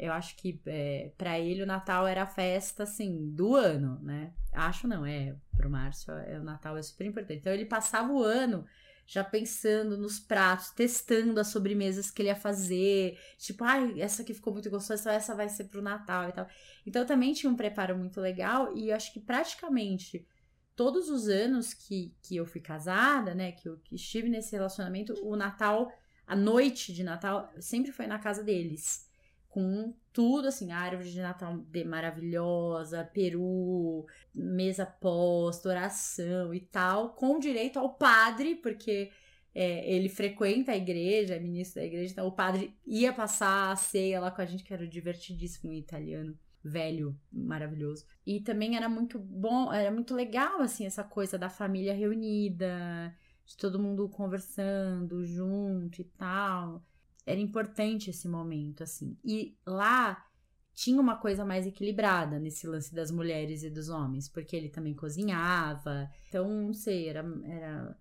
eu 0.00 0.12
acho 0.14 0.34
que 0.36 0.58
é, 0.64 1.12
para 1.18 1.38
ele 1.38 1.62
o 1.62 1.66
Natal 1.66 2.06
era 2.06 2.22
a 2.22 2.26
festa, 2.26 2.84
assim, 2.84 3.30
do 3.32 3.54
ano, 3.54 4.00
né? 4.02 4.32
Acho 4.50 4.88
não, 4.88 5.04
é. 5.04 5.36
Pro 5.56 5.68
Márcio, 5.68 6.12
é, 6.14 6.38
o 6.38 6.42
Natal 6.42 6.76
é 6.78 6.82
super 6.82 7.06
importante. 7.06 7.40
Então 7.40 7.52
ele 7.52 7.66
passava 7.66 8.10
o 8.10 8.22
ano 8.22 8.64
já 9.06 9.22
pensando 9.22 9.98
nos 9.98 10.18
pratos, 10.18 10.70
testando 10.70 11.38
as 11.38 11.48
sobremesas 11.48 12.10
que 12.10 12.22
ele 12.22 12.30
ia 12.30 12.36
fazer. 12.36 13.18
Tipo, 13.36 13.64
ai, 13.64 14.00
essa 14.00 14.22
aqui 14.22 14.32
ficou 14.32 14.52
muito 14.52 14.70
gostosa, 14.70 15.02
então 15.02 15.12
essa 15.12 15.34
vai 15.34 15.48
ser 15.50 15.64
pro 15.64 15.82
Natal 15.82 16.30
e 16.30 16.32
tal. 16.32 16.48
Então 16.86 17.04
também 17.04 17.34
tinha 17.34 17.52
um 17.52 17.56
preparo 17.56 17.96
muito 17.98 18.20
legal 18.20 18.74
e 18.74 18.88
eu 18.88 18.96
acho 18.96 19.12
que 19.12 19.20
praticamente 19.20 20.26
todos 20.74 21.10
os 21.10 21.28
anos 21.28 21.74
que, 21.74 22.14
que 22.22 22.36
eu 22.36 22.46
fui 22.46 22.60
casada, 22.60 23.34
né, 23.34 23.52
que 23.52 23.68
eu 23.68 23.76
que 23.80 23.96
estive 23.96 24.30
nesse 24.30 24.52
relacionamento, 24.52 25.12
o 25.22 25.36
Natal, 25.36 25.92
a 26.26 26.34
noite 26.34 26.94
de 26.94 27.04
Natal, 27.04 27.52
sempre 27.58 27.92
foi 27.92 28.06
na 28.06 28.18
casa 28.18 28.42
deles 28.42 29.09
com 29.50 29.92
tudo 30.12 30.48
assim, 30.48 30.72
árvore 30.72 31.10
de 31.10 31.20
Natal 31.20 31.60
maravilhosa, 31.84 33.04
peru, 33.04 34.06
mesa 34.34 34.86
posta, 34.86 35.68
oração 35.68 36.54
e 36.54 36.60
tal, 36.60 37.10
com 37.10 37.38
direito 37.38 37.78
ao 37.78 37.92
padre, 37.94 38.54
porque 38.54 39.10
é, 39.54 39.92
ele 39.92 40.08
frequenta 40.08 40.72
a 40.72 40.76
igreja, 40.76 41.34
é 41.34 41.40
ministro 41.40 41.80
da 41.80 41.86
igreja, 41.86 42.12
então 42.12 42.26
o 42.26 42.32
padre 42.32 42.74
ia 42.86 43.12
passar 43.12 43.72
a 43.72 43.76
ceia 43.76 44.20
lá 44.20 44.30
com 44.30 44.40
a 44.40 44.46
gente, 44.46 44.64
que 44.64 44.72
era 44.72 44.86
divertidíssimo, 44.86 45.70
um 45.70 45.74
italiano 45.74 46.38
velho, 46.62 47.18
maravilhoso. 47.32 48.06
E 48.24 48.40
também 48.40 48.76
era 48.76 48.88
muito 48.88 49.18
bom, 49.18 49.72
era 49.72 49.90
muito 49.90 50.14
legal, 50.14 50.60
assim, 50.60 50.86
essa 50.86 51.02
coisa 51.02 51.36
da 51.36 51.48
família 51.48 51.94
reunida, 51.94 53.12
de 53.44 53.56
todo 53.56 53.80
mundo 53.80 54.08
conversando 54.08 55.24
junto 55.24 56.00
e 56.00 56.04
tal 56.04 56.84
era 57.26 57.40
importante 57.40 58.10
esse 58.10 58.28
momento, 58.28 58.82
assim. 58.82 59.16
E 59.24 59.56
lá 59.66 60.26
tinha 60.72 61.00
uma 61.00 61.16
coisa 61.16 61.44
mais 61.44 61.66
equilibrada 61.66 62.38
nesse 62.38 62.66
lance 62.66 62.94
das 62.94 63.10
mulheres 63.10 63.62
e 63.62 63.70
dos 63.70 63.88
homens, 63.88 64.28
porque 64.28 64.56
ele 64.56 64.68
também 64.68 64.94
cozinhava. 64.94 66.10
Então, 66.28 66.48
não 66.48 66.72
sei, 66.72 67.08
era, 67.08 67.24
era 67.44 67.98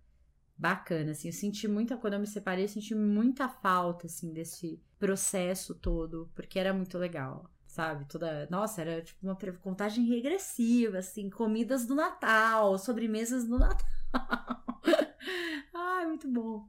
bacana, 0.57 1.11
assim. 1.11 1.27
Eu 1.27 1.33
senti 1.33 1.67
muita, 1.67 1.97
quando 1.97 2.13
eu 2.13 2.19
me 2.19 2.27
separei, 2.27 2.65
eu 2.65 2.69
senti 2.69 2.95
muita 2.95 3.49
falta, 3.49 4.07
assim, 4.07 4.31
desse 4.31 4.81
processo 4.97 5.75
todo, 5.75 6.29
porque 6.35 6.59
era 6.59 6.73
muito 6.73 6.97
legal. 6.97 7.49
Sabe, 7.67 8.05
toda. 8.05 8.47
Nossa, 8.49 8.81
era 8.81 9.01
tipo 9.01 9.19
uma 9.25 9.37
contagem 9.61 10.05
regressiva, 10.05 10.97
assim, 10.99 11.29
comidas 11.29 11.85
do 11.85 11.93
Natal, 11.93 12.77
sobremesas 12.79 13.45
do 13.45 13.59
Natal. 13.59 13.85
Ai, 15.73 16.05
muito 16.07 16.27
bom. 16.27 16.67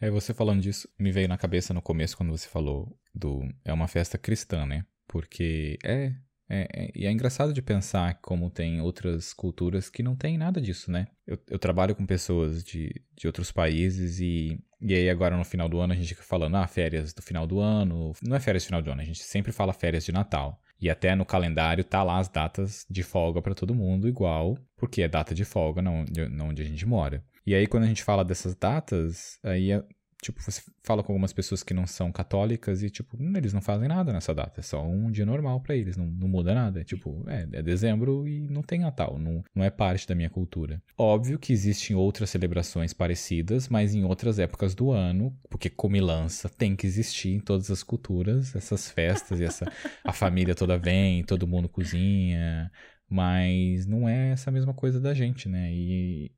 É, 0.00 0.10
você 0.10 0.34
falando 0.34 0.60
disso, 0.60 0.88
me 0.98 1.10
veio 1.10 1.28
na 1.28 1.38
cabeça 1.38 1.72
no 1.72 1.80
começo 1.80 2.16
quando 2.16 2.30
você 2.30 2.48
falou 2.48 2.98
do. 3.14 3.42
É 3.64 3.72
uma 3.72 3.88
festa 3.88 4.18
cristã, 4.18 4.66
né? 4.66 4.84
Porque 5.08 5.78
é. 5.84 6.14
É, 6.48 6.68
é, 6.72 6.92
e 6.94 7.06
é 7.06 7.10
engraçado 7.10 7.52
de 7.52 7.60
pensar 7.60 8.20
como 8.20 8.48
tem 8.48 8.80
outras 8.80 9.34
culturas 9.34 9.90
que 9.90 10.00
não 10.00 10.14
tem 10.14 10.38
nada 10.38 10.60
disso, 10.60 10.92
né? 10.92 11.08
Eu, 11.26 11.36
eu 11.50 11.58
trabalho 11.58 11.92
com 11.92 12.06
pessoas 12.06 12.62
de, 12.62 13.02
de 13.16 13.26
outros 13.26 13.50
países 13.50 14.20
e, 14.20 14.56
e 14.80 14.94
aí 14.94 15.10
agora 15.10 15.36
no 15.36 15.44
final 15.44 15.68
do 15.68 15.80
ano 15.80 15.92
a 15.92 15.96
gente 15.96 16.06
fica 16.06 16.22
falando, 16.22 16.56
ah, 16.56 16.66
férias 16.68 17.12
do 17.12 17.20
final 17.20 17.48
do 17.48 17.58
ano. 17.58 18.12
Não 18.22 18.36
é 18.36 18.38
férias 18.38 18.62
do 18.62 18.66
final 18.66 18.80
do 18.80 18.92
ano, 18.92 19.00
a 19.00 19.04
gente 19.04 19.24
sempre 19.24 19.50
fala 19.50 19.72
férias 19.72 20.04
de 20.04 20.12
Natal. 20.12 20.60
E 20.80 20.90
até 20.90 21.14
no 21.14 21.24
calendário 21.24 21.82
tá 21.82 22.02
lá 22.02 22.18
as 22.18 22.28
datas 22.28 22.84
de 22.88 23.02
folga 23.02 23.40
para 23.40 23.54
todo 23.54 23.74
mundo 23.74 24.08
igual, 24.08 24.58
porque 24.76 25.02
é 25.02 25.08
data 25.08 25.34
de 25.34 25.44
folga 25.44 25.80
não, 25.80 26.04
não 26.30 26.48
onde 26.48 26.62
a 26.62 26.64
gente 26.64 26.84
mora. 26.86 27.24
E 27.46 27.54
aí, 27.54 27.66
quando 27.66 27.84
a 27.84 27.86
gente 27.86 28.02
fala 28.02 28.24
dessas 28.24 28.56
datas, 28.56 29.38
aí 29.44 29.70
é, 29.70 29.82
tipo, 30.26 30.42
você 30.42 30.62
fala 30.82 31.02
com 31.02 31.12
algumas 31.12 31.32
pessoas 31.32 31.62
que 31.62 31.72
não 31.72 31.86
são 31.86 32.10
católicas 32.10 32.82
e, 32.82 32.90
tipo, 32.90 33.16
hum, 33.20 33.32
eles 33.36 33.52
não 33.52 33.60
fazem 33.60 33.88
nada 33.88 34.12
nessa 34.12 34.34
data. 34.34 34.60
É 34.60 34.62
só 34.62 34.82
um 34.84 35.10
dia 35.10 35.24
normal 35.24 35.60
para 35.60 35.76
eles, 35.76 35.96
não, 35.96 36.06
não 36.06 36.28
muda 36.28 36.54
nada. 36.54 36.80
É 36.80 36.84
tipo, 36.84 37.24
é, 37.28 37.46
é 37.52 37.62
dezembro 37.62 38.26
e 38.26 38.48
não 38.48 38.62
tem 38.62 38.80
Natal, 38.80 39.18
não, 39.18 39.44
não 39.54 39.64
é 39.64 39.70
parte 39.70 40.06
da 40.06 40.14
minha 40.14 40.30
cultura. 40.30 40.82
Óbvio 40.98 41.38
que 41.38 41.52
existem 41.52 41.94
outras 41.94 42.30
celebrações 42.30 42.92
parecidas, 42.92 43.68
mas 43.68 43.94
em 43.94 44.04
outras 44.04 44.38
épocas 44.38 44.74
do 44.74 44.90
ano, 44.90 45.36
porque 45.48 45.70
comilança 45.70 46.48
tem 46.48 46.74
que 46.74 46.86
existir 46.86 47.30
em 47.30 47.40
todas 47.40 47.70
as 47.70 47.82
culturas, 47.82 48.54
essas 48.54 48.90
festas 48.90 49.40
e 49.40 49.44
essa 49.44 49.70
a 50.04 50.12
família 50.12 50.54
toda 50.54 50.78
vem, 50.78 51.22
todo 51.22 51.46
mundo 51.46 51.68
cozinha, 51.68 52.70
mas 53.08 53.86
não 53.86 54.08
é 54.08 54.30
essa 54.32 54.50
mesma 54.50 54.74
coisa 54.74 55.00
da 55.00 55.14
gente, 55.14 55.48
né? 55.48 55.72
E 55.72 56.32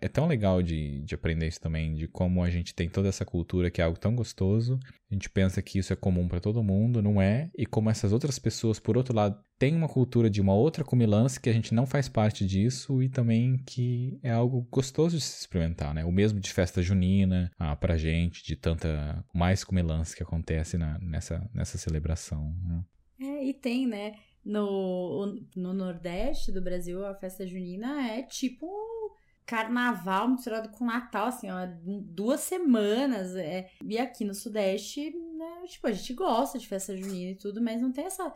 é 0.00 0.08
tão 0.08 0.26
legal 0.26 0.62
de, 0.62 1.02
de 1.02 1.14
aprender 1.14 1.46
isso 1.46 1.60
também, 1.60 1.94
de 1.94 2.08
como 2.08 2.42
a 2.42 2.50
gente 2.50 2.74
tem 2.74 2.88
toda 2.88 3.08
essa 3.08 3.24
cultura 3.24 3.70
que 3.70 3.80
é 3.80 3.84
algo 3.84 3.98
tão 3.98 4.14
gostoso. 4.14 4.78
A 5.10 5.14
gente 5.14 5.28
pensa 5.28 5.60
que 5.62 5.78
isso 5.78 5.92
é 5.92 5.96
comum 5.96 6.26
para 6.26 6.40
todo 6.40 6.62
mundo, 6.62 7.02
não 7.02 7.20
é? 7.20 7.50
E 7.56 7.66
como 7.66 7.90
essas 7.90 8.12
outras 8.12 8.38
pessoas, 8.38 8.80
por 8.80 8.96
outro 8.96 9.14
lado, 9.14 9.38
têm 9.58 9.74
uma 9.74 9.88
cultura 9.88 10.30
de 10.30 10.40
uma 10.40 10.54
outra 10.54 10.84
comilança 10.84 11.40
que 11.40 11.48
a 11.48 11.52
gente 11.52 11.74
não 11.74 11.86
faz 11.86 12.08
parte 12.08 12.46
disso 12.46 13.02
e 13.02 13.08
também 13.08 13.58
que 13.66 14.18
é 14.22 14.30
algo 14.30 14.66
gostoso 14.70 15.16
de 15.16 15.22
se 15.22 15.40
experimentar, 15.40 15.94
né? 15.94 16.04
O 16.04 16.12
mesmo 16.12 16.40
de 16.40 16.52
festa 16.52 16.82
junina 16.82 17.50
ah, 17.58 17.76
pra 17.76 17.96
gente, 17.96 18.44
de 18.44 18.56
tanta 18.56 19.24
mais 19.34 19.62
comilança 19.62 20.16
que 20.16 20.22
acontece 20.22 20.78
na, 20.78 20.98
nessa, 20.98 21.48
nessa 21.52 21.78
celebração. 21.78 22.54
Né? 22.62 22.84
É, 23.20 23.44
e 23.44 23.54
tem, 23.54 23.86
né? 23.86 24.14
No, 24.44 25.40
no 25.56 25.72
Nordeste 25.72 26.52
do 26.52 26.60
Brasil, 26.60 27.04
a 27.06 27.14
festa 27.14 27.46
junina 27.46 28.08
é 28.08 28.22
tipo 28.22 28.66
carnaval 29.46 30.28
misturado 30.28 30.70
com 30.70 30.86
Natal, 30.86 31.26
assim, 31.26 31.50
ó, 31.50 31.66
duas 31.84 32.40
semanas. 32.40 33.34
É. 33.36 33.70
E 33.82 33.98
aqui 33.98 34.24
no 34.24 34.34
Sudeste, 34.34 35.10
né, 35.10 35.66
tipo, 35.66 35.86
a 35.86 35.92
gente 35.92 36.14
gosta 36.14 36.58
de 36.58 36.66
festa 36.66 36.96
junina 36.96 37.32
e 37.32 37.36
tudo, 37.36 37.62
mas 37.62 37.80
não 37.80 37.92
tem 37.92 38.04
essa 38.04 38.32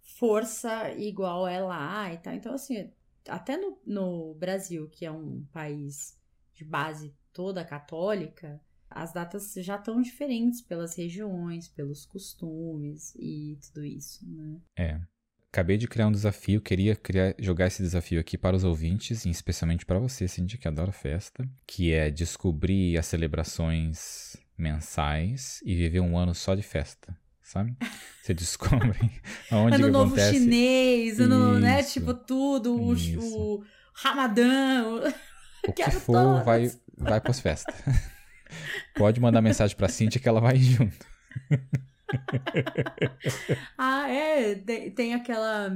força 0.00 0.90
igual 0.92 1.46
é 1.46 1.60
lá 1.60 2.12
e 2.12 2.18
tal. 2.18 2.34
Então, 2.34 2.54
assim, 2.54 2.90
até 3.28 3.56
no, 3.56 3.78
no 3.86 4.34
Brasil, 4.34 4.88
que 4.88 5.04
é 5.04 5.10
um 5.10 5.44
país 5.52 6.18
de 6.54 6.64
base 6.64 7.14
toda 7.32 7.64
católica, 7.64 8.60
as 8.90 9.12
datas 9.12 9.52
já 9.54 9.76
estão 9.76 10.00
diferentes 10.00 10.62
pelas 10.62 10.96
regiões, 10.96 11.68
pelos 11.68 12.06
costumes 12.06 13.14
e 13.16 13.58
tudo 13.62 13.84
isso, 13.84 14.26
né? 14.28 14.60
É. 14.76 15.00
Acabei 15.50 15.78
de 15.78 15.88
criar 15.88 16.06
um 16.06 16.12
desafio, 16.12 16.60
queria 16.60 16.94
criar, 16.94 17.34
jogar 17.38 17.66
esse 17.66 17.82
desafio 17.82 18.20
aqui 18.20 18.36
para 18.36 18.54
os 18.54 18.64
ouvintes, 18.64 19.24
e 19.24 19.30
especialmente 19.30 19.86
para 19.86 19.98
você, 19.98 20.28
Cindy, 20.28 20.58
que 20.58 20.68
adora 20.68 20.92
festa, 20.92 21.48
que 21.66 21.92
é 21.92 22.10
descobrir 22.10 22.98
as 22.98 23.06
celebrações 23.06 24.36
mensais 24.58 25.62
e 25.64 25.74
viver 25.74 26.00
um 26.00 26.18
ano 26.18 26.34
só 26.34 26.54
de 26.54 26.62
festa, 26.62 27.16
sabe? 27.42 27.74
Você 28.22 28.34
descobre 28.34 28.98
aonde 29.50 29.76
ano 29.76 29.84
que 29.84 29.90
novo 29.90 30.06
acontece. 30.08 30.38
chinês, 30.38 31.18
ano, 31.18 31.58
né? 31.58 31.82
Tipo, 31.82 32.12
tudo, 32.12 32.74
o, 32.74 32.92
o 32.92 33.64
Ramadã, 33.94 34.84
o 35.66 35.72
que 35.72 35.90
for 35.92 36.12
todas. 36.12 36.44
vai, 36.44 36.70
vai 36.94 37.20
para 37.22 37.30
as 37.30 37.40
festas. 37.40 37.74
Pode 38.94 39.18
mandar 39.18 39.40
mensagem 39.40 39.74
para 39.74 39.88
Cintia 39.88 40.20
que 40.20 40.28
ela 40.28 40.42
vai 40.42 40.58
junto. 40.58 41.06
ah, 43.76 44.08
é. 44.10 44.54
Tem, 44.90 45.14
aquela. 45.14 45.70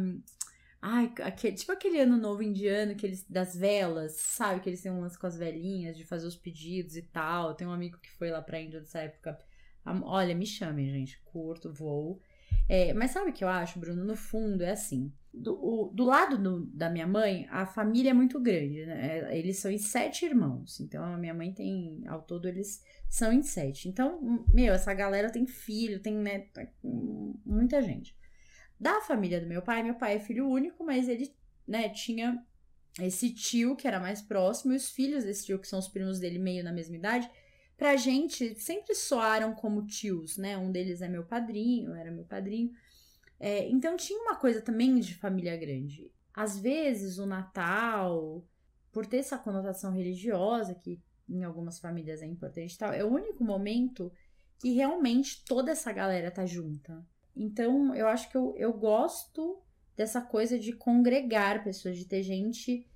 Ai, 0.80 1.12
aquele, 1.22 1.56
tipo 1.56 1.70
aquele 1.70 2.00
ano 2.00 2.16
novo 2.16 2.42
indiano 2.42 2.96
que 2.96 3.06
eles, 3.06 3.24
das 3.28 3.54
velas, 3.54 4.12
sabe? 4.12 4.60
Que 4.60 4.68
eles 4.68 4.82
têm 4.82 4.90
um 4.90 5.00
lance 5.00 5.18
com 5.18 5.26
as 5.26 5.36
velhinhas 5.36 5.96
de 5.96 6.04
fazer 6.04 6.26
os 6.26 6.36
pedidos 6.36 6.96
e 6.96 7.02
tal. 7.02 7.54
Tem 7.54 7.66
um 7.66 7.72
amigo 7.72 7.98
que 7.98 8.10
foi 8.10 8.30
lá 8.30 8.42
pra 8.42 8.60
Índia 8.60 8.80
nessa 8.80 9.00
época. 9.00 9.38
Olha, 9.84 10.34
me 10.34 10.46
chamem, 10.46 10.90
gente. 10.90 11.20
Curto, 11.24 11.72
voo. 11.72 12.20
É, 12.68 12.92
mas 12.94 13.10
sabe 13.10 13.30
o 13.30 13.32
que 13.32 13.44
eu 13.44 13.48
acho, 13.48 13.78
Bruno? 13.78 14.04
No 14.04 14.16
fundo, 14.16 14.62
é 14.62 14.70
assim. 14.70 15.12
Do, 15.34 15.90
do 15.94 16.04
lado 16.04 16.36
do, 16.36 16.66
da 16.66 16.90
minha 16.90 17.06
mãe, 17.06 17.46
a 17.50 17.64
família 17.64 18.10
é 18.10 18.12
muito 18.12 18.38
grande, 18.38 18.84
né? 18.84 19.18
É, 19.18 19.38
eles 19.38 19.58
são 19.58 19.70
em 19.70 19.78
sete 19.78 20.26
irmãos. 20.26 20.78
Então, 20.78 21.02
a 21.02 21.16
minha 21.16 21.32
mãe 21.32 21.52
tem, 21.52 22.02
ao 22.06 22.20
todo, 22.22 22.46
eles 22.46 22.82
são 23.08 23.32
em 23.32 23.42
sete. 23.42 23.88
Então, 23.88 24.44
meu, 24.52 24.74
essa 24.74 24.92
galera 24.92 25.30
tem 25.30 25.46
filho, 25.46 26.00
tem 26.00 26.14
neto, 26.14 26.52
tá 26.52 26.66
muita 27.46 27.80
gente. 27.80 28.14
Da 28.78 29.00
família 29.00 29.40
do 29.40 29.46
meu 29.46 29.62
pai, 29.62 29.82
meu 29.82 29.94
pai 29.94 30.16
é 30.16 30.20
filho 30.20 30.48
único, 30.48 30.84
mas 30.84 31.08
ele, 31.08 31.34
né, 31.66 31.88
tinha 31.88 32.44
esse 33.00 33.32
tio 33.32 33.74
que 33.74 33.88
era 33.88 33.98
mais 33.98 34.20
próximo, 34.20 34.72
e 34.72 34.76
os 34.76 34.90
filhos 34.90 35.24
desse 35.24 35.46
tio, 35.46 35.58
que 35.58 35.68
são 35.68 35.78
os 35.78 35.88
primos 35.88 36.18
dele, 36.18 36.38
meio 36.38 36.62
na 36.62 36.72
mesma 36.72 36.96
idade, 36.96 37.30
pra 37.76 37.96
gente 37.96 38.54
sempre 38.56 38.94
soaram 38.94 39.54
como 39.54 39.86
tios, 39.86 40.36
né? 40.36 40.58
Um 40.58 40.70
deles 40.70 41.00
é 41.00 41.08
meu 41.08 41.24
padrinho, 41.24 41.94
era 41.94 42.10
meu 42.10 42.24
padrinho. 42.24 42.70
É, 43.42 43.68
então 43.68 43.96
tinha 43.96 44.22
uma 44.22 44.36
coisa 44.36 44.62
também 44.62 45.00
de 45.00 45.16
família 45.16 45.56
grande. 45.56 46.12
Às 46.32 46.60
vezes 46.60 47.18
o 47.18 47.26
Natal, 47.26 48.46
por 48.92 49.04
ter 49.04 49.16
essa 49.16 49.36
conotação 49.36 49.90
religiosa, 49.92 50.76
que 50.76 51.02
em 51.28 51.42
algumas 51.42 51.80
famílias 51.80 52.22
é 52.22 52.26
importante 52.26 52.72
e 52.72 52.78
tal, 52.78 52.92
é 52.92 53.02
o 53.02 53.12
único 53.12 53.42
momento 53.42 54.12
que 54.60 54.72
realmente 54.72 55.44
toda 55.44 55.72
essa 55.72 55.92
galera 55.92 56.30
tá 56.30 56.46
junta. 56.46 57.04
Então 57.34 57.92
eu 57.96 58.06
acho 58.06 58.30
que 58.30 58.36
eu, 58.36 58.54
eu 58.56 58.72
gosto 58.72 59.60
dessa 59.96 60.20
coisa 60.20 60.56
de 60.56 60.72
congregar 60.72 61.64
pessoas, 61.64 61.98
de 61.98 62.04
ter 62.04 62.22
gente 62.22 62.86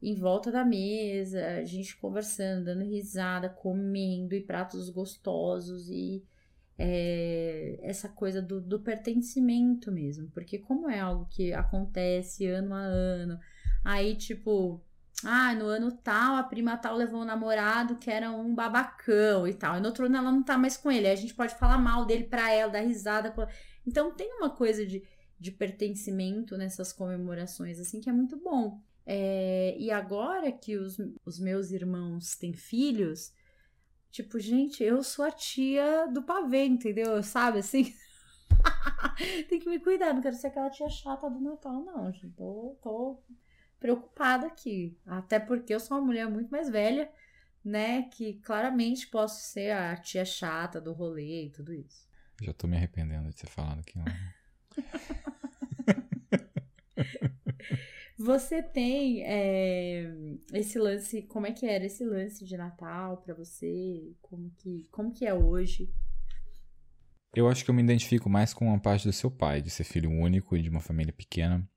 em 0.00 0.14
volta 0.14 0.50
da 0.50 0.64
mesa, 0.64 1.66
gente 1.66 1.98
conversando, 1.98 2.64
dando 2.64 2.82
risada, 2.82 3.50
comendo 3.50 4.34
e 4.34 4.40
pratos 4.40 4.88
gostosos 4.88 5.90
e 5.90 6.24
é, 6.84 7.78
essa 7.80 8.08
coisa 8.08 8.42
do, 8.42 8.60
do 8.60 8.80
pertencimento 8.80 9.92
mesmo, 9.92 10.28
porque 10.32 10.58
como 10.58 10.90
é 10.90 10.98
algo 10.98 11.28
que 11.30 11.52
acontece 11.52 12.44
ano 12.46 12.74
a 12.74 12.80
ano, 12.80 13.38
aí 13.84 14.16
tipo, 14.16 14.82
ah, 15.24 15.54
no 15.54 15.66
ano 15.66 15.92
tal, 15.92 16.34
a 16.34 16.42
prima 16.42 16.76
tal 16.76 16.96
levou 16.96 17.22
um 17.22 17.24
namorado 17.24 17.96
que 17.98 18.10
era 18.10 18.32
um 18.32 18.52
babacão 18.52 19.46
e 19.46 19.54
tal. 19.54 19.76
E 19.76 19.80
no 19.80 19.86
outro 19.86 20.06
ano 20.06 20.16
ela 20.16 20.32
não 20.32 20.42
tá 20.42 20.58
mais 20.58 20.76
com 20.76 20.90
ele. 20.90 21.06
Aí 21.06 21.12
a 21.12 21.16
gente 21.16 21.34
pode 21.34 21.54
falar 21.54 21.78
mal 21.78 22.04
dele 22.04 22.24
pra 22.24 22.52
ela, 22.52 22.72
dar 22.72 22.80
risada. 22.80 23.32
Então 23.86 24.12
tem 24.12 24.34
uma 24.38 24.50
coisa 24.50 24.84
de, 24.84 25.04
de 25.38 25.52
pertencimento 25.52 26.56
nessas 26.56 26.92
comemorações, 26.92 27.78
assim, 27.78 28.00
que 28.00 28.10
é 28.10 28.12
muito 28.12 28.36
bom. 28.36 28.80
É, 29.06 29.76
e 29.78 29.92
agora 29.92 30.50
que 30.50 30.76
os, 30.76 30.96
os 31.24 31.38
meus 31.38 31.70
irmãos 31.70 32.34
têm 32.34 32.52
filhos, 32.52 33.32
Tipo, 34.12 34.38
gente, 34.38 34.84
eu 34.84 35.02
sou 35.02 35.24
a 35.24 35.32
tia 35.32 36.06
do 36.06 36.22
pavê, 36.22 36.66
entendeu? 36.66 37.22
Sabe 37.22 37.60
assim? 37.60 37.94
Tem 39.48 39.58
que 39.58 39.70
me 39.70 39.80
cuidar, 39.80 40.12
não 40.12 40.20
quero 40.20 40.36
ser 40.36 40.48
aquela 40.48 40.68
tia 40.68 40.88
chata 40.90 41.30
do 41.30 41.40
Natal, 41.40 41.82
não, 41.82 42.12
gente. 42.12 42.28
Tô, 42.36 42.76
tô 42.82 43.22
preocupada 43.80 44.46
aqui. 44.46 44.98
Até 45.06 45.40
porque 45.40 45.74
eu 45.74 45.80
sou 45.80 45.96
uma 45.96 46.04
mulher 46.04 46.28
muito 46.28 46.50
mais 46.50 46.68
velha, 46.68 47.10
né? 47.64 48.02
Que 48.02 48.34
claramente 48.34 49.06
posso 49.08 49.40
ser 49.50 49.70
a 49.70 49.96
tia 49.96 50.26
chata 50.26 50.78
do 50.78 50.92
rolê 50.92 51.46
e 51.46 51.50
tudo 51.50 51.72
isso. 51.72 52.06
Já 52.42 52.52
tô 52.52 52.66
me 52.66 52.76
arrependendo 52.76 53.30
de 53.30 53.36
ter 53.36 53.48
falado 53.48 53.80
aqui. 53.80 53.98
Você 58.24 58.62
tem 58.62 59.24
é, 59.24 60.14
esse 60.52 60.78
lance, 60.78 61.22
como 61.22 61.44
é 61.44 61.50
que 61.50 61.66
era 61.66 61.84
esse 61.84 62.04
lance 62.04 62.44
de 62.44 62.56
Natal 62.56 63.16
para 63.16 63.34
você? 63.34 64.14
Como 64.22 64.48
que, 64.58 64.86
como 64.92 65.12
que 65.12 65.26
é 65.26 65.34
hoje? 65.34 65.92
Eu 67.34 67.48
acho 67.48 67.64
que 67.64 67.70
eu 67.70 67.74
me 67.74 67.82
identifico 67.82 68.30
mais 68.30 68.54
com 68.54 68.72
a 68.72 68.78
parte 68.78 69.08
do 69.08 69.12
seu 69.12 69.28
pai, 69.28 69.60
de 69.60 69.70
ser 69.70 69.82
filho 69.82 70.08
único 70.08 70.56
e 70.56 70.62
de 70.62 70.70
uma 70.70 70.80
família 70.80 71.12
pequena, 71.12 71.68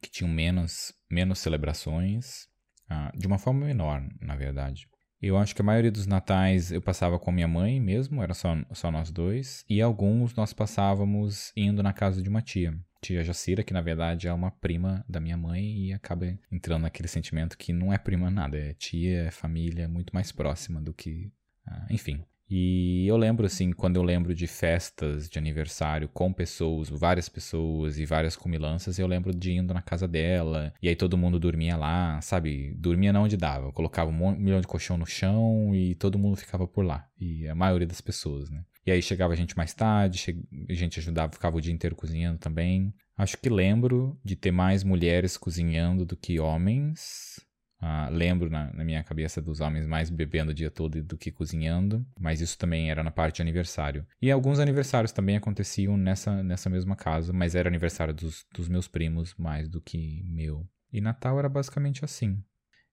que 0.00 0.08
tinham 0.08 0.30
menos, 0.30 0.94
menos 1.10 1.40
celebrações, 1.40 2.46
ah, 2.88 3.10
de 3.16 3.26
uma 3.26 3.38
forma 3.38 3.66
menor, 3.66 4.08
na 4.20 4.36
verdade. 4.36 4.88
Eu 5.22 5.38
acho 5.38 5.54
que 5.54 5.62
a 5.62 5.64
maioria 5.64 5.90
dos 5.90 6.06
natais 6.06 6.72
eu 6.72 6.82
passava 6.82 7.18
com 7.18 7.30
a 7.30 7.32
minha 7.32 7.48
mãe 7.48 7.80
mesmo, 7.80 8.22
era 8.22 8.34
só, 8.34 8.56
só 8.72 8.90
nós 8.90 9.10
dois, 9.10 9.64
e 9.68 9.80
alguns 9.80 10.34
nós 10.34 10.52
passávamos 10.52 11.52
indo 11.56 11.82
na 11.82 11.92
casa 11.92 12.20
de 12.20 12.28
uma 12.28 12.42
tia 12.42 12.74
tia 13.02 13.24
Jacira, 13.24 13.64
que 13.64 13.72
na 13.72 13.80
verdade 13.80 14.28
é 14.28 14.32
uma 14.32 14.50
prima 14.50 15.04
da 15.08 15.20
minha 15.20 15.36
mãe 15.36 15.86
e 15.86 15.92
acaba 15.92 16.26
entrando 16.50 16.82
naquele 16.82 17.08
sentimento 17.08 17.58
que 17.58 17.72
não 17.72 17.92
é 17.92 17.98
prima 17.98 18.30
nada, 18.30 18.56
é 18.56 18.72
tia, 18.74 19.24
é 19.24 19.30
família, 19.30 19.88
muito 19.88 20.14
mais 20.14 20.30
próxima 20.30 20.80
do 20.80 20.94
que. 20.94 21.32
Ah, 21.66 21.86
enfim. 21.90 22.24
E 22.54 23.06
eu 23.06 23.16
lembro, 23.16 23.46
assim, 23.46 23.72
quando 23.72 23.96
eu 23.96 24.02
lembro 24.02 24.34
de 24.34 24.46
festas 24.46 25.26
de 25.26 25.38
aniversário 25.38 26.06
com 26.06 26.30
pessoas, 26.30 26.90
várias 26.90 27.26
pessoas 27.26 27.98
e 27.98 28.04
várias 28.04 28.36
comilanças, 28.36 28.98
eu 28.98 29.06
lembro 29.06 29.34
de 29.34 29.52
indo 29.52 29.72
na 29.72 29.80
casa 29.80 30.06
dela, 30.06 30.70
e 30.82 30.86
aí 30.86 30.94
todo 30.94 31.16
mundo 31.16 31.40
dormia 31.40 31.78
lá, 31.78 32.20
sabe? 32.20 32.74
Dormia 32.74 33.10
não 33.10 33.22
onde 33.22 33.38
dava. 33.38 33.68
Eu 33.68 33.72
colocava 33.72 34.10
um 34.10 34.36
milhão 34.36 34.60
de 34.60 34.66
colchão 34.66 34.98
no 34.98 35.06
chão 35.06 35.74
e 35.74 35.94
todo 35.94 36.18
mundo 36.18 36.36
ficava 36.36 36.68
por 36.68 36.84
lá. 36.84 37.08
E 37.18 37.48
a 37.48 37.54
maioria 37.54 37.86
das 37.86 38.02
pessoas, 38.02 38.50
né? 38.50 38.62
E 38.84 38.90
aí 38.90 39.00
chegava 39.00 39.32
a 39.32 39.36
gente 39.36 39.56
mais 39.56 39.72
tarde, 39.72 40.36
a 40.68 40.74
gente 40.74 40.98
ajudava, 41.00 41.32
ficava 41.32 41.56
o 41.56 41.60
dia 41.60 41.72
inteiro 41.72 41.96
cozinhando 41.96 42.38
também. 42.38 42.92
Acho 43.16 43.38
que 43.38 43.48
lembro 43.48 44.20
de 44.22 44.36
ter 44.36 44.50
mais 44.50 44.84
mulheres 44.84 45.38
cozinhando 45.38 46.04
do 46.04 46.18
que 46.18 46.38
homens. 46.38 47.40
Ah, 47.84 48.08
lembro 48.08 48.48
na, 48.48 48.72
na, 48.72 48.84
minha 48.84 49.02
cabeça 49.02 49.42
dos 49.42 49.60
homens 49.60 49.88
mais 49.88 50.08
bebendo 50.08 50.52
o 50.52 50.54
dia 50.54 50.70
todo 50.70 51.02
do 51.02 51.18
que 51.18 51.32
cozinhando, 51.32 52.06
mas 52.16 52.40
isso 52.40 52.56
também 52.56 52.92
era 52.92 53.02
na 53.02 53.10
parte 53.10 53.36
de 53.36 53.42
aniversário. 53.42 54.06
E 54.20 54.30
alguns 54.30 54.60
aniversários 54.60 55.10
também 55.10 55.36
aconteciam 55.36 55.96
nessa, 55.96 56.44
nessa 56.44 56.70
mesma 56.70 56.94
casa, 56.94 57.32
mas 57.32 57.56
era 57.56 57.68
aniversário 57.68 58.14
dos, 58.14 58.46
dos 58.54 58.68
meus 58.68 58.86
primos 58.86 59.34
mais 59.34 59.68
do 59.68 59.80
que 59.80 60.22
meu. 60.26 60.64
E 60.92 61.00
Natal 61.00 61.40
era 61.40 61.48
basicamente 61.48 62.04
assim. 62.04 62.40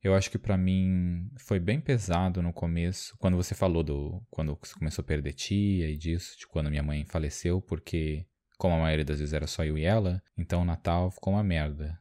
Eu 0.01 0.15
acho 0.15 0.31
que 0.31 0.39
para 0.39 0.57
mim 0.57 1.29
foi 1.37 1.59
bem 1.59 1.79
pesado 1.79 2.41
no 2.41 2.51
começo, 2.51 3.15
quando 3.19 3.37
você 3.37 3.53
falou 3.53 3.83
do. 3.83 4.25
quando 4.31 4.57
você 4.59 4.73
começou 4.73 5.03
a 5.03 5.05
perder 5.05 5.33
tia 5.33 5.87
e 5.87 5.97
disso, 5.97 6.35
de 6.35 6.47
quando 6.47 6.69
minha 6.71 6.81
mãe 6.81 7.05
faleceu, 7.05 7.61
porque, 7.61 8.25
como 8.57 8.73
a 8.73 8.79
maioria 8.79 9.05
das 9.05 9.19
vezes 9.19 9.33
era 9.33 9.45
só 9.45 9.63
eu 9.63 9.77
e 9.77 9.83
ela, 9.83 10.19
então 10.35 10.61
o 10.61 10.65
Natal 10.65 11.11
ficou 11.11 11.33
uma 11.33 11.43
merda. 11.43 11.99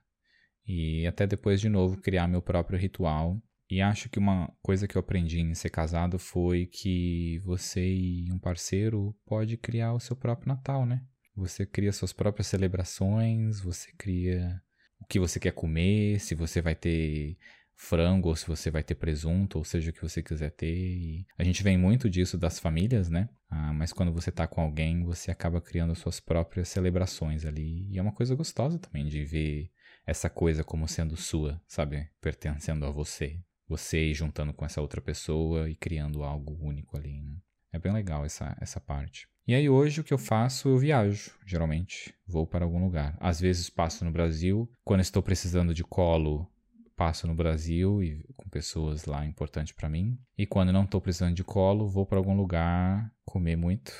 E 0.68 1.06
até 1.06 1.26
depois, 1.26 1.60
de 1.60 1.68
novo, 1.68 1.96
criar 1.96 2.28
meu 2.28 2.42
próprio 2.42 2.78
ritual, 2.78 3.40
E 3.70 3.82
acho 3.82 4.08
que 4.08 4.18
uma 4.18 4.50
coisa 4.62 4.88
que 4.88 4.96
eu 4.96 5.00
aprendi 5.00 5.40
em 5.40 5.54
ser 5.54 5.68
casado 5.68 6.18
foi 6.18 6.64
que 6.66 7.38
você 7.40 7.86
e 7.86 8.32
um 8.32 8.38
parceiro 8.38 9.14
pode 9.26 9.58
criar 9.58 9.92
o 9.92 10.00
seu 10.00 10.16
próprio 10.16 10.48
Natal, 10.48 10.86
né? 10.86 11.04
Você 11.36 11.66
cria 11.66 11.92
suas 11.92 12.12
próprias 12.12 12.46
celebrações, 12.46 13.60
você 13.60 13.92
cria 13.96 14.60
o 14.98 15.04
que 15.04 15.20
você 15.20 15.38
quer 15.38 15.52
comer, 15.52 16.18
se 16.18 16.34
você 16.34 16.62
vai 16.62 16.74
ter 16.74 17.36
frango 17.76 18.30
ou 18.30 18.36
se 18.36 18.46
você 18.46 18.70
vai 18.70 18.82
ter 18.82 18.94
presunto, 18.94 19.58
ou 19.58 19.64
seja 19.64 19.90
o 19.90 19.92
que 19.92 20.02
você 20.02 20.22
quiser 20.22 20.50
ter. 20.50 20.74
E 20.74 21.26
a 21.36 21.44
gente 21.44 21.62
vem 21.62 21.76
muito 21.76 22.08
disso 22.08 22.38
das 22.38 22.58
famílias, 22.58 23.08
né? 23.10 23.28
Ah, 23.50 23.72
mas 23.72 23.92
quando 23.92 24.12
você 24.12 24.32
tá 24.32 24.46
com 24.48 24.62
alguém, 24.62 25.04
você 25.04 25.30
acaba 25.30 25.60
criando 25.60 25.94
suas 25.94 26.18
próprias 26.20 26.68
celebrações 26.68 27.44
ali. 27.44 27.86
E 27.90 27.98
é 27.98 28.02
uma 28.02 28.12
coisa 28.12 28.34
gostosa 28.34 28.78
também 28.78 29.06
de 29.06 29.24
ver 29.24 29.70
essa 30.08 30.30
coisa 30.30 30.64
como 30.64 30.88
sendo 30.88 31.16
sua, 31.16 31.60
sabe? 31.66 32.08
Pertencendo 32.20 32.86
a 32.86 32.90
você 32.90 33.40
você 33.68 34.14
juntando 34.14 34.54
com 34.54 34.64
essa 34.64 34.80
outra 34.80 35.00
pessoa 35.00 35.68
e 35.68 35.74
criando 35.74 36.24
algo 36.24 36.56
único 36.60 36.96
ali. 36.96 37.20
Né? 37.20 37.36
É 37.72 37.78
bem 37.78 37.92
legal 37.92 38.24
essa, 38.24 38.56
essa 38.60 38.80
parte. 38.80 39.28
E 39.46 39.54
aí 39.54 39.68
hoje 39.68 40.00
o 40.00 40.04
que 40.04 40.12
eu 40.12 40.18
faço, 40.18 40.68
eu 40.68 40.78
viajo, 40.78 41.32
geralmente. 41.46 42.14
Vou 42.26 42.46
para 42.46 42.64
algum 42.64 42.82
lugar. 42.82 43.16
Às 43.20 43.40
vezes 43.40 43.68
passo 43.68 44.04
no 44.04 44.10
Brasil. 44.10 44.70
Quando 44.84 45.00
estou 45.00 45.22
precisando 45.22 45.74
de 45.74 45.84
colo, 45.84 46.50
passo 46.96 47.26
no 47.26 47.34
Brasil 47.34 48.02
e 48.02 48.24
com 48.36 48.48
pessoas 48.48 49.04
lá 49.04 49.24
importantes 49.24 49.72
para 49.72 49.88
mim. 49.88 50.18
E 50.36 50.46
quando 50.46 50.72
não 50.72 50.84
estou 50.84 51.00
precisando 51.00 51.34
de 51.34 51.44
colo, 51.44 51.86
vou 51.86 52.06
para 52.06 52.18
algum 52.18 52.36
lugar, 52.36 53.12
comer 53.24 53.56
muito 53.56 53.92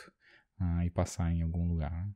ah, 0.59 0.85
e 0.85 0.91
passar 0.91 1.31
em 1.33 1.43
algum 1.43 1.69
lugar. 1.69 2.09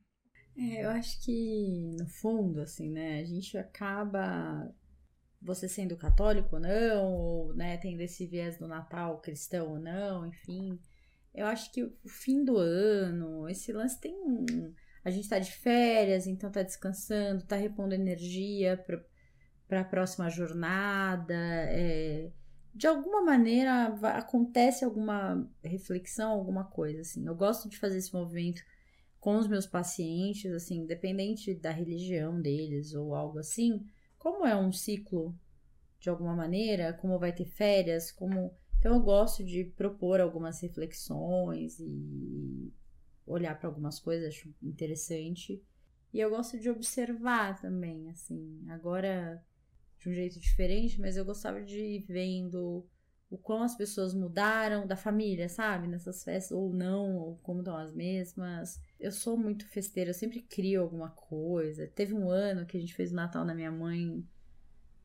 É, 0.56 0.84
eu 0.84 0.90
acho 0.90 1.22
que 1.22 1.96
no 1.98 2.06
fundo, 2.06 2.60
assim, 2.60 2.90
né, 2.90 3.20
a 3.20 3.24
gente 3.24 3.56
acaba 3.56 4.70
você 5.40 5.68
sendo 5.68 5.96
católico 5.96 6.56
ou 6.56 6.60
não, 6.60 7.04
ou 7.12 7.54
né, 7.54 7.76
tendo 7.78 8.00
esse 8.00 8.26
viés 8.26 8.58
do 8.58 8.68
Natal 8.68 9.20
cristão 9.20 9.70
ou 9.72 9.78
não, 9.78 10.26
enfim. 10.26 10.78
Eu 11.34 11.46
acho 11.46 11.72
que 11.72 11.82
o 11.82 12.08
fim 12.08 12.44
do 12.44 12.56
ano, 12.58 13.48
esse 13.48 13.72
lance 13.72 13.98
tem 14.00 14.14
um. 14.14 14.72
A 15.04 15.10
gente 15.10 15.28
tá 15.28 15.38
de 15.38 15.50
férias, 15.50 16.26
então 16.26 16.50
tá 16.50 16.62
descansando, 16.62 17.44
tá 17.44 17.56
repondo 17.56 17.94
energia 17.94 18.76
para 19.66 19.80
a 19.80 19.84
próxima 19.84 20.28
jornada. 20.30 21.34
É, 21.34 22.30
de 22.74 22.86
alguma 22.86 23.22
maneira 23.22 23.86
acontece 24.16 24.84
alguma 24.84 25.48
reflexão, 25.64 26.30
alguma 26.30 26.64
coisa 26.64 27.00
assim. 27.00 27.26
Eu 27.26 27.34
gosto 27.34 27.68
de 27.68 27.78
fazer 27.78 27.98
esse 27.98 28.12
movimento 28.14 28.62
com 29.22 29.36
os 29.36 29.46
meus 29.46 29.68
pacientes, 29.68 30.52
assim, 30.52 30.78
independente 30.78 31.54
da 31.54 31.70
religião 31.70 32.42
deles 32.42 32.92
ou 32.92 33.14
algo 33.14 33.38
assim 33.38 33.86
como 34.18 34.44
é 34.44 34.56
um 34.56 34.72
ciclo 34.72 35.32
de 36.00 36.10
alguma 36.10 36.34
maneira, 36.34 36.92
como 36.92 37.20
vai 37.20 37.32
ter 37.32 37.44
férias, 37.44 38.10
como. 38.10 38.52
Então 38.78 38.94
eu 38.94 39.00
gosto 39.00 39.44
de 39.44 39.64
propor 39.64 40.20
algumas 40.20 40.60
reflexões 40.60 41.78
e 41.78 42.72
olhar 43.24 43.56
para 43.58 43.68
algumas 43.68 44.00
coisas, 44.00 44.28
acho 44.28 44.52
interessante. 44.60 45.62
E 46.12 46.18
eu 46.18 46.30
gosto 46.30 46.58
de 46.58 46.68
observar 46.68 47.60
também, 47.60 48.10
assim, 48.10 48.64
agora 48.68 49.40
de 50.00 50.08
um 50.08 50.12
jeito 50.12 50.40
diferente, 50.40 51.00
mas 51.00 51.16
eu 51.16 51.24
gostava 51.24 51.62
de 51.62 51.78
ir 51.78 52.04
vendo 52.08 52.84
o 53.30 53.38
como 53.38 53.64
as 53.64 53.74
pessoas 53.74 54.12
mudaram 54.12 54.86
da 54.86 54.94
família, 54.94 55.48
sabe? 55.48 55.88
Nessas 55.88 56.22
festas, 56.22 56.56
ou 56.56 56.72
não, 56.72 57.16
ou 57.16 57.38
como 57.38 57.60
estão 57.60 57.76
as 57.76 57.94
mesmas. 57.94 58.78
Eu 59.02 59.12
sou 59.12 59.36
muito 59.36 59.66
festeira, 59.66 60.10
eu 60.10 60.14
sempre 60.14 60.40
crio 60.40 60.82
alguma 60.82 61.10
coisa. 61.10 61.86
Teve 61.88 62.14
um 62.14 62.30
ano 62.30 62.64
que 62.64 62.76
a 62.76 62.80
gente 62.80 62.94
fez 62.94 63.12
o 63.12 63.16
Natal 63.16 63.44
na 63.44 63.54
minha 63.54 63.70
mãe. 63.70 64.06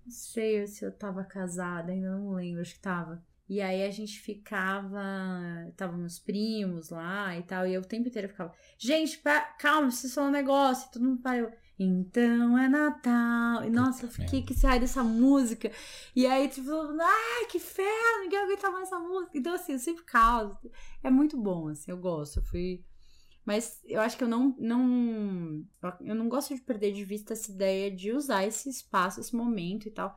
Não 0.05 0.11
sei 0.11 0.65
se 0.67 0.85
eu 0.85 0.91
tava 0.91 1.23
casada, 1.23 1.91
ainda 1.91 2.11
não 2.11 2.33
lembro, 2.33 2.61
acho 2.61 2.75
que 2.75 2.81
tava. 2.81 3.23
E 3.49 3.61
aí 3.61 3.83
a 3.83 3.91
gente 3.91 4.19
ficava. 4.19 5.01
Tava 5.77 5.95
meus 5.95 6.19
primos 6.19 6.89
lá 6.89 7.37
e 7.37 7.43
tal. 7.43 7.65
E 7.65 7.73
eu 7.73 7.81
o 7.81 7.85
tempo 7.85 8.07
inteiro 8.07 8.27
ficava. 8.27 8.53
Gente, 8.77 9.17
pra, 9.19 9.41
calma, 9.41 9.87
é 9.87 9.91
só 9.91 10.23
um 10.27 10.31
negócio. 10.31 10.87
E 10.87 10.91
todo 10.91 11.05
mundo 11.05 11.21
parou. 11.21 11.51
Então 11.79 12.57
é 12.57 12.67
Natal. 12.67 13.63
E 13.63 13.69
nossa, 13.69 14.05
eu 14.05 14.09
fiquei 14.09 14.41
que 14.41 14.53
sai 14.53 14.79
dessa 14.79 15.01
música. 15.03 15.71
E 16.13 16.25
aí, 16.25 16.49
tipo, 16.49 16.71
ai, 16.99 17.45
que 17.49 17.59
ferro, 17.59 18.21
ninguém 18.21 18.39
aguenta 18.39 18.69
mais 18.69 18.87
essa 18.87 18.99
música. 18.99 19.37
Então, 19.37 19.53
assim, 19.53 19.73
eu 19.73 19.79
sempre 19.79 20.03
causo. 20.03 20.57
É 21.01 21.09
muito 21.09 21.37
bom, 21.37 21.69
assim, 21.69 21.91
eu 21.91 21.97
gosto. 21.97 22.39
Eu 22.39 22.43
fui. 22.43 22.83
Mas 23.47 23.79
eu 23.85 24.01
acho 24.01 24.17
que 24.17 24.25
eu 24.25 24.27
não, 24.27 24.53
não. 24.59 25.65
Eu 26.01 26.13
não 26.13 26.27
gosto 26.27 26.53
de 26.53 26.59
perder 26.59 26.91
de 26.91 27.05
vista 27.05 27.31
essa 27.31 27.49
ideia 27.49 27.89
de 27.89 28.11
usar 28.11 28.45
esse 28.45 28.67
espaço, 28.69 29.21
esse 29.21 29.33
momento 29.33 29.87
e 29.87 29.91
tal, 29.91 30.13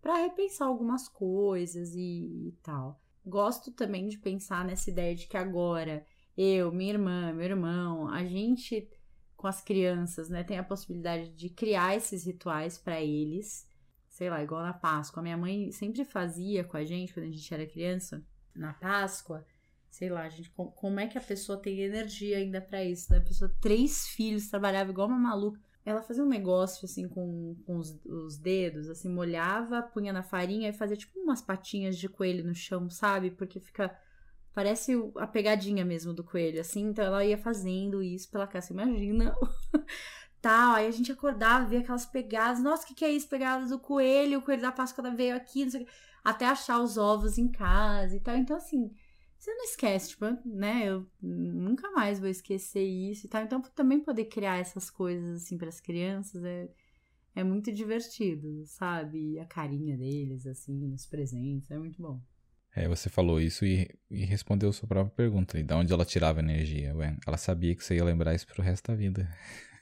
para 0.00 0.22
repensar 0.22 0.68
algumas 0.68 1.06
coisas 1.06 1.94
e, 1.94 2.48
e 2.48 2.58
tal. 2.62 2.98
Gosto 3.26 3.70
também 3.72 4.08
de 4.08 4.16
pensar 4.16 4.64
nessa 4.64 4.88
ideia 4.88 5.14
de 5.14 5.26
que 5.26 5.36
agora 5.36 6.06
eu, 6.34 6.72
minha 6.72 6.94
irmã, 6.94 7.30
meu 7.34 7.44
irmão, 7.44 8.08
a 8.08 8.24
gente 8.24 8.88
com 9.36 9.46
as 9.46 9.60
crianças, 9.60 10.30
né? 10.30 10.42
Tem 10.42 10.56
a 10.56 10.64
possibilidade 10.64 11.28
de 11.28 11.50
criar 11.50 11.94
esses 11.94 12.24
rituais 12.24 12.78
para 12.78 13.02
eles. 13.02 13.68
Sei 14.08 14.30
lá, 14.30 14.42
igual 14.42 14.62
na 14.62 14.72
Páscoa. 14.72 15.22
Minha 15.22 15.36
mãe 15.36 15.70
sempre 15.72 16.06
fazia 16.06 16.64
com 16.64 16.78
a 16.78 16.84
gente, 16.86 17.12
quando 17.12 17.26
a 17.26 17.30
gente 17.30 17.52
era 17.52 17.66
criança, 17.66 18.24
na 18.54 18.72
Páscoa. 18.72 19.44
Sei 19.92 20.08
lá, 20.08 20.28
gente, 20.28 20.50
como 20.50 20.98
é 20.98 21.06
que 21.06 21.18
a 21.18 21.20
pessoa 21.20 21.60
tem 21.60 21.80
energia 21.80 22.38
ainda 22.38 22.60
para 22.60 22.82
isso, 22.82 23.12
né? 23.12 23.18
A 23.18 23.20
pessoa, 23.20 23.54
três 23.60 24.08
filhos, 24.08 24.48
trabalhava 24.48 24.90
igual 24.90 25.06
uma 25.06 25.18
maluca. 25.18 25.60
Ela 25.84 26.02
fazia 26.02 26.24
um 26.24 26.28
negócio 26.28 26.86
assim 26.86 27.06
com, 27.08 27.54
com 27.66 27.76
os, 27.76 28.02
os, 28.06 28.38
dedos, 28.38 28.88
assim, 28.88 29.10
molhava, 29.10 29.82
punha 29.82 30.12
na 30.12 30.22
farinha 30.22 30.70
e 30.70 30.72
fazia 30.72 30.96
tipo 30.96 31.20
umas 31.20 31.42
patinhas 31.42 31.98
de 31.98 32.08
coelho 32.08 32.42
no 32.42 32.54
chão, 32.54 32.88
sabe? 32.88 33.30
Porque 33.32 33.60
fica 33.60 33.94
Parece 34.54 34.92
a 35.16 35.26
pegadinha 35.26 35.84
mesmo 35.84 36.12
do 36.12 36.22
coelho, 36.22 36.60
assim. 36.60 36.88
Então 36.88 37.04
ela 37.04 37.24
ia 37.24 37.38
fazendo 37.38 38.02
isso 38.02 38.30
pela 38.30 38.46
casa. 38.46 38.72
Imagina. 38.72 39.34
Tal. 40.40 40.74
Aí 40.74 40.86
a 40.86 40.90
gente 40.90 41.10
acordava, 41.12 41.66
via 41.66 41.80
aquelas 41.80 42.04
pegadas. 42.04 42.62
Nossa, 42.62 42.84
o 42.84 42.86
que, 42.86 42.94
que 42.94 43.04
é 43.04 43.10
isso? 43.10 43.28
Pegadas 43.28 43.70
do 43.70 43.78
coelho. 43.78 44.38
O 44.38 44.42
coelho 44.42 44.60
da 44.62 44.72
Páscoa 44.72 45.10
veio 45.10 45.36
aqui, 45.36 45.64
não 45.64 45.70
sei 45.70 45.82
o 45.82 45.86
que. 45.86 45.92
Até 46.22 46.46
achar 46.46 46.80
os 46.80 46.98
ovos 46.98 47.38
em 47.38 47.50
casa 47.50 48.16
e 48.16 48.20
tal. 48.20 48.36
Então, 48.36 48.56
assim, 48.56 48.90
você 49.42 49.52
não 49.54 49.64
esquece, 49.64 50.10
tipo, 50.10 50.24
né? 50.44 50.84
Eu 50.86 51.04
nunca 51.20 51.90
mais 51.90 52.20
vou 52.20 52.28
esquecer 52.28 52.84
isso 52.84 53.26
e 53.26 53.28
tal. 53.28 53.42
Então, 53.42 53.60
também 53.60 53.98
poder 53.98 54.26
criar 54.26 54.58
essas 54.58 54.88
coisas, 54.88 55.42
assim, 55.42 55.58
para 55.58 55.68
as 55.68 55.80
crianças 55.80 56.44
é, 56.44 56.68
é 57.34 57.42
muito 57.42 57.72
divertido, 57.72 58.64
sabe? 58.66 59.40
A 59.40 59.44
carinha 59.44 59.98
deles, 59.98 60.46
assim, 60.46 60.94
os 60.94 61.06
presentes, 61.06 61.68
é 61.72 61.76
muito 61.76 62.00
bom. 62.00 62.22
É, 62.72 62.86
você 62.86 63.10
falou 63.10 63.40
isso 63.40 63.66
e, 63.66 63.90
e 64.08 64.24
respondeu 64.24 64.72
sua 64.72 64.86
própria 64.86 65.12
pergunta. 65.12 65.58
E 65.58 65.64
de 65.64 65.74
onde 65.74 65.92
ela 65.92 66.04
tirava 66.04 66.38
energia? 66.38 66.94
Ué, 66.94 67.16
ela 67.26 67.36
sabia 67.36 67.74
que 67.74 67.82
você 67.82 67.96
ia 67.96 68.04
lembrar 68.04 68.36
isso 68.36 68.46
pro 68.46 68.62
resto 68.62 68.92
da 68.92 68.94
vida. 68.96 69.28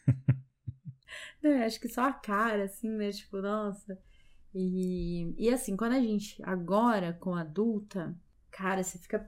Não, 1.42 1.50
eu 1.50 1.64
acho 1.64 1.78
que 1.78 1.88
só 1.88 2.08
a 2.08 2.14
cara, 2.14 2.64
assim, 2.64 2.88
né? 2.88 3.12
Tipo, 3.12 3.42
nossa. 3.42 3.98
E, 4.54 5.34
e 5.36 5.50
assim, 5.50 5.76
quando 5.76 5.92
a 5.92 6.00
gente, 6.00 6.42
agora, 6.44 7.12
com 7.12 7.34
adulta, 7.34 8.16
cara, 8.60 8.82
você 8.82 8.98
fica 8.98 9.26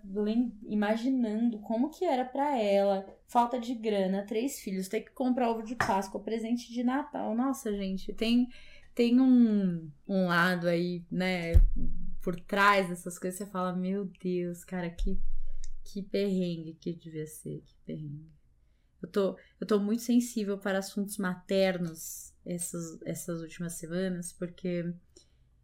imaginando 0.66 1.58
como 1.60 1.88
que 1.88 2.04
era 2.04 2.22
para 2.22 2.58
ela, 2.58 3.06
falta 3.26 3.58
de 3.58 3.74
grana, 3.74 4.26
três 4.26 4.60
filhos, 4.60 4.88
ter 4.88 5.00
que 5.00 5.10
comprar 5.12 5.50
ovo 5.50 5.62
de 5.62 5.74
Páscoa, 5.74 6.20
presente 6.20 6.70
de 6.70 6.84
Natal. 6.84 7.34
Nossa, 7.34 7.74
gente, 7.74 8.12
tem, 8.12 8.52
tem 8.94 9.18
um, 9.18 9.90
um 10.06 10.26
lado 10.26 10.68
aí, 10.68 11.02
né, 11.10 11.54
por 12.20 12.38
trás 12.38 12.90
dessas 12.90 13.18
coisas, 13.18 13.38
você 13.38 13.46
fala, 13.46 13.74
meu 13.74 14.04
Deus, 14.22 14.66
cara, 14.66 14.90
que, 14.90 15.18
que 15.82 16.02
perrengue 16.02 16.76
que 16.78 16.92
devia 16.92 17.26
ser, 17.26 17.62
que 17.64 17.74
perrengue. 17.86 18.30
Eu 19.00 19.08
tô, 19.08 19.38
eu 19.58 19.66
tô 19.66 19.80
muito 19.80 20.02
sensível 20.02 20.58
para 20.58 20.78
assuntos 20.78 21.16
maternos 21.16 22.34
essas, 22.44 23.00
essas 23.02 23.40
últimas 23.40 23.72
semanas, 23.72 24.30
porque 24.30 24.92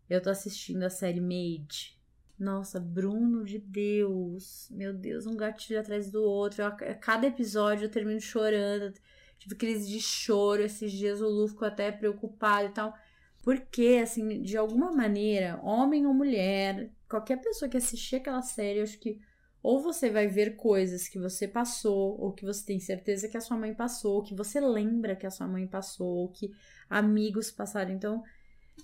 eu 0.09 0.23
tô 0.23 0.31
assistindo 0.31 0.85
a 0.85 0.91
série 0.91 1.21
Made. 1.21 1.97
Nossa, 2.39 2.78
Bruno 2.78 3.45
de 3.45 3.59
Deus. 3.59 4.68
Meu 4.70 4.93
Deus, 4.93 5.26
um 5.26 5.36
gatilho 5.36 5.80
atrás 5.80 6.11
do 6.11 6.22
outro. 6.22 6.62
Eu, 6.62 6.68
a 6.68 6.95
cada 6.95 7.26
episódio 7.26 7.86
eu 7.86 7.91
termino 7.91 8.20
chorando. 8.20 8.95
Tive 9.39 9.55
crise 9.57 9.89
de 9.89 10.01
choro. 10.01 10.62
Esses 10.62 10.93
dias 10.93 11.20
o 11.20 11.28
Lu 11.28 11.49
ficou 11.49 11.66
até 11.66 11.91
preocupado 11.91 12.68
e 12.68 12.72
tal. 12.72 12.95
Porque, 13.43 14.01
assim, 14.03 14.43
de 14.43 14.57
alguma 14.57 14.93
maneira, 14.93 15.59
homem 15.62 16.07
ou 16.07 16.14
mulher, 16.14 16.91
qualquer 17.09 17.41
pessoa 17.41 17.68
que 17.68 17.76
assistir 17.76 18.16
aquela 18.16 18.43
série, 18.43 18.78
eu 18.78 18.82
acho 18.84 18.99
que 18.99 19.20
ou 19.62 19.80
você 19.80 20.09
vai 20.09 20.28
ver 20.28 20.57
coisas 20.57 21.09
que 21.09 21.18
você 21.18 21.49
passou, 21.49 22.18
ou 22.20 22.32
que 22.32 22.45
você 22.45 22.64
tem 22.64 22.78
certeza 22.78 23.28
que 23.28 23.36
a 23.36 23.41
sua 23.41 23.57
mãe 23.57 23.74
passou, 23.74 24.16
ou 24.16 24.22
que 24.22 24.34
você 24.34 24.61
lembra 24.61 25.16
que 25.16 25.26
a 25.26 25.30
sua 25.30 25.49
mãe 25.49 25.66
passou, 25.66 26.07
ou 26.07 26.28
que 26.28 26.53
amigos 26.89 27.51
passaram. 27.51 27.91
Então, 27.93 28.22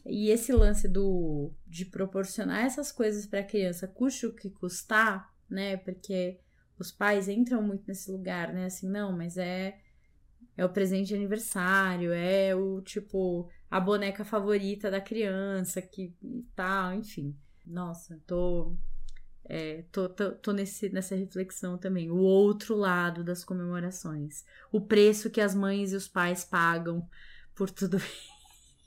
e 0.07 0.31
esse 0.31 0.53
lance 0.53 0.89
do 0.89 1.53
de 1.67 1.85
proporcionar 1.85 2.65
essas 2.65 2.93
coisas 2.93 3.27
para 3.27 3.41
a 3.41 3.45
criança, 3.45 3.89
custe 3.89 4.27
o 4.27 4.35
que 4.35 4.51
custar, 4.51 5.33
né? 5.49 5.77
Porque 5.77 6.39
os 6.79 6.91
pais 6.91 7.29
entram 7.29 7.63
muito 7.63 7.85
nesse 7.87 8.11
lugar, 8.11 8.53
né? 8.53 8.67
Assim, 8.67 8.89
não, 8.89 9.13
mas 9.17 9.37
é 9.37 9.79
é 10.57 10.65
o 10.65 10.69
presente 10.69 11.09
de 11.09 11.15
aniversário, 11.15 12.13
é 12.13 12.55
o 12.55 12.81
tipo 12.81 13.49
a 13.71 13.81
boneca 13.81 14.25
favorita 14.25 14.91
da 14.91 15.01
criança 15.01 15.83
que 15.83 16.15
tal, 16.55 16.95
enfim. 16.95 17.37
Nossa, 17.67 18.21
tô. 18.27 18.77
É, 19.47 19.85
tô, 19.93 20.09
tô, 20.09 20.33
tô 20.33 20.53
nesse, 20.53 20.89
nessa 20.89 21.15
reflexão 21.15 21.77
também. 21.77 22.11
O 22.11 22.17
outro 22.17 22.77
lado 22.77 23.25
das 23.25 23.45
comemorações. 23.45 24.45
O 24.73 24.81
preço 24.81 25.31
que 25.31 25.41
as 25.41 25.55
mães 25.55 25.93
e 25.93 25.97
os 25.97 26.09
pais 26.09 26.45
pagam 26.45 27.07
por 27.55 27.71
tudo 27.71 27.97
isso 27.99 28.34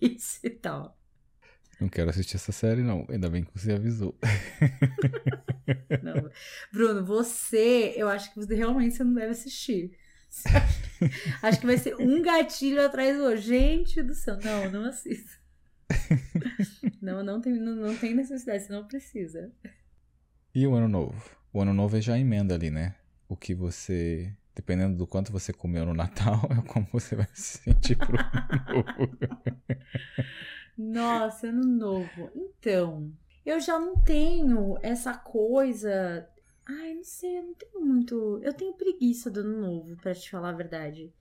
e 0.01 0.49
tal. 0.49 0.97
Não 1.79 1.87
quero 1.87 2.09
assistir 2.09 2.37
essa 2.37 2.51
série, 2.51 2.81
não. 2.81 3.05
Ainda 3.09 3.29
bem 3.29 3.43
que 3.43 3.51
você 3.53 3.73
avisou. 3.73 4.17
Não. 6.01 6.31
Bruno, 6.71 7.05
você, 7.05 7.93
eu 7.95 8.07
acho 8.07 8.33
que 8.33 8.39
você 8.39 8.55
realmente 8.55 8.95
você 8.95 9.03
não 9.03 9.13
deve 9.13 9.31
assistir. 9.31 9.91
Acho 11.41 11.59
que 11.59 11.65
vai 11.65 11.77
ser 11.77 11.95
um 11.99 12.21
gatilho 12.21 12.83
atrás 12.83 13.15
do 13.15 13.23
outro. 13.23 13.41
Gente 13.41 14.01
do 14.01 14.13
céu, 14.13 14.37
não, 14.43 14.71
não 14.71 14.85
assista. 14.85 15.37
Não, 17.01 17.23
não 17.23 17.39
tem, 17.39 17.53
não, 17.53 17.75
não 17.75 17.95
tem 17.95 18.13
necessidade, 18.13 18.63
você 18.63 18.73
não 18.73 18.85
precisa. 18.85 19.53
E 20.53 20.67
o 20.67 20.73
ano 20.75 20.89
novo? 20.89 21.37
O 21.53 21.61
ano 21.61 21.73
novo 21.73 21.95
é 21.95 22.01
já 22.01 22.17
emenda 22.17 22.55
ali, 22.55 22.69
né? 22.69 22.95
O 23.29 23.37
que 23.37 23.53
você. 23.53 24.35
Dependendo 24.57 24.97
do 24.97 25.05
quanto 25.05 25.31
você 25.31 25.53
comeu 25.53 25.85
no 25.85 25.93
Natal, 25.93 26.41
é 26.49 26.67
como 26.67 26.87
você 26.91 27.15
vai 27.15 27.27
se 27.31 27.59
sentir 27.59 27.95
pro 27.95 28.17
novo. 28.73 29.17
Nossa, 30.75 31.49
ano 31.49 31.63
novo. 31.63 32.31
Então, 32.33 33.13
eu 33.45 33.59
já 33.59 33.77
não 33.79 33.99
tenho 33.99 34.75
essa 34.81 35.15
coisa. 35.15 36.27
Ai, 36.65 36.95
não 36.95 37.03
sei, 37.03 37.37
eu 37.37 37.43
não 37.43 37.53
tenho 37.53 37.85
muito. 37.85 38.39
Eu 38.41 38.51
tenho 38.51 38.73
preguiça 38.73 39.29
do 39.29 39.41
ano 39.41 39.61
novo, 39.61 39.95
pra 39.97 40.15
te 40.15 40.27
falar 40.27 40.49
a 40.49 40.53
verdade. 40.53 41.13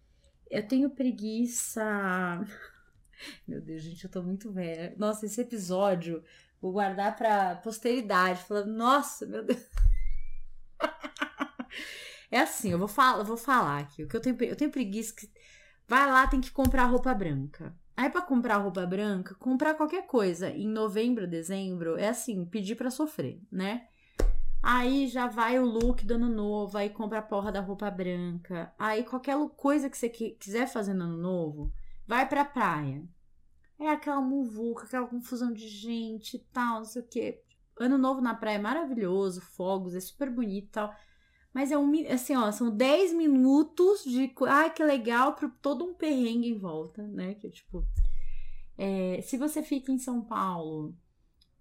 Eu 0.51 0.67
tenho 0.67 0.89
preguiça. 0.89 2.43
Meu 3.47 3.61
Deus, 3.61 3.83
gente, 3.83 4.03
eu 4.03 4.11
tô 4.11 4.23
muito 4.23 4.51
velha. 4.51 4.95
Nossa, 4.97 5.27
esse 5.27 5.43
episódio 5.43 6.25
vou 6.59 6.73
guardar 6.73 7.15
pra 7.15 7.57
posteridade. 7.57 8.45
Falando, 8.45 8.73
nossa, 8.73 9.27
meu 9.27 9.45
Deus. 9.45 9.63
É 12.31 12.41
assim, 12.41 12.71
eu 12.71 12.79
vou, 12.79 12.89
falar, 12.89 13.19
eu 13.19 13.25
vou 13.25 13.37
falar 13.37 13.79
aqui. 13.79 14.03
O 14.03 14.09
que 14.09 14.17
eu 14.17 14.21
tenho, 14.21 14.37
eu 14.43 14.57
tenho 14.57 14.71
preguiça 14.71 15.15
que. 15.15 15.31
Vai 15.89 16.11
lá, 16.11 16.27
tem 16.27 16.41
que 16.41 16.51
comprar 16.51 16.87
roupa 16.87 17.15
branca. 17.15 17.75
Aí, 17.97 18.11
pra 18.11 18.21
comprar 18.21 18.57
roupa 18.57 18.85
branca, 18.85 19.35
comprar 19.37 19.75
qualquer 19.75 20.07
coisa 20.07 20.51
em 20.51 20.69
novembro, 20.69 21.27
dezembro, 21.27 21.97
é 21.97 22.09
assim, 22.09 22.45
pedir 22.45 22.75
para 22.75 22.91
sofrer, 22.91 23.41
né? 23.51 23.87
Aí 24.63 25.07
já 25.07 25.29
vai 25.29 25.59
o 25.61 25.65
look 25.65 26.05
do 26.05 26.15
ano 26.15 26.29
novo, 26.29 26.77
aí 26.77 26.91
compra 26.91 27.21
a 27.21 27.23
porra 27.23 27.53
da 27.53 27.61
roupa 27.61 27.91
branca. 27.91 28.75
Aí 28.79 29.05
qualquer 29.05 29.37
coisa 29.57 29.89
que 29.89 29.97
você 29.97 30.09
quiser 30.09 30.67
fazer 30.67 30.93
no 30.93 31.05
ano 31.05 31.17
novo, 31.17 31.73
vai 32.07 32.29
pra 32.29 32.45
praia. 32.45 33.05
É 33.79 33.89
aquela 33.89 34.21
muvuca, 34.21 34.85
aquela 34.85 35.07
confusão 35.07 35.53
de 35.53 35.69
gente 35.69 36.37
e 36.37 36.41
tal, 36.53 36.79
não 36.79 36.85
sei 36.85 37.03
o 37.03 37.07
quê. 37.07 37.43
Ano 37.79 37.97
novo 37.97 38.21
na 38.21 38.35
praia 38.35 38.57
é 38.57 38.61
maravilhoso, 38.61 39.41
fogos, 39.41 39.95
é 39.95 40.01
super 40.01 40.31
bonito 40.31 40.67
e 40.67 40.71
tal. 40.71 40.95
Mas 41.57 41.73
é 41.73 41.79
um, 41.79 41.91
assim, 42.13 42.37
ó, 42.37 42.53
são 42.53 42.71
10 42.71 43.15
minutos 43.15 44.05
de. 44.05 44.31
Ai, 44.47 44.71
que 44.75 44.85
legal, 44.85 45.33
para 45.35 45.49
todo 45.49 45.87
um 45.87 45.95
perrengue 45.95 46.51
em 46.51 46.59
volta, 46.59 47.03
né? 47.03 47.33
Que 47.33 47.47
é 47.47 47.51
tipo. 47.51 47.83
É, 48.77 49.23
se 49.23 49.39
você 49.39 49.63
fica 49.63 49.91
em 49.91 49.99
São 49.99 50.23
Paulo, 50.23 50.95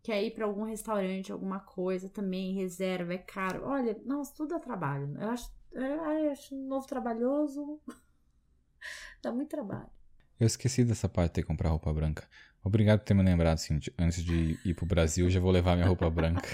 quer 0.04 0.22
ir 0.22 0.32
para 0.32 0.44
algum 0.44 0.64
restaurante, 0.64 1.32
alguma 1.32 1.62
coisa 1.62 2.10
também, 2.10 2.56
reserva, 2.56 3.14
é 3.14 3.18
caro. 3.18 3.64
Olha, 3.64 3.98
nossa, 4.04 4.34
tudo 4.36 4.54
é 4.56 4.60
trabalho. 4.60 5.16
Eu 5.18 5.30
acho, 5.30 5.50
eu 5.72 6.04
acho 6.30 6.54
novo 6.58 6.86
trabalhoso. 6.86 7.80
Dá 9.24 9.32
muito 9.32 9.48
trabalho. 9.48 9.90
Eu 10.38 10.46
esqueci 10.46 10.84
dessa 10.84 11.08
parte 11.08 11.36
de 11.36 11.44
comprar 11.44 11.70
roupa 11.70 11.94
branca. 11.94 12.28
Obrigado 12.62 13.00
por 13.00 13.06
ter 13.06 13.14
me 13.14 13.24
lembrado, 13.24 13.54
assim, 13.54 13.80
antes 13.98 14.22
de 14.22 14.60
ir 14.66 14.74
pro 14.74 14.86
Brasil, 14.86 15.30
já 15.30 15.40
vou 15.40 15.52
levar 15.52 15.78
minha 15.78 15.88
roupa 15.88 16.10
branca. 16.10 16.50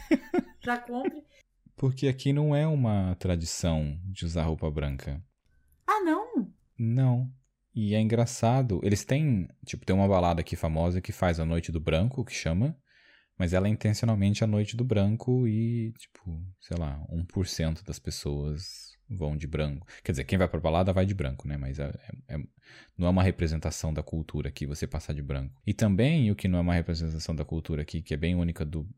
já 0.64 0.78
compre. 0.78 1.26
Porque 1.76 2.08
aqui 2.08 2.32
não 2.32 2.56
é 2.56 2.66
uma 2.66 3.14
tradição 3.16 4.00
de 4.04 4.24
usar 4.24 4.44
roupa 4.44 4.70
branca. 4.70 5.22
Ah, 5.86 6.00
não? 6.02 6.50
Não. 6.78 7.30
E 7.74 7.94
é 7.94 8.00
engraçado. 8.00 8.80
Eles 8.82 9.04
têm, 9.04 9.46
tipo, 9.64 9.84
tem 9.84 9.94
uma 9.94 10.08
balada 10.08 10.40
aqui 10.40 10.56
famosa 10.56 11.00
que 11.00 11.12
faz 11.12 11.38
a 11.38 11.44
Noite 11.44 11.70
do 11.70 11.78
Branco, 11.78 12.24
que 12.24 12.32
chama. 12.32 12.74
Mas 13.38 13.52
ela 13.52 13.68
é 13.68 13.70
intencionalmente 13.70 14.42
a 14.42 14.46
Noite 14.46 14.74
do 14.74 14.82
Branco 14.84 15.46
e, 15.46 15.92
tipo, 15.98 16.42
sei 16.58 16.78
lá, 16.78 17.04
1% 17.10 17.84
das 17.84 17.98
pessoas 17.98 18.95
vão 19.08 19.36
de 19.36 19.46
branco. 19.46 19.86
Quer 20.02 20.12
dizer, 20.12 20.24
quem 20.24 20.38
vai 20.38 20.48
pra 20.48 20.60
balada 20.60 20.92
vai 20.92 21.06
de 21.06 21.14
branco, 21.14 21.46
né? 21.46 21.56
Mas 21.56 21.78
é, 21.78 21.92
é, 22.28 22.34
é, 22.34 22.38
não 22.96 23.06
é 23.06 23.10
uma 23.10 23.22
representação 23.22 23.92
da 23.92 24.02
cultura 24.02 24.48
aqui 24.48 24.66
você 24.66 24.86
passar 24.86 25.12
de 25.12 25.22
branco. 25.22 25.60
E 25.66 25.72
também 25.72 26.30
o 26.30 26.34
que 26.34 26.48
não 26.48 26.58
é 26.58 26.62
uma 26.62 26.74
representação 26.74 27.34
da 27.34 27.44
cultura 27.44 27.82
aqui, 27.82 28.02
que 28.02 28.14
é 28.14 28.16
bem 28.16 28.34
única 28.34 28.64
do. 28.64 28.88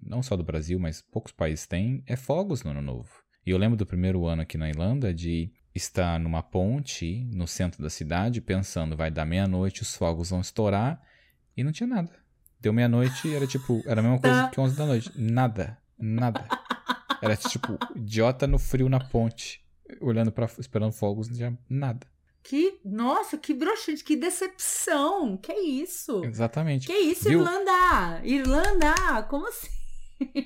não 0.00 0.22
só 0.22 0.36
do 0.36 0.44
Brasil, 0.44 0.78
mas 0.78 1.02
poucos 1.02 1.32
países 1.32 1.66
têm, 1.66 2.02
é 2.06 2.16
fogos 2.16 2.62
no 2.62 2.70
ano 2.70 2.82
novo. 2.82 3.10
E 3.44 3.50
eu 3.50 3.58
lembro 3.58 3.76
do 3.76 3.86
primeiro 3.86 4.26
ano 4.26 4.42
aqui 4.42 4.58
na 4.58 4.68
Irlanda 4.68 5.12
de 5.14 5.50
estar 5.74 6.18
numa 6.18 6.42
ponte 6.42 7.24
no 7.32 7.46
centro 7.46 7.82
da 7.82 7.88
cidade, 7.88 8.40
pensando, 8.40 8.96
vai 8.96 9.10
dar 9.10 9.24
meia-noite, 9.24 9.82
os 9.82 9.94
fogos 9.94 10.30
vão 10.30 10.40
estourar, 10.40 11.00
e 11.56 11.62
não 11.62 11.72
tinha 11.72 11.86
nada. 11.86 12.10
Deu 12.60 12.72
meia-noite, 12.72 13.34
era 13.34 13.46
tipo, 13.46 13.82
era 13.86 14.00
a 14.00 14.02
mesma 14.02 14.18
coisa 14.18 14.48
que 14.50 14.60
11 14.60 14.76
da 14.76 14.86
noite. 14.86 15.10
Nada, 15.16 15.78
nada. 15.98 16.46
Era 17.22 17.36
tipo, 17.36 17.78
idiota 17.94 18.46
no 18.46 18.58
frio 18.58 18.88
na 18.88 19.00
ponte, 19.00 19.62
olhando 20.00 20.32
para 20.32 20.46
esperando 20.58 20.92
fogos, 20.92 21.28
não 21.28 21.36
tinha 21.36 21.58
nada. 21.68 22.06
Que, 22.42 22.80
nossa, 22.84 23.36
que 23.36 23.52
broxante, 23.52 24.02
que 24.02 24.16
decepção. 24.16 25.36
Que 25.36 25.52
isso? 25.52 26.24
Exatamente. 26.24 26.86
Que 26.86 26.94
isso, 26.94 27.28
Viu? 27.28 27.40
Irlanda? 27.40 28.20
Irlanda, 28.24 29.22
como 29.28 29.46
assim? 29.46 29.68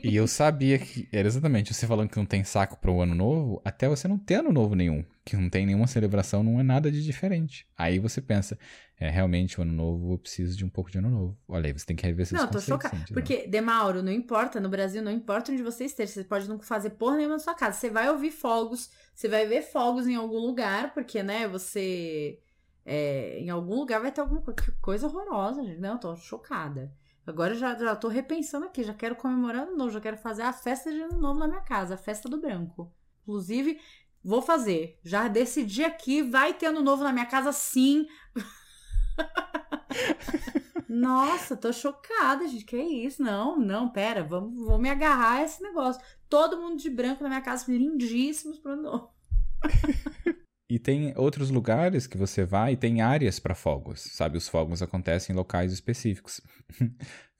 E 0.02 0.14
eu 0.14 0.26
sabia 0.26 0.78
que 0.78 1.08
era 1.10 1.26
exatamente 1.26 1.72
você 1.72 1.86
falando 1.86 2.10
que 2.10 2.16
não 2.16 2.26
tem 2.26 2.44
saco 2.44 2.78
para 2.78 2.90
o 2.90 3.00
ano 3.00 3.14
novo, 3.14 3.60
até 3.64 3.88
você 3.88 4.06
não 4.06 4.18
ter 4.18 4.34
ano 4.34 4.52
novo 4.52 4.74
nenhum, 4.74 5.04
que 5.24 5.36
não 5.36 5.48
tem 5.48 5.64
nenhuma 5.64 5.86
celebração, 5.86 6.42
não 6.42 6.60
é 6.60 6.62
nada 6.62 6.92
de 6.92 7.02
diferente. 7.02 7.66
Aí 7.76 7.98
você 7.98 8.20
pensa, 8.20 8.58
é 8.98 9.08
realmente 9.08 9.58
o 9.58 9.62
ano 9.62 9.72
novo, 9.72 10.12
eu 10.12 10.18
preciso 10.18 10.56
de 10.56 10.64
um 10.64 10.68
pouco 10.68 10.90
de 10.90 10.98
ano 10.98 11.10
novo. 11.10 11.38
Olha 11.48 11.66
aí, 11.66 11.72
você 11.72 11.86
tem 11.86 11.96
que 11.96 12.06
rever 12.06 12.26
seus 12.26 12.40
Não, 12.40 12.48
tô 12.48 12.60
chocada. 12.60 12.96
Porque, 13.12 13.46
Demauro, 13.48 14.02
não 14.02 14.12
importa, 14.12 14.60
no 14.60 14.68
Brasil, 14.68 15.02
não 15.02 15.10
importa 15.10 15.50
onde 15.50 15.62
você 15.62 15.84
esteja, 15.84 16.12
você 16.12 16.24
pode 16.24 16.48
não 16.48 16.58
fazer 16.60 16.90
porra 16.90 17.16
nenhuma 17.16 17.36
na 17.36 17.40
sua 17.40 17.54
casa. 17.54 17.78
Você 17.78 17.90
vai 17.90 18.08
ouvir 18.10 18.30
fogos, 18.30 18.90
você 19.14 19.28
vai 19.28 19.46
ver 19.46 19.62
fogos 19.62 20.06
em 20.06 20.14
algum 20.14 20.38
lugar, 20.38 20.92
porque, 20.92 21.22
né, 21.22 21.48
você. 21.48 22.38
É, 22.86 23.38
em 23.38 23.48
algum 23.48 23.76
lugar 23.76 23.98
vai 23.98 24.12
ter 24.12 24.20
alguma 24.20 24.42
coisa 24.82 25.06
horrorosa, 25.06 25.64
gente. 25.64 25.80
Não, 25.80 25.92
eu 25.92 25.98
tô 25.98 26.16
chocada. 26.16 26.92
Agora 27.26 27.54
eu 27.54 27.58
já, 27.58 27.74
já 27.74 27.96
tô 27.96 28.08
repensando 28.08 28.66
aqui, 28.66 28.84
já 28.84 28.92
quero 28.92 29.16
comemorar 29.16 29.62
ano 29.62 29.76
novo, 29.76 29.90
já 29.90 30.00
quero 30.00 30.16
fazer 30.16 30.42
a 30.42 30.52
festa 30.52 30.92
de 30.92 31.00
ano 31.00 31.18
novo 31.18 31.38
na 31.38 31.48
minha 31.48 31.62
casa, 31.62 31.94
a 31.94 31.98
festa 31.98 32.28
do 32.28 32.40
branco. 32.40 32.92
Inclusive, 33.22 33.80
vou 34.22 34.42
fazer. 34.42 34.98
Já 35.02 35.26
decidi 35.26 35.84
aqui, 35.84 36.22
vai 36.22 36.52
ter 36.52 36.66
ano 36.66 36.82
novo 36.82 37.02
na 37.02 37.12
minha 37.12 37.26
casa 37.26 37.52
sim. 37.52 38.06
Nossa, 40.88 41.56
tô 41.56 41.72
chocada, 41.72 42.46
gente. 42.46 42.64
Que 42.64 42.76
isso? 42.76 43.22
Não, 43.22 43.58
não, 43.58 43.88
pera, 43.88 44.22
vamos, 44.22 44.66
vou 44.66 44.78
me 44.78 44.90
agarrar 44.90 45.38
a 45.38 45.42
esse 45.42 45.62
negócio. 45.62 46.02
Todo 46.28 46.60
mundo 46.60 46.76
de 46.76 46.90
branco 46.90 47.22
na 47.22 47.28
minha 47.30 47.40
casa, 47.40 47.72
lindíssimos 47.72 48.58
pro 48.58 48.72
ano 48.72 48.82
novo. 48.82 49.14
E 50.68 50.78
tem 50.78 51.12
outros 51.16 51.50
lugares 51.50 52.06
que 52.06 52.16
você 52.16 52.44
vai 52.44 52.72
e 52.72 52.76
tem 52.76 53.02
áreas 53.02 53.38
para 53.38 53.54
fogos, 53.54 54.00
sabe? 54.00 54.38
Os 54.38 54.48
fogos 54.48 54.80
acontecem 54.80 55.34
em 55.34 55.36
locais 55.36 55.72
específicos. 55.72 56.40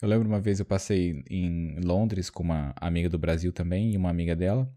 eu 0.03 0.09
lembro 0.09 0.29
uma 0.29 0.41
vez 0.41 0.61
eu 0.61 0.67
passei 0.67 1.25
em 1.31 1.81
Londres 1.81 2.29
com 2.29 2.43
uma 2.43 2.75
amiga 2.77 3.09
do 3.09 3.19
Brasil 3.19 3.53
também 3.53 3.93
e 3.93 3.97
uma 3.97 4.11
amiga 4.11 4.37
dela. 4.37 4.71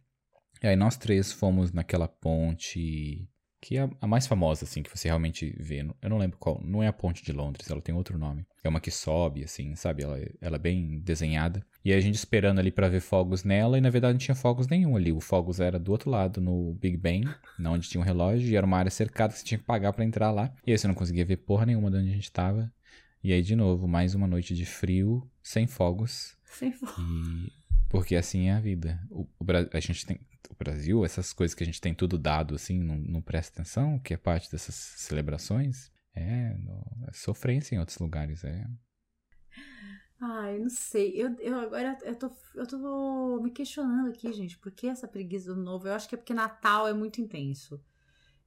E 0.63 0.67
aí 0.67 0.75
nós 0.75 0.95
três 0.95 1.31
fomos 1.31 1.73
naquela 1.73 2.07
ponte 2.07 3.29
que 3.68 3.76
é 3.78 3.89
a 3.99 4.07
mais 4.07 4.26
famosa, 4.26 4.63
assim, 4.63 4.82
que 4.82 4.89
você 4.89 5.09
realmente 5.09 5.53
vê. 5.59 5.86
Eu 6.01 6.09
não 6.09 6.18
lembro 6.18 6.38
qual. 6.38 6.61
Não 6.63 6.82
é 6.82 6.88
a 6.88 6.93
Ponte 6.93 7.22
de 7.22 7.34
Londres, 7.34 7.70
ela 7.70 7.82
tem 7.82 7.93
outro 7.93 8.18
nome. 8.18 8.45
É 8.63 8.70
uma 8.70 8.80
que 8.80 8.89
sobe, 8.89 9.43
assim, 9.43 9.76
sabe? 9.76 10.03
Ela, 10.03 10.22
ela 10.39 10.55
é 10.55 10.59
bem 10.59 10.99
desenhada. 10.99 11.61
E 11.84 11.91
a 11.91 11.99
gente 11.99 12.15
esperando 12.15 12.59
ali 12.59 12.72
para 12.72 12.88
ver 12.88 13.01
fogos 13.01 13.43
nela, 13.43 13.78
e 13.78 13.82
na 13.82 13.89
verdade 13.89 14.13
não 14.13 14.20
tinha 14.20 14.36
fogos 14.36 14.70
nenhum 14.70 14.95
ali. 14.95 15.11
O 15.11 15.20
fogos 15.20 15.59
era 15.59 15.78
do 15.78 15.91
outro 15.91 16.09
lado, 16.09 16.39
no 16.39 16.76
Big 16.76 16.95
Ben, 16.95 17.26
na 17.59 17.70
onde 17.70 17.89
tinha 17.89 17.99
um 17.99 18.05
relógio, 18.05 18.47
e 18.47 18.55
era 18.55 18.65
uma 18.65 18.78
área 18.78 18.89
cercada 18.89 19.34
que 19.34 19.39
você 19.39 19.45
tinha 19.45 19.57
que 19.57 19.65
pagar 19.65 19.91
para 19.91 20.05
entrar 20.05 20.32
lá. 20.32 20.49
E 20.65 20.72
aí 20.72 20.78
você 20.78 20.88
não 20.88 20.95
conseguia 20.95 21.26
ver 21.26 21.36
porra 21.36 21.65
nenhuma 21.65 21.91
de 21.91 21.97
onde 21.97 22.09
a 22.09 22.13
gente 22.13 22.32
tava. 22.32 22.72
E 23.22 23.34
aí, 23.34 23.41
de 23.41 23.53
novo, 23.53 23.86
mais 23.86 24.15
uma 24.15 24.28
noite 24.28 24.55
de 24.55 24.65
frio, 24.65 25.30
sem 25.43 25.68
fogos. 25.68 26.38
Sem 26.45 26.72
fogos. 26.72 26.95
E... 26.97 27.51
Porque 27.89 28.15
assim 28.15 28.47
é 28.47 28.53
a 28.53 28.61
vida. 28.61 28.97
O, 29.09 29.24
o, 29.24 29.45
a 29.74 29.80
gente 29.82 30.05
tem 30.05 30.22
o 30.49 30.55
Brasil, 30.55 31.05
essas 31.05 31.33
coisas 31.33 31.53
que 31.53 31.63
a 31.63 31.65
gente 31.65 31.81
tem 31.81 31.93
tudo 31.93 32.17
dado 32.17 32.55
assim, 32.55 32.79
não, 32.79 32.95
não 32.95 33.21
presta 33.21 33.61
atenção, 33.61 33.99
que 33.99 34.13
é 34.13 34.17
parte 34.17 34.51
dessas 34.51 34.75
celebrações, 34.75 35.91
é, 36.15 36.55
é 37.07 37.13
sofrência 37.13 37.75
em 37.75 37.79
outros 37.79 37.97
lugares, 37.99 38.43
é. 38.43 38.65
Ai, 40.19 40.57
não 40.57 40.69
sei. 40.69 41.13
Eu, 41.15 41.35
eu 41.39 41.59
agora 41.59 41.97
eu 42.03 42.15
tô, 42.15 42.31
eu 42.55 42.67
tô 42.67 43.39
me 43.41 43.51
questionando 43.51 44.09
aqui, 44.09 44.31
gente, 44.33 44.57
por 44.57 44.71
que 44.71 44.87
essa 44.87 45.07
preguiça 45.07 45.53
do 45.53 45.61
novo? 45.61 45.87
Eu 45.87 45.93
acho 45.93 46.09
que 46.09 46.15
é 46.15 46.17
porque 46.17 46.33
Natal 46.33 46.87
é 46.87 46.93
muito 46.93 47.21
intenso. 47.21 47.79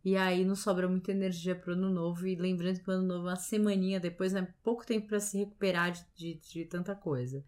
E 0.05 0.17
aí 0.17 0.45
não 0.45 0.57
sobra 0.57 0.89
muita 0.89 1.13
energia 1.13 1.55
pro 1.55 1.75
ano 1.75 1.91
novo. 1.91 2.27
E 2.27 2.35
lembrando 2.35 2.81
que 2.81 2.91
o 2.91 2.93
ano 2.93 3.07
novo 3.07 3.29
é 3.29 3.31
uma 3.31 3.37
semaninha 3.37 4.01
depois, 4.01 4.35
é 4.35 4.43
pouco 4.63 4.85
tempo 4.85 5.09
para 5.09 5.21
se 5.21 5.39
recuperar 5.39 5.93
de, 5.93 6.05
de, 6.17 6.35
de 6.35 6.65
tanta 6.65 6.95
coisa. 6.95 7.45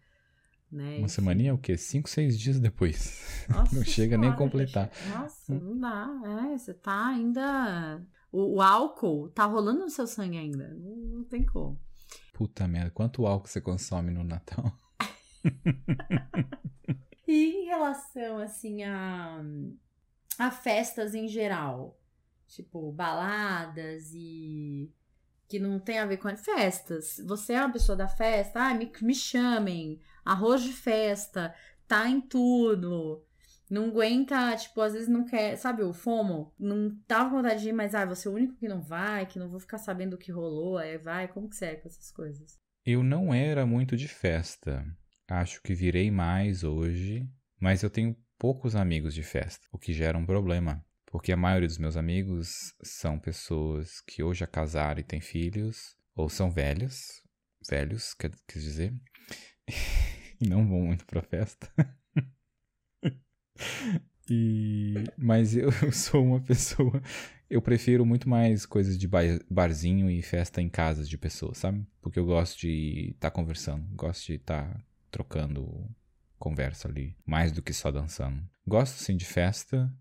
Né? 0.73 0.97
Uma 0.97 1.07
semaninha 1.07 1.51
é 1.51 1.53
o 1.53 1.57
quê? 1.57 1.77
Cinco, 1.77 2.09
seis 2.09 2.39
dias 2.39 2.59
depois. 2.59 3.45
Nossa 3.47 3.75
não 3.75 3.83
chega 3.83 4.15
senhora, 4.15 4.17
nem 4.17 4.29
a 4.31 4.35
completar. 4.35 4.89
gente. 4.91 5.15
Nossa, 5.15 5.53
não 5.53 5.77
dá. 5.77 6.09
É, 6.51 6.57
você 6.57 6.73
tá 6.73 7.07
ainda. 7.09 8.01
O, 8.31 8.55
o 8.55 8.61
álcool 8.61 9.29
tá 9.29 9.45
rolando 9.45 9.81
no 9.81 9.89
seu 9.89 10.07
sangue 10.07 10.37
ainda. 10.37 10.69
Não, 10.69 10.95
não 10.95 11.23
tem 11.23 11.45
como. 11.45 11.79
Puta 12.33 12.67
merda, 12.67 12.89
quanto 12.89 13.27
álcool 13.27 13.47
você 13.47 13.61
consome 13.61 14.11
no 14.11 14.23
Natal? 14.23 14.77
E 17.25 17.63
em 17.63 17.65
relação, 17.65 18.37
assim, 18.37 18.83
a, 18.83 19.41
a 20.37 20.51
festas 20.51 21.15
em 21.15 21.27
geral? 21.27 21.99
Tipo, 22.47 22.91
baladas 22.91 24.11
e. 24.13 24.91
que 25.47 25.57
não 25.57 25.79
tem 25.79 25.97
a 25.99 26.05
ver 26.05 26.17
com 26.17 26.35
festas. 26.35 27.19
Você 27.25 27.53
é 27.53 27.59
uma 27.59 27.71
pessoa 27.71 27.95
da 27.95 28.07
festa, 28.07 28.61
ah, 28.61 28.73
me, 28.73 28.91
me 29.01 29.15
chamem. 29.15 29.99
Arroz 30.25 30.61
de 30.63 30.73
festa, 30.73 31.53
tá 31.87 32.07
em 32.09 32.21
tudo. 32.21 33.23
Não 33.69 33.85
aguenta, 33.85 34.55
tipo, 34.55 34.81
às 34.81 34.93
vezes 34.93 35.07
não 35.07 35.25
quer, 35.25 35.55
sabe, 35.57 35.81
o 35.83 35.93
FOMO? 35.93 36.53
Não 36.59 36.95
tá 37.07 37.25
com 37.25 37.37
vontade 37.37 37.61
de 37.61 37.69
ir, 37.69 37.73
mas 37.73 37.95
ah, 37.95 38.05
você 38.05 38.27
é 38.27 38.31
o 38.31 38.35
único 38.35 38.55
que 38.55 38.67
não 38.67 38.81
vai, 38.81 39.25
que 39.25 39.39
não 39.39 39.49
vou 39.49 39.59
ficar 39.59 39.77
sabendo 39.77 40.13
o 40.13 40.17
que 40.17 40.31
rolou, 40.31 40.77
aí 40.77 40.97
vai. 40.97 41.27
Como 41.27 41.49
que 41.49 41.55
você 41.55 41.65
é 41.65 41.75
com 41.75 41.87
essas 41.87 42.11
coisas? 42.11 42.59
Eu 42.85 43.01
não 43.01 43.33
era 43.33 43.65
muito 43.65 43.97
de 43.97 44.07
festa. 44.07 44.85
Acho 45.27 45.61
que 45.61 45.73
virei 45.73 46.11
mais 46.11 46.63
hoje, 46.63 47.27
mas 47.59 47.81
eu 47.81 47.89
tenho 47.89 48.15
poucos 48.37 48.75
amigos 48.75 49.15
de 49.15 49.23
festa, 49.23 49.65
o 49.71 49.79
que 49.79 49.93
gera 49.93 50.17
um 50.17 50.25
problema. 50.25 50.85
Porque 51.05 51.31
a 51.31 51.37
maioria 51.37 51.67
dos 51.67 51.77
meus 51.77 51.95
amigos 51.95 52.73
são 52.83 53.17
pessoas 53.17 54.01
que 54.01 54.21
ou 54.21 54.33
já 54.33 54.45
casaram 54.45 54.99
e 54.99 55.03
têm 55.03 55.21
filhos, 55.21 55.95
ou 56.15 56.27
são 56.27 56.51
velhos, 56.51 57.21
velhos, 57.69 58.13
quer, 58.13 58.31
quer 58.47 58.59
dizer, 58.59 58.93
e 60.43 60.47
não 60.49 60.67
vão 60.67 60.81
muito 60.81 61.05
pra 61.05 61.21
festa. 61.21 61.71
e, 64.29 64.93
mas 65.17 65.55
eu 65.55 65.71
sou 65.91 66.23
uma 66.23 66.39
pessoa. 66.41 67.01
Eu 67.49 67.61
prefiro 67.61 68.05
muito 68.05 68.27
mais 68.27 68.65
coisas 68.65 68.97
de 68.97 69.07
bar- 69.07 69.39
barzinho 69.49 70.09
e 70.09 70.21
festa 70.21 70.61
em 70.61 70.69
casas 70.69 71.07
de 71.07 71.17
pessoas, 71.17 71.57
sabe? 71.59 71.85
Porque 72.01 72.17
eu 72.17 72.25
gosto 72.25 72.59
de 72.59 73.11
estar 73.11 73.31
conversando, 73.31 73.85
gosto 73.95 74.25
de 74.27 74.33
estar 74.35 74.83
trocando 75.11 75.87
conversa 76.39 76.87
ali, 76.87 77.15
mais 77.25 77.51
do 77.51 77.61
que 77.61 77.73
só 77.73 77.91
dançando. 77.91 78.41
Gosto 78.65 78.97
sim 78.97 79.15
de 79.15 79.25
festa, 79.25 79.93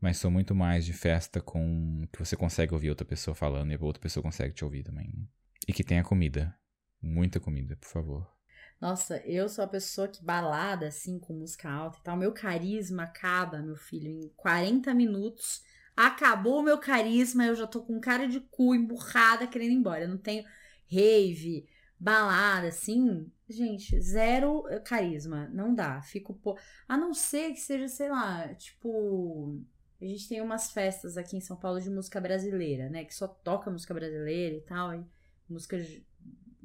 mas 0.00 0.18
sou 0.18 0.30
muito 0.30 0.54
mais 0.54 0.84
de 0.84 0.92
festa 0.92 1.40
com 1.40 2.06
que 2.12 2.18
você 2.18 2.36
consegue 2.36 2.74
ouvir 2.74 2.90
outra 2.90 3.06
pessoa 3.06 3.34
falando 3.34 3.72
e 3.72 3.74
a 3.74 3.78
outra 3.80 4.00
pessoa 4.02 4.22
consegue 4.22 4.54
te 4.54 4.64
ouvir 4.64 4.82
também. 4.84 5.28
E 5.66 5.72
que 5.72 5.82
tenha 5.82 6.04
comida. 6.04 6.54
Muita 7.00 7.40
comida, 7.40 7.76
por 7.76 7.88
favor. 7.88 8.37
Nossa, 8.80 9.18
eu 9.26 9.48
sou 9.48 9.64
a 9.64 9.68
pessoa 9.68 10.06
que 10.06 10.24
balada, 10.24 10.86
assim, 10.86 11.18
com 11.18 11.32
música 11.32 11.68
alta 11.68 11.98
e 11.98 12.02
tal. 12.02 12.16
Meu 12.16 12.32
carisma 12.32 13.04
acaba, 13.04 13.58
meu 13.60 13.76
filho, 13.76 14.08
em 14.08 14.28
40 14.36 14.94
minutos. 14.94 15.62
Acabou 15.96 16.60
o 16.60 16.62
meu 16.62 16.78
carisma, 16.78 17.44
eu 17.44 17.56
já 17.56 17.66
tô 17.66 17.82
com 17.82 18.00
cara 18.00 18.28
de 18.28 18.40
cu, 18.40 18.74
emburrada, 18.74 19.48
querendo 19.48 19.72
ir 19.72 19.74
embora. 19.74 20.04
Eu 20.04 20.08
não 20.08 20.18
tenho 20.18 20.44
rave, 20.90 21.68
balada, 21.98 22.68
assim. 22.68 23.30
Gente, 23.48 24.00
zero 24.00 24.64
carisma. 24.84 25.48
Não 25.48 25.74
dá. 25.74 26.00
Fico. 26.02 26.34
Po... 26.34 26.56
A 26.86 26.96
não 26.96 27.12
ser 27.12 27.52
que 27.52 27.60
seja, 27.60 27.88
sei 27.88 28.08
lá, 28.10 28.54
tipo. 28.54 29.60
A 30.00 30.04
gente 30.04 30.28
tem 30.28 30.40
umas 30.40 30.70
festas 30.70 31.16
aqui 31.16 31.36
em 31.36 31.40
São 31.40 31.56
Paulo 31.56 31.80
de 31.80 31.90
música 31.90 32.20
brasileira, 32.20 32.88
né? 32.88 33.04
Que 33.04 33.14
só 33.14 33.26
toca 33.26 33.70
música 33.70 33.92
brasileira 33.92 34.54
e 34.56 34.60
tal. 34.60 34.94
E 34.94 35.04
músicas 35.48 36.00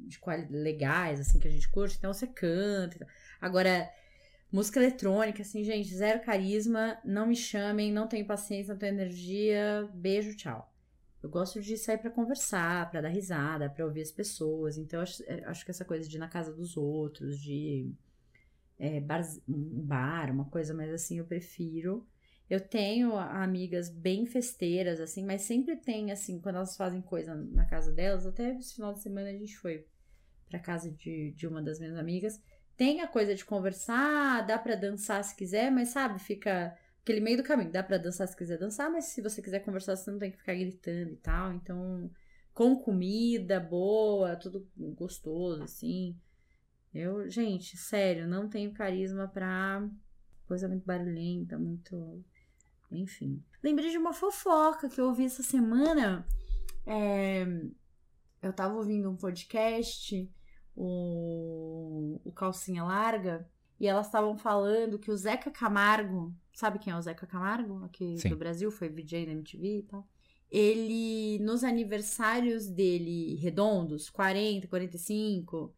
de 0.06 0.20
legais, 0.50 1.20
assim, 1.20 1.38
que 1.38 1.48
a 1.48 1.50
gente 1.50 1.68
curte, 1.68 1.96
então 1.96 2.12
você 2.12 2.26
canta. 2.26 3.06
Agora, 3.40 3.90
música 4.50 4.78
eletrônica, 4.78 5.42
assim, 5.42 5.64
gente, 5.64 5.94
zero 5.94 6.20
carisma, 6.22 6.98
não 7.04 7.26
me 7.26 7.36
chamem, 7.36 7.92
não 7.92 8.06
tenho 8.06 8.26
paciência, 8.26 8.72
não 8.72 8.78
tenho 8.78 8.94
energia, 8.94 9.88
beijo, 9.94 10.36
tchau. 10.36 10.70
Eu 11.22 11.30
gosto 11.30 11.60
de 11.60 11.78
sair 11.78 11.98
pra 11.98 12.10
conversar, 12.10 12.90
pra 12.90 13.00
dar 13.00 13.08
risada, 13.08 13.70
pra 13.70 13.84
ouvir 13.86 14.02
as 14.02 14.10
pessoas, 14.10 14.76
então 14.76 15.00
acho, 15.00 15.22
eu 15.22 15.48
acho 15.48 15.64
que 15.64 15.70
essa 15.70 15.84
coisa 15.84 16.08
de 16.08 16.16
ir 16.16 16.20
na 16.20 16.28
casa 16.28 16.52
dos 16.52 16.76
outros, 16.76 17.40
de 17.40 17.90
é, 18.78 19.00
bar, 19.00 19.22
um 19.48 19.82
bar, 19.82 20.30
uma 20.30 20.44
coisa 20.44 20.74
mais 20.74 20.92
assim, 20.92 21.18
eu 21.18 21.24
prefiro. 21.24 22.06
Eu 22.48 22.60
tenho 22.60 23.16
amigas 23.16 23.88
bem 23.88 24.26
festeiras, 24.26 25.00
assim, 25.00 25.24
mas 25.24 25.42
sempre 25.42 25.76
tem, 25.76 26.12
assim, 26.12 26.38
quando 26.38 26.56
elas 26.56 26.76
fazem 26.76 27.00
coisa 27.00 27.34
na 27.34 27.64
casa 27.64 27.90
delas, 27.90 28.26
até 28.26 28.54
esse 28.56 28.74
final 28.74 28.92
de 28.92 29.00
semana 29.00 29.30
a 29.30 29.32
gente 29.32 29.56
foi 29.56 29.86
pra 30.54 30.58
casa 30.60 30.90
de, 30.92 31.32
de 31.32 31.46
uma 31.48 31.60
das 31.60 31.80
minhas 31.80 31.96
amigas. 31.96 32.40
Tem 32.76 33.00
a 33.00 33.08
coisa 33.08 33.34
de 33.34 33.44
conversar, 33.44 34.46
dá 34.46 34.56
pra 34.56 34.76
dançar 34.76 35.22
se 35.24 35.34
quiser, 35.34 35.70
mas 35.70 35.88
sabe, 35.88 36.20
fica 36.20 36.76
aquele 37.02 37.20
meio 37.20 37.38
do 37.38 37.42
caminho. 37.42 37.72
Dá 37.72 37.82
pra 37.82 37.98
dançar 37.98 38.28
se 38.28 38.36
quiser 38.36 38.58
dançar, 38.58 38.90
mas 38.90 39.06
se 39.06 39.20
você 39.20 39.42
quiser 39.42 39.60
conversar, 39.60 39.96
você 39.96 40.10
não 40.10 40.18
tem 40.18 40.30
que 40.30 40.38
ficar 40.38 40.54
gritando 40.54 41.12
e 41.12 41.16
tal. 41.16 41.52
Então, 41.52 42.08
com 42.52 42.76
comida 42.76 43.58
boa, 43.58 44.36
tudo 44.36 44.66
gostoso, 44.76 45.62
assim. 45.64 46.16
Eu, 46.92 47.28
gente, 47.28 47.76
sério, 47.76 48.28
não 48.28 48.48
tenho 48.48 48.72
carisma 48.72 49.26
pra 49.26 49.88
coisa 50.46 50.68
muito 50.68 50.84
barulhenta, 50.84 51.58
muito. 51.58 52.24
Enfim. 52.92 53.42
Lembrei 53.60 53.90
de 53.90 53.98
uma 53.98 54.12
fofoca 54.12 54.88
que 54.88 55.00
eu 55.00 55.06
ouvi 55.06 55.24
essa 55.24 55.42
semana. 55.42 56.24
É, 56.86 57.44
Eu 58.40 58.52
tava 58.52 58.74
ouvindo 58.74 59.10
um 59.10 59.16
podcast, 59.16 60.30
o, 60.76 62.20
o 62.24 62.32
Calcinha 62.32 62.84
Larga, 62.84 63.48
e 63.78 63.86
elas 63.86 64.06
estavam 64.06 64.36
falando 64.36 64.98
que 64.98 65.10
o 65.10 65.16
Zeca 65.16 65.50
Camargo, 65.50 66.34
sabe 66.52 66.78
quem 66.78 66.92
é 66.92 66.96
o 66.96 67.02
Zeca 67.02 67.26
Camargo? 67.26 67.84
Aqui 67.84 68.16
Sim. 68.18 68.28
do 68.28 68.36
Brasil, 68.36 68.70
foi 68.70 68.88
VJ 68.88 69.26
da 69.26 69.32
MTV 69.32 69.78
e 69.78 69.82
tal. 69.82 70.06
Ele, 70.50 71.38
nos 71.40 71.64
aniversários 71.64 72.66
dele 72.68 73.34
redondos, 73.36 74.08
40, 74.08 74.68
45, 74.68 75.74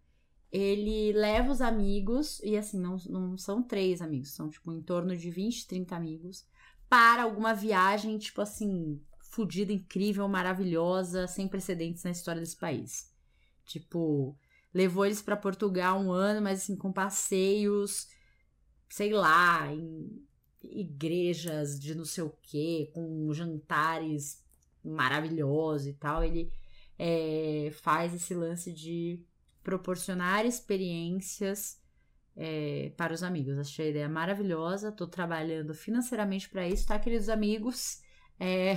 ele 0.52 1.12
leva 1.12 1.50
os 1.50 1.60
amigos, 1.60 2.40
e 2.42 2.56
assim, 2.56 2.78
não, 2.78 2.96
não 3.08 3.38
são 3.38 3.62
três 3.62 4.02
amigos, 4.02 4.32
são 4.32 4.48
tipo 4.48 4.72
em 4.72 4.82
torno 4.82 5.16
de 5.16 5.30
20, 5.30 5.66
30 5.66 5.96
amigos, 5.96 6.46
para 6.88 7.22
alguma 7.22 7.54
viagem, 7.54 8.18
tipo 8.18 8.40
assim, 8.40 9.00
fodida, 9.30 9.72
incrível, 9.72 10.28
maravilhosa, 10.28 11.26
sem 11.26 11.48
precedentes 11.48 12.04
na 12.04 12.10
história 12.10 12.40
desse 12.40 12.56
país. 12.56 13.12
Tipo, 13.64 14.36
levou 14.76 15.06
eles 15.06 15.22
para 15.22 15.38
Portugal 15.38 15.98
um 15.98 16.12
ano, 16.12 16.42
mas 16.42 16.60
assim, 16.60 16.76
com 16.76 16.92
passeios, 16.92 18.08
sei 18.90 19.10
lá, 19.10 19.72
em 19.72 20.22
igrejas 20.62 21.80
de 21.80 21.94
não 21.94 22.04
sei 22.04 22.24
o 22.24 22.36
quê, 22.42 22.90
com 22.92 23.32
jantares 23.32 24.44
maravilhosos 24.84 25.86
e 25.86 25.94
tal. 25.94 26.22
Ele 26.22 26.52
é, 26.98 27.70
faz 27.72 28.12
esse 28.12 28.34
lance 28.34 28.70
de 28.70 29.24
proporcionar 29.62 30.44
experiências 30.44 31.80
é, 32.36 32.92
para 32.98 33.14
os 33.14 33.22
amigos. 33.22 33.56
Achei 33.58 33.86
a 33.86 33.90
ideia 33.90 34.08
maravilhosa. 34.10 34.92
Tô 34.92 35.06
trabalhando 35.06 35.72
financeiramente 35.72 36.50
para 36.50 36.68
isso, 36.68 36.86
tá, 36.86 36.98
queridos 36.98 37.30
amigos? 37.30 38.02
É... 38.38 38.76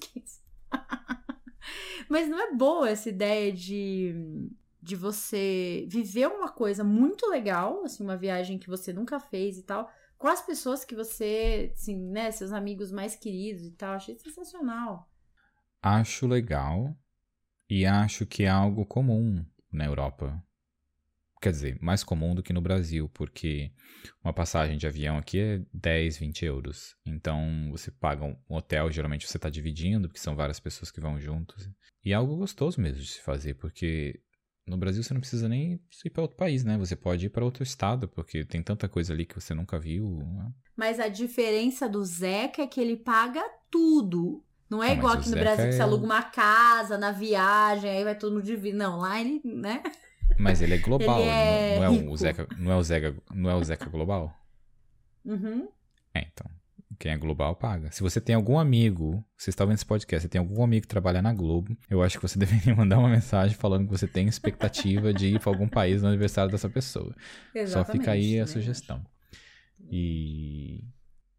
Mas 2.08 2.28
não 2.28 2.40
é 2.40 2.52
boa 2.52 2.90
essa 2.90 3.08
ideia 3.08 3.52
de, 3.52 4.12
de 4.82 4.96
você 4.96 5.86
viver 5.88 6.26
uma 6.28 6.50
coisa 6.50 6.82
muito 6.82 7.28
legal, 7.28 7.84
assim, 7.84 8.02
uma 8.02 8.16
viagem 8.16 8.58
que 8.58 8.68
você 8.68 8.92
nunca 8.92 9.20
fez 9.20 9.58
e 9.58 9.62
tal, 9.62 9.90
com 10.16 10.28
as 10.28 10.42
pessoas 10.42 10.84
que 10.84 10.94
você, 10.94 11.72
assim, 11.74 11.96
né, 12.10 12.30
seus 12.30 12.52
amigos 12.52 12.90
mais 12.90 13.14
queridos 13.14 13.64
e 13.64 13.72
tal. 13.72 13.94
Achei 13.94 14.18
sensacional. 14.18 15.10
Acho 15.82 16.26
legal 16.26 16.94
e 17.68 17.86
acho 17.86 18.26
que 18.26 18.44
é 18.44 18.48
algo 18.48 18.84
comum 18.84 19.44
na 19.72 19.86
Europa. 19.86 20.42
Quer 21.40 21.52
dizer, 21.52 21.78
mais 21.80 22.04
comum 22.04 22.34
do 22.34 22.42
que 22.42 22.52
no 22.52 22.60
Brasil, 22.60 23.08
porque 23.08 23.72
uma 24.22 24.32
passagem 24.32 24.76
de 24.76 24.86
avião 24.86 25.16
aqui 25.16 25.38
é 25.38 25.64
10, 25.72 26.18
20 26.18 26.44
euros. 26.44 26.94
Então 27.06 27.68
você 27.70 27.90
paga 27.90 28.24
um 28.24 28.36
hotel, 28.48 28.90
geralmente 28.90 29.26
você 29.26 29.38
está 29.38 29.48
dividindo, 29.48 30.06
porque 30.06 30.20
são 30.20 30.36
várias 30.36 30.60
pessoas 30.60 30.90
que 30.90 31.00
vão 31.00 31.18
juntos. 31.18 31.70
E 32.04 32.12
é 32.12 32.14
algo 32.14 32.36
gostoso 32.36 32.78
mesmo 32.78 33.00
de 33.00 33.08
se 33.08 33.22
fazer, 33.22 33.54
porque 33.54 34.20
no 34.70 34.76
Brasil 34.78 35.02
você 35.02 35.12
não 35.12 35.20
precisa 35.20 35.48
nem 35.48 35.80
ir 36.04 36.10
para 36.10 36.22
outro 36.22 36.36
país, 36.36 36.64
né? 36.64 36.78
Você 36.78 36.96
pode 36.96 37.26
ir 37.26 37.30
para 37.30 37.44
outro 37.44 37.62
estado, 37.62 38.08
porque 38.08 38.44
tem 38.44 38.62
tanta 38.62 38.88
coisa 38.88 39.12
ali 39.12 39.26
que 39.26 39.34
você 39.34 39.52
nunca 39.54 39.78
viu. 39.78 40.06
né? 40.26 40.52
Mas 40.76 40.98
a 41.00 41.08
diferença 41.08 41.88
do 41.88 42.02
Zeca 42.04 42.62
é 42.62 42.66
que 42.66 42.80
ele 42.80 42.96
paga 42.96 43.42
tudo. 43.70 44.42
Não 44.70 44.82
é 44.82 44.90
Ah, 44.90 44.94
igual 44.94 45.14
aqui 45.14 45.28
no 45.28 45.34
Zeca 45.34 45.44
Brasil 45.44 45.66
que 45.68 45.74
você 45.74 45.80
é- 45.80 45.84
aluga 45.84 46.04
uma 46.04 46.22
casa 46.22 46.96
na 46.96 47.10
viagem, 47.12 47.90
aí 47.90 48.04
vai 48.04 48.16
todo 48.16 48.32
mundo 48.32 48.44
dividir. 48.44 48.72
Não, 48.74 48.98
lá 48.98 49.20
ele, 49.20 49.40
né? 49.44 49.82
Mas 50.38 50.62
ele 50.62 50.74
é 50.74 50.78
global, 50.88 51.20
Ele 51.20 51.30
é 51.30 51.78
não, 51.78 51.78
não 51.78 51.84
é 51.84 52.10
o 52.12 52.16
Zeca, 52.16 52.48
não 52.58 52.72
é 52.72 52.76
o 52.76 52.82
Zeca, 52.82 53.16
não 53.34 53.50
é 53.50 53.54
o 53.56 53.64
Zeca 53.64 53.90
global? 53.90 54.34
Uhum. 55.24 55.68
É, 56.14 56.20
então. 56.20 56.50
Quem 57.00 57.12
é 57.12 57.16
global 57.16 57.56
paga. 57.56 57.90
Se 57.90 58.02
você 58.02 58.20
tem 58.20 58.34
algum 58.34 58.58
amigo, 58.58 59.24
você 59.34 59.48
está 59.48 59.64
vendo 59.64 59.76
esse 59.76 59.86
podcast, 59.86 60.22
você 60.22 60.28
tem 60.28 60.38
algum 60.38 60.62
amigo 60.62 60.82
que 60.82 60.88
trabalha 60.88 61.22
na 61.22 61.32
Globo, 61.32 61.74
eu 61.88 62.02
acho 62.02 62.18
que 62.18 62.22
você 62.28 62.36
deveria 62.38 62.76
mandar 62.76 62.98
uma 62.98 63.08
mensagem 63.08 63.56
falando 63.56 63.86
que 63.86 63.90
você 63.90 64.06
tem 64.06 64.28
expectativa 64.28 65.10
de 65.10 65.28
ir 65.28 65.40
para 65.40 65.50
algum 65.50 65.66
país 65.66 66.02
no 66.02 66.08
aniversário 66.08 66.52
dessa 66.52 66.68
pessoa. 66.68 67.14
Exatamente, 67.54 67.70
Só 67.86 67.90
fica 67.90 68.10
aí 68.10 68.36
a 68.36 68.42
né? 68.42 68.46
sugestão. 68.46 69.02
E 69.90 70.84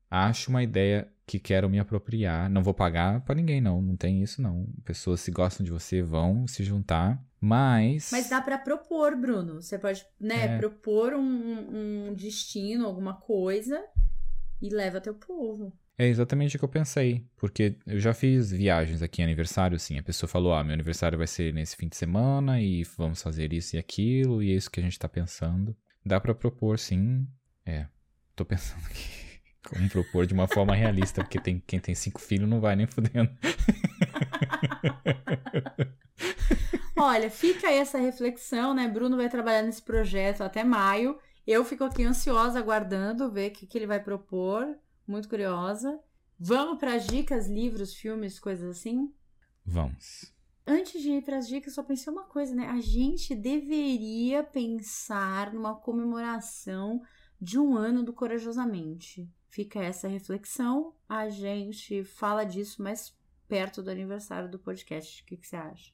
acho 0.09 0.49
uma 0.49 0.64
ideia 0.64 1.07
que 1.28 1.38
quero 1.38 1.70
me 1.70 1.78
apropriar. 1.78 2.49
Não 2.49 2.64
vou 2.64 2.74
pagar 2.74 3.22
para 3.22 3.36
ninguém, 3.36 3.62
não. 3.62 3.84
Não 3.84 3.95
tem 3.95 4.24
isso, 4.24 4.41
não. 4.41 4.68
Pessoas 4.84 5.22
se 5.22 5.30
gostam 5.30 5.64
de 5.64 5.72
você 5.72 6.01
vão 6.01 6.47
se 6.47 6.64
juntar. 6.64 7.24
Mas. 7.39 8.09
Mas 8.12 8.28
dá 8.30 8.41
pra 8.41 8.57
propor, 8.57 9.16
Bruno. 9.16 9.62
Você 9.62 9.78
pode, 9.78 10.03
né, 10.20 10.55
É. 10.55 10.57
propor 10.57 11.14
um, 11.14 12.07
um 12.09 12.14
destino, 12.16 12.88
alguma 12.88 13.14
coisa 13.14 13.80
e 14.62 14.70
leva 14.70 15.01
teu 15.01 15.14
povo. 15.14 15.74
É 15.97 16.07
exatamente 16.07 16.55
o 16.55 16.59
que 16.59 16.66
eu 16.66 16.70
pensei. 16.70 17.26
Porque 17.36 17.76
eu 17.86 17.99
já 17.99 18.14
fiz 18.14 18.51
viagens 18.51 19.01
aqui 19.01 19.22
em 19.22 19.26
aniversário, 19.26 19.80
sim. 19.80 19.97
A 19.97 20.03
pessoa 20.03 20.30
falou: 20.30 20.53
ah, 20.53 20.64
meu 20.64 20.74
aniversário 20.74 21.18
vai 21.18 21.28
ser 21.28 21.53
nesse 21.53 21.76
fim 21.76 21.88
de 21.88 21.95
semana 21.95 22.62
e 22.62 22.84
vamos 22.97 23.22
fazer 23.22 23.53
isso 23.53 23.76
e 23.76 23.80
aquilo, 23.80 24.41
e 24.41 24.51
é 24.51 24.55
isso 24.55 24.72
que 24.72 24.80
a 24.80 24.84
gente 24.84 24.97
tá 24.97 25.09
pensando. 25.09 25.76
Dá 26.05 26.20
pra 26.20 26.34
propor, 26.34 26.80
sim. 26.80 27.28
É. 27.66 27.86
Tô 28.36 28.43
pensando 28.43 28.86
aqui. 28.86 29.22
Como 29.70 29.88
propor 29.89 30.26
de 30.26 30.34
uma 30.34 30.47
forma 30.47 30.74
realista, 30.74 31.24
porque 31.24 31.39
tem, 31.39 31.62
quem 31.68 31.80
tem 31.80 31.93
cinco 31.93 32.20
filhos 32.20 32.49
não 32.49 32.59
vai 32.59 32.76
nem 32.76 32.88
fudendo. 32.88 33.30
Olha, 36.97 37.30
fica 37.30 37.68
aí 37.68 37.78
essa 37.78 37.99
reflexão, 37.99 38.74
né? 38.74 38.88
Bruno 38.88 39.18
vai 39.18 39.30
trabalhar 39.30 39.62
nesse 39.62 39.82
projeto 39.82 40.41
até 40.41 40.64
maio. 40.64 41.18
Eu 41.46 41.66
fico 41.66 41.84
aqui 41.84 42.04
ansiosa, 42.04 42.60
aguardando 42.60 43.32
ver 43.32 43.52
o 43.52 43.54
que, 43.54 43.66
que 43.66 43.78
ele 43.78 43.88
vai 43.88 44.02
propor. 44.02 44.78
Muito 45.08 45.28
curiosa. 45.28 46.00
Vamos 46.39 46.80
para 46.80 46.96
as 46.96 47.06
dicas, 47.06 47.48
livros, 47.48 47.94
filmes, 47.94 48.39
coisas 48.39 48.78
assim? 48.78 49.14
Vamos. 49.66 50.34
Antes 50.66 51.02
de 51.02 51.12
ir 51.12 51.24
para 51.24 51.38
as 51.38 51.48
dicas, 51.48 51.74
só 51.74 51.84
pensei 51.84 52.12
uma 52.12 52.26
coisa, 52.26 52.54
né? 52.54 52.68
A 52.68 52.80
gente 52.80 53.36
deveria 53.36 54.44
pensar 54.44 55.54
numa 55.54 55.76
comemoração 55.76 57.02
de 57.39 57.58
um 57.58 57.76
ano 57.76 58.04
do 58.04 58.14
Corajosamente. 58.14 59.30
Fica 59.50 59.84
essa 59.84 60.08
reflexão. 60.08 60.96
A 61.10 61.28
gente 61.30 62.04
fala 62.04 62.44
disso 62.44 62.82
mais 62.82 63.16
perto 63.48 63.82
do 63.82 63.89
aniversário 63.89 64.50
do 64.50 64.60
podcast. 64.60 65.22
O 65.22 65.26
que, 65.26 65.38
que 65.38 65.48
você 65.48 65.56
acha? 65.56 65.92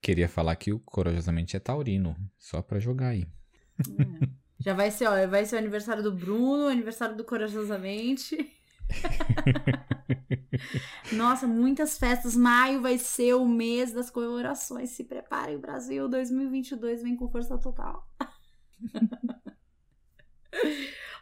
Queria 0.00 0.28
falar 0.28 0.56
que 0.56 0.72
o 0.72 0.78
Corajosamente 0.78 1.56
é 1.56 1.60
taurino, 1.60 2.16
só 2.38 2.60
pra 2.60 2.78
jogar 2.78 3.08
aí. 3.08 3.26
É. 3.80 4.41
Já 4.62 4.74
vai 4.74 4.90
ser, 4.90 5.08
ó, 5.08 5.26
vai 5.26 5.44
ser 5.44 5.56
o 5.56 5.58
aniversário 5.58 6.02
do 6.02 6.12
Bruno, 6.12 6.68
aniversário 6.68 7.16
do 7.16 7.24
Corajosamente. 7.24 8.52
Nossa, 11.12 11.46
muitas 11.46 11.98
festas. 11.98 12.36
Maio 12.36 12.80
vai 12.80 12.98
ser 12.98 13.34
o 13.34 13.46
mês 13.46 13.92
das 13.92 14.10
comemorações. 14.10 14.90
Se 14.90 15.04
preparem, 15.04 15.58
Brasil. 15.58 16.08
2022 16.08 17.02
vem 17.02 17.16
com 17.16 17.28
força 17.28 17.58
total. 17.58 18.08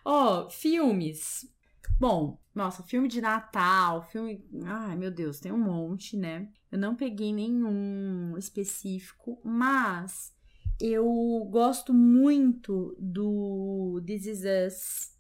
Ó, 0.05 0.49
filmes. 0.51 1.51
Bom, 1.99 2.41
nossa, 2.55 2.83
filme 2.83 3.09
de 3.09 3.21
Natal, 3.21 4.03
filme. 4.03 4.45
Ai, 4.65 4.97
meu 4.97 5.11
Deus, 5.11 5.41
tem 5.41 5.53
um 5.53 5.59
monte, 5.59 6.17
né? 6.17 6.49
Eu 6.71 6.79
não 6.79 6.95
peguei 6.95 7.33
nenhum 7.33 8.37
específico, 8.39 9.41
mas 9.45 10.33
eu 10.81 11.47
gosto 11.51 11.93
muito 11.95 12.97
do 12.99 14.01
This 14.07 14.27
Is 14.27 14.43
Us 14.45 15.15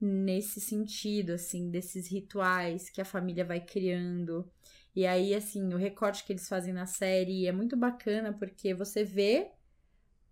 nesse 0.00 0.60
sentido, 0.60 1.32
assim, 1.32 1.70
desses 1.70 2.08
rituais 2.08 2.90
que 2.90 3.00
a 3.00 3.04
família 3.04 3.44
vai 3.44 3.60
criando. 3.60 4.50
E 4.94 5.06
aí, 5.06 5.34
assim, 5.34 5.72
o 5.74 5.76
recorte 5.78 6.24
que 6.24 6.32
eles 6.32 6.48
fazem 6.48 6.72
na 6.74 6.86
série 6.86 7.46
é 7.46 7.52
muito 7.52 7.76
bacana 7.76 8.32
porque 8.32 8.74
você 8.74 9.04
vê 9.04 9.50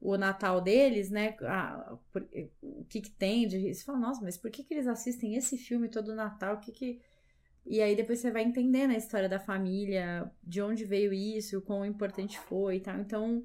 o 0.01 0.16
Natal 0.16 0.61
deles, 0.61 1.11
né? 1.11 1.37
a- 1.43 1.97
por- 2.12 2.26
o 2.62 2.85
que 2.87 3.01
que 3.01 3.11
tem 3.11 3.47
de. 3.47 3.74
Você 3.74 3.85
fala, 3.85 3.99
nossa, 3.99 4.22
mas 4.22 4.37
por 4.39 4.51
que, 4.51 4.64
que 4.64 4.74
eles 4.74 4.87
assistem 4.87 5.35
esse 5.37 5.59
filme 5.59 5.89
todo 5.89 6.14
Natal? 6.14 6.57
O 6.57 6.61
que 6.61 6.72
que. 6.72 7.01
E 7.66 7.81
aí 7.83 7.97
depois 7.97 8.20
você 8.20 8.31
vai 8.31 8.43
entendendo 8.43 8.93
a 8.93 8.97
história 8.97 9.28
da 9.28 9.41
família, 9.41 10.31
de 10.43 10.62
onde 10.62 10.85
veio 10.85 11.12
isso, 11.12 11.59
o 11.59 11.62
quão 11.62 11.85
importante 11.87 12.39
foi 12.41 12.76
e 12.76 12.81
tal. 12.81 12.99
Então, 13.01 13.45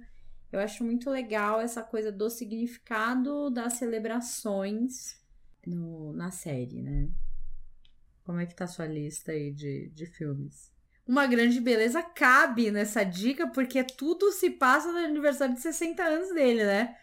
eu 0.55 0.61
acho 0.61 0.83
muito 0.83 1.09
legal 1.09 1.59
essa 1.59 1.83
coisa 1.83 2.11
do 2.11 2.29
significado 2.29 3.49
das 3.49 3.73
celebrações 3.73 5.19
no, 5.65 6.13
na 6.13 6.31
série, 6.31 6.81
né? 6.81 7.09
Como 8.23 8.39
é 8.39 8.45
que 8.45 8.55
tá 8.55 8.63
a 8.63 8.67
sua 8.67 8.87
lista 8.87 9.31
aí 9.31 9.51
de, 9.51 9.89
de 9.89 10.05
filmes? 10.05 10.71
Uma 11.05 11.27
grande 11.27 11.59
beleza 11.59 12.01
cabe 12.01 12.71
nessa 12.71 13.03
dica, 13.03 13.47
porque 13.47 13.83
tudo 13.83 14.31
se 14.31 14.49
passa 14.49 14.91
no 14.91 14.97
aniversário 14.97 15.53
de 15.53 15.61
60 15.61 16.01
anos 16.01 16.33
dele, 16.33 16.63
né? 16.65 16.95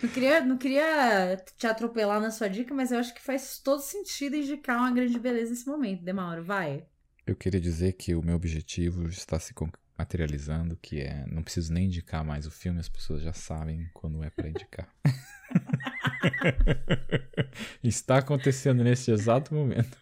Não 0.00 0.08
queria, 0.08 0.40
não 0.40 0.56
queria 0.56 1.36
te 1.58 1.66
atropelar 1.66 2.20
na 2.20 2.30
sua 2.30 2.48
dica, 2.48 2.72
mas 2.72 2.90
eu 2.90 2.98
acho 2.98 3.12
que 3.12 3.20
faz 3.20 3.58
todo 3.58 3.82
sentido 3.82 4.36
indicar 4.36 4.78
uma 4.78 4.92
grande 4.92 5.18
beleza 5.18 5.50
nesse 5.50 5.66
momento. 5.66 6.02
Demauro, 6.02 6.42
vai. 6.42 6.86
Eu 7.26 7.36
queria 7.36 7.60
dizer 7.60 7.92
que 7.92 8.14
o 8.14 8.22
meu 8.22 8.36
objetivo 8.36 9.06
está 9.08 9.38
se 9.38 9.52
materializando, 9.96 10.76
que 10.76 11.00
é 11.00 11.24
não 11.26 11.42
preciso 11.42 11.72
nem 11.72 11.86
indicar 11.86 12.24
mais 12.24 12.46
o 12.46 12.50
filme, 12.50 12.80
as 12.80 12.88
pessoas 12.88 13.22
já 13.22 13.32
sabem 13.32 13.88
quando 13.92 14.22
é 14.22 14.30
para 14.30 14.48
indicar. 14.48 14.88
está 17.82 18.18
acontecendo 18.18 18.82
neste 18.82 19.10
exato 19.10 19.54
momento. 19.54 19.96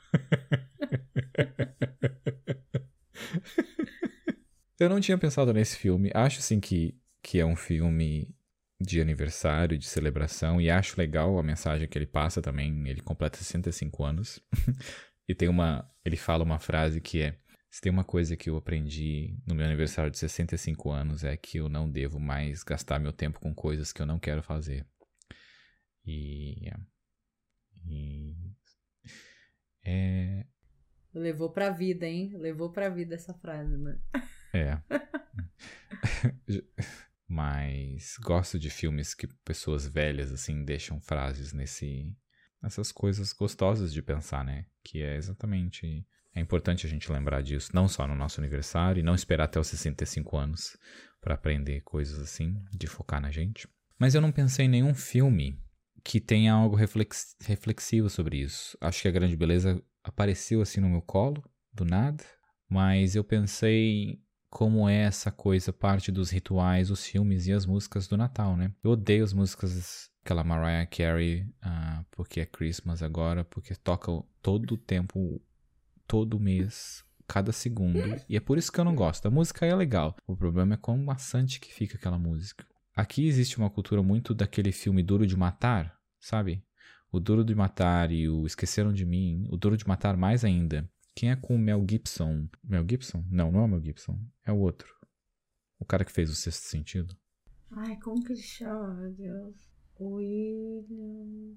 Eu 4.79 4.89
não 4.89 5.01
tinha 5.01 5.19
pensado 5.19 5.53
nesse 5.53 5.77
filme. 5.77 6.11
Acho 6.15 6.41
sim 6.41 6.59
que, 6.59 6.99
que 7.23 7.39
é 7.39 7.45
um 7.45 7.57
filme 7.57 8.35
de 8.81 9.01
aniversário, 9.01 9.77
de 9.77 9.87
celebração, 9.87 10.59
e 10.59 10.71
acho 10.71 10.99
legal 10.99 11.39
a 11.39 11.43
mensagem 11.43 11.87
que 11.87 11.99
ele 11.99 12.07
passa 12.07 12.41
também. 12.41 12.89
Ele 12.89 13.03
completa 13.03 13.37
65 13.37 14.05
anos. 14.05 14.41
e 15.29 15.35
tem 15.35 15.49
uma. 15.49 15.89
Ele 16.03 16.17
fala 16.17 16.43
uma 16.43 16.59
frase 16.59 17.01
que 17.01 17.21
é. 17.21 17.37
Se 17.71 17.81
tem 17.81 17.93
uma 17.93 18.03
coisa 18.03 18.37
que 18.37 18.51
eu 18.51 18.57
aprendi 18.57 19.39
no 19.47 19.55
meu 19.55 19.65
aniversário 19.65 20.11
de 20.11 20.19
65 20.19 20.91
anos 20.91 21.23
é 21.23 21.37
que 21.37 21.59
eu 21.59 21.69
não 21.69 21.89
devo 21.89 22.19
mais 22.19 22.65
gastar 22.65 22.99
meu 22.99 23.13
tempo 23.13 23.39
com 23.39 23.55
coisas 23.55 23.93
que 23.93 24.03
eu 24.03 24.07
não 24.07 24.19
quero 24.19 24.43
fazer. 24.43 24.85
E. 26.05 26.69
E. 27.87 28.35
É. 29.85 30.45
Levou 31.15 31.51
pra 31.51 31.71
vida, 31.71 32.07
hein? 32.07 32.37
Levou 32.37 32.73
pra 32.73 32.89
vida 32.89 33.15
essa 33.15 33.33
frase, 33.35 33.77
né? 33.77 34.01
É. 34.53 34.83
Mas 37.27 38.17
gosto 38.21 38.59
de 38.59 38.69
filmes 38.69 39.15
que 39.15 39.29
pessoas 39.45 39.87
velhas, 39.87 40.33
assim, 40.33 40.65
deixam 40.65 41.01
frases 41.01 41.53
nesse. 41.53 42.13
Essas 42.63 42.91
coisas 42.91 43.33
gostosas 43.33 43.93
de 43.93 44.03
pensar, 44.03 44.45
né? 44.45 44.67
Que 44.83 45.03
é 45.03 45.15
exatamente. 45.15 46.05
É 46.35 46.41
importante 46.41 46.87
a 46.87 46.89
gente 46.89 47.11
lembrar 47.11 47.43
disso, 47.43 47.71
não 47.75 47.89
só 47.89 48.07
no 48.07 48.15
nosso 48.15 48.41
aniversário, 48.41 49.01
e 49.01 49.03
não 49.03 49.15
esperar 49.15 49.45
até 49.45 49.59
os 49.59 49.67
65 49.67 50.37
anos 50.37 50.77
para 51.21 51.35
aprender 51.35 51.81
coisas 51.83 52.19
assim, 52.21 52.63
de 52.73 52.87
focar 52.87 53.21
na 53.21 53.31
gente. 53.31 53.69
Mas 53.99 54.15
eu 54.15 54.21
não 54.21 54.33
pensei 54.33 54.67
em 54.67 54.69
nenhum 54.69 54.95
filme 54.95 55.59
que 56.03 56.21
tenha 56.21 56.53
algo 56.53 56.77
reflex- 56.77 57.37
reflexivo 57.43 58.09
sobre 58.09 58.39
isso. 58.39 58.77
Acho 58.81 59.03
que 59.03 59.09
a 59.09 59.13
grande 59.13 59.37
beleza 59.37 59.83
apareceu 60.03 60.63
assim 60.63 60.81
no 60.81 60.89
meu 60.89 61.03
colo, 61.03 61.43
do 61.73 61.85
nada. 61.85 62.25
Mas 62.69 63.15
eu 63.15 63.25
pensei 63.25 64.23
como 64.49 64.89
é 64.89 65.03
essa 65.03 65.31
coisa, 65.31 65.73
parte 65.73 66.11
dos 66.11 66.31
rituais, 66.31 66.91
os 66.91 67.05
filmes 67.05 67.47
e 67.47 67.53
as 67.53 67.67
músicas 67.67 68.09
do 68.09 68.17
Natal, 68.17 68.57
né? 68.57 68.73
Eu 68.83 68.93
odeio 68.93 69.23
as 69.25 69.33
músicas, 69.33 70.11
aquela 70.25 70.43
Mariah 70.43 70.87
Carey, 70.87 71.47
ah, 71.63 72.05
porque 72.11 72.41
é 72.41 72.47
Christmas 72.47 73.03
agora, 73.03 73.45
porque 73.45 73.75
toca 73.77 74.11
todo 74.43 74.75
o 74.75 74.79
tempo, 74.79 75.41
todo 76.11 76.41
mês, 76.41 77.05
cada 77.29 77.53
segundo. 77.53 78.01
E 78.29 78.37
é 78.37 78.41
por 78.41 78.59
isso 78.59 78.73
que 78.73 78.81
eu 78.81 78.85
não 78.85 78.97
gosto. 78.97 79.27
A 79.27 79.31
música 79.31 79.65
é 79.65 79.73
legal. 79.73 80.17
O 80.27 80.37
problema 80.37 80.75
é 80.75 80.77
quão 80.77 80.99
maçante 80.99 81.61
que 81.61 81.73
fica 81.73 81.97
aquela 81.97 82.19
música. 82.19 82.67
Aqui 82.97 83.29
existe 83.29 83.59
uma 83.59 83.71
cultura 83.71 84.03
muito 84.03 84.35
daquele 84.35 84.73
filme 84.73 85.05
Duro 85.05 85.25
de 85.25 85.37
Matar, 85.37 85.97
sabe? 86.19 86.65
O 87.13 87.21
Duro 87.21 87.45
de 87.45 87.55
Matar 87.55 88.11
e 88.11 88.29
o 88.29 88.45
Esqueceram 88.45 88.93
de 88.93 89.07
Mim. 89.07 89.47
O 89.51 89.57
Duro 89.57 89.77
de 89.77 89.87
Matar 89.87 90.17
mais 90.17 90.45
ainda. 90.45 90.91
Quem 91.15 91.31
é 91.31 91.37
com 91.37 91.55
o 91.55 91.59
Mel 91.59 91.87
Gibson? 91.89 92.49
Mel 92.65 92.85
Gibson? 92.89 93.25
Não, 93.31 93.53
não 93.53 93.61
é 93.61 93.65
o 93.65 93.69
Mel 93.69 93.81
Gibson. 93.81 94.19
É 94.45 94.51
o 94.51 94.59
outro. 94.59 94.93
O 95.79 95.85
cara 95.85 96.05
que 96.05 96.11
fez 96.11 96.29
o 96.29 96.35
Sexto 96.35 96.65
Sentido. 96.65 97.17
Ai, 97.71 97.97
como 98.01 98.21
que 98.25 98.33
ele 98.33 98.43
chama, 98.43 98.95
meu 98.95 99.13
Deus? 99.13 99.71
William. 100.01 101.55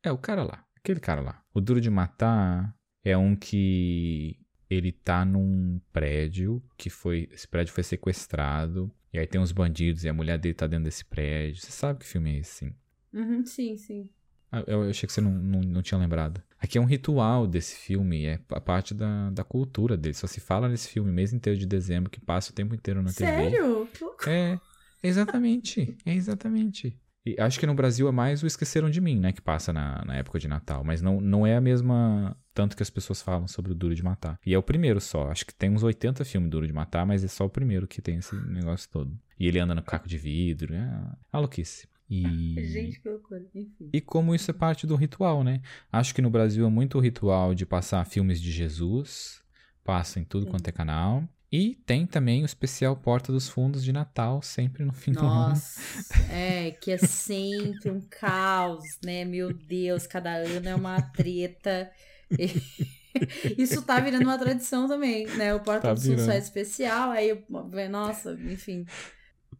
É, 0.00 0.12
o 0.12 0.18
cara 0.18 0.44
lá. 0.44 0.64
Aquele 0.76 1.00
cara 1.00 1.20
lá. 1.20 1.42
O 1.52 1.60
Duro 1.60 1.80
de 1.80 1.90
Matar 1.90 2.72
é 3.04 3.16
um 3.16 3.34
que 3.34 4.38
ele 4.68 4.92
tá 4.92 5.24
num 5.24 5.80
prédio 5.92 6.62
que 6.76 6.88
foi. 6.88 7.28
Esse 7.32 7.48
prédio 7.48 7.72
foi 7.72 7.82
sequestrado. 7.82 8.90
E 9.12 9.18
aí 9.18 9.26
tem 9.26 9.40
uns 9.40 9.50
bandidos 9.50 10.04
e 10.04 10.08
a 10.08 10.12
mulher 10.12 10.38
dele 10.38 10.54
tá 10.54 10.66
dentro 10.66 10.84
desse 10.84 11.04
prédio. 11.04 11.60
Você 11.60 11.72
sabe 11.72 11.98
que 11.98 12.06
filme 12.06 12.36
é 12.36 12.38
esse, 12.38 12.66
sim. 12.66 12.74
Uhum, 13.12 13.44
sim, 13.44 13.76
sim. 13.76 14.08
Ah, 14.52 14.62
eu, 14.66 14.84
eu 14.84 14.90
achei 14.90 15.06
que 15.06 15.12
você 15.12 15.20
não, 15.20 15.32
não, 15.32 15.60
não 15.60 15.82
tinha 15.82 15.98
lembrado. 15.98 16.40
Aqui 16.58 16.78
é 16.78 16.80
um 16.80 16.84
ritual 16.84 17.46
desse 17.46 17.76
filme, 17.76 18.26
é 18.26 18.38
a 18.50 18.60
parte 18.60 18.94
da, 18.94 19.30
da 19.30 19.42
cultura 19.42 19.96
dele. 19.96 20.14
Só 20.14 20.26
se 20.26 20.40
fala 20.40 20.68
nesse 20.68 20.88
filme 20.88 21.10
mês 21.10 21.32
inteiro 21.32 21.58
de 21.58 21.66
dezembro, 21.66 22.10
que 22.10 22.20
passa 22.20 22.52
o 22.52 22.54
tempo 22.54 22.74
inteiro 22.74 23.02
na 23.02 23.10
Sério? 23.10 23.86
TV. 23.86 24.16
Sério? 24.22 24.60
É, 25.02 25.08
exatamente. 25.08 25.96
É 26.04 26.14
exatamente. 26.14 26.96
E 27.24 27.36
acho 27.38 27.60
que 27.60 27.66
no 27.66 27.74
Brasil 27.74 28.08
é 28.08 28.12
mais 28.12 28.42
o 28.42 28.46
Esqueceram 28.46 28.88
de 28.88 29.00
Mim, 29.00 29.18
né? 29.18 29.32
Que 29.32 29.42
passa 29.42 29.72
na, 29.72 30.02
na 30.06 30.16
época 30.16 30.38
de 30.38 30.48
Natal. 30.48 30.82
Mas 30.82 31.02
não, 31.02 31.20
não 31.20 31.46
é 31.46 31.54
a 31.54 31.60
mesma. 31.60 32.36
Tanto 32.54 32.76
que 32.76 32.82
as 32.82 32.88
pessoas 32.88 33.20
falam 33.20 33.46
sobre 33.46 33.72
o 33.72 33.74
Duro 33.74 33.94
de 33.94 34.02
Matar. 34.02 34.38
E 34.44 34.54
é 34.54 34.58
o 34.58 34.62
primeiro 34.62 35.00
só. 35.00 35.30
Acho 35.30 35.44
que 35.44 35.54
tem 35.54 35.70
uns 35.70 35.82
80 35.82 36.24
filmes 36.24 36.50
Duro 36.50 36.66
de 36.66 36.72
Matar, 36.72 37.04
mas 37.04 37.22
é 37.22 37.28
só 37.28 37.44
o 37.44 37.50
primeiro 37.50 37.86
que 37.86 38.00
tem 38.00 38.16
esse 38.16 38.34
negócio 38.46 38.88
todo. 38.88 39.16
E 39.38 39.46
ele 39.46 39.58
anda 39.58 39.74
no 39.74 39.82
caco 39.82 40.08
de 40.08 40.16
vidro. 40.16 40.74
É 40.74 41.12
maluquice. 41.32 41.86
E... 42.08 42.22
Gente, 42.72 43.00
que 43.00 43.08
loucura. 43.08 43.44
Enfim. 43.54 43.90
E 43.92 44.00
como 44.00 44.34
isso 44.34 44.50
é 44.50 44.54
parte 44.54 44.86
do 44.86 44.96
ritual, 44.96 45.44
né? 45.44 45.60
Acho 45.92 46.14
que 46.14 46.22
no 46.22 46.30
Brasil 46.30 46.66
é 46.66 46.70
muito 46.70 46.96
o 46.96 47.00
ritual 47.00 47.54
de 47.54 47.66
passar 47.66 48.04
filmes 48.06 48.40
de 48.40 48.50
Jesus. 48.50 49.42
Passa 49.84 50.18
em 50.18 50.24
tudo 50.24 50.44
Sim. 50.44 50.50
quanto 50.50 50.68
é 50.68 50.72
canal. 50.72 51.28
E 51.52 51.74
tem 51.84 52.06
também 52.06 52.42
o 52.42 52.46
especial 52.46 52.96
Porta 52.96 53.32
dos 53.32 53.48
Fundos 53.48 53.82
de 53.82 53.92
Natal, 53.92 54.40
sempre 54.40 54.84
no 54.84 54.92
fim 54.92 55.10
Nossa, 55.10 55.26
do 55.26 55.32
ano. 55.32 55.48
Nossa, 55.48 56.32
é, 56.32 56.70
que 56.70 56.92
é 56.92 56.98
sempre 56.98 57.90
um 57.90 58.00
caos, 58.02 58.84
né? 59.04 59.24
Meu 59.24 59.52
Deus, 59.52 60.06
cada 60.06 60.32
ano 60.32 60.68
é 60.68 60.74
uma 60.76 61.02
treta. 61.02 61.90
Isso 63.58 63.82
tá 63.82 63.98
virando 63.98 64.22
uma 64.22 64.38
tradição 64.38 64.86
também, 64.86 65.26
né? 65.26 65.52
O 65.52 65.58
Porta 65.58 65.88
tá 65.88 65.94
dos 65.94 66.06
Fundos 66.06 66.28
é 66.28 66.38
especial, 66.38 67.10
aí, 67.10 67.44
nossa, 67.90 68.34
enfim. 68.34 68.86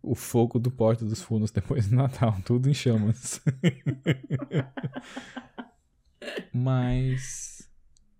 O 0.00 0.14
fogo 0.14 0.60
do 0.60 0.70
Porta 0.70 1.04
dos 1.04 1.20
Fundos 1.20 1.50
depois 1.50 1.88
do 1.88 1.96
Natal, 1.96 2.36
tudo 2.44 2.70
em 2.70 2.74
chamas. 2.74 3.40
Mas 6.54 7.68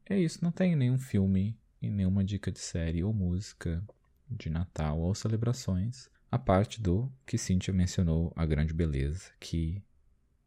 é 0.07 0.19
isso, 0.19 0.41
não 0.43 0.51
tem 0.51 0.75
nenhum 0.75 0.99
filme 0.99 1.57
e 1.81 1.91
nenhuma 1.91 2.25
dica 2.25 2.51
de 2.51 2.59
série 2.59 3.03
ou 3.03 3.13
música 3.13 3.83
de 4.29 4.49
Natal 4.51 5.01
ou 5.01 5.15
celebrações, 5.15 6.09
a 6.31 6.39
parte 6.39 6.81
do 6.81 7.11
que 7.27 7.37
Cynthia 7.37 7.75
mencionou, 7.75 8.33
a 8.37 8.47
grande 8.47 8.73
beleza, 8.73 9.33
que 9.41 9.83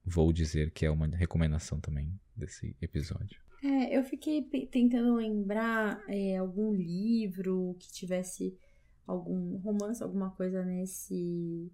vou 0.06 0.32
dizer 0.32 0.72
que 0.72 0.86
é 0.86 0.92
uma 0.92 1.08
recomendação 1.08 1.80
também 1.80 2.18
desse 2.36 2.76
episódio. 2.82 3.42
É, 3.64 3.98
eu 3.98 4.04
fiquei 4.04 4.42
tentando 4.70 5.16
lembrar 5.16 6.04
é, 6.08 6.38
algum 6.38 6.74
livro 6.74 7.76
que 7.80 7.92
tivesse 7.92 8.58
algum 9.08 9.58
romance, 9.58 10.04
alguma 10.04 10.32
coisa 10.32 10.64
nesse 10.64 11.72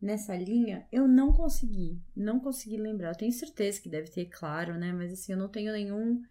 nessa 0.00 0.36
linha. 0.36 0.86
Eu 0.92 1.08
não 1.08 1.32
consegui, 1.32 1.98
não 2.14 2.38
consegui 2.38 2.76
lembrar. 2.76 3.08
Eu 3.08 3.16
tenho 3.16 3.32
certeza 3.32 3.80
que 3.80 3.88
deve 3.88 4.10
ter, 4.10 4.26
claro, 4.26 4.78
né? 4.78 4.92
Mas 4.92 5.12
assim, 5.12 5.32
eu 5.32 5.38
não 5.38 5.48
tenho 5.48 5.72
nenhum 5.72 6.22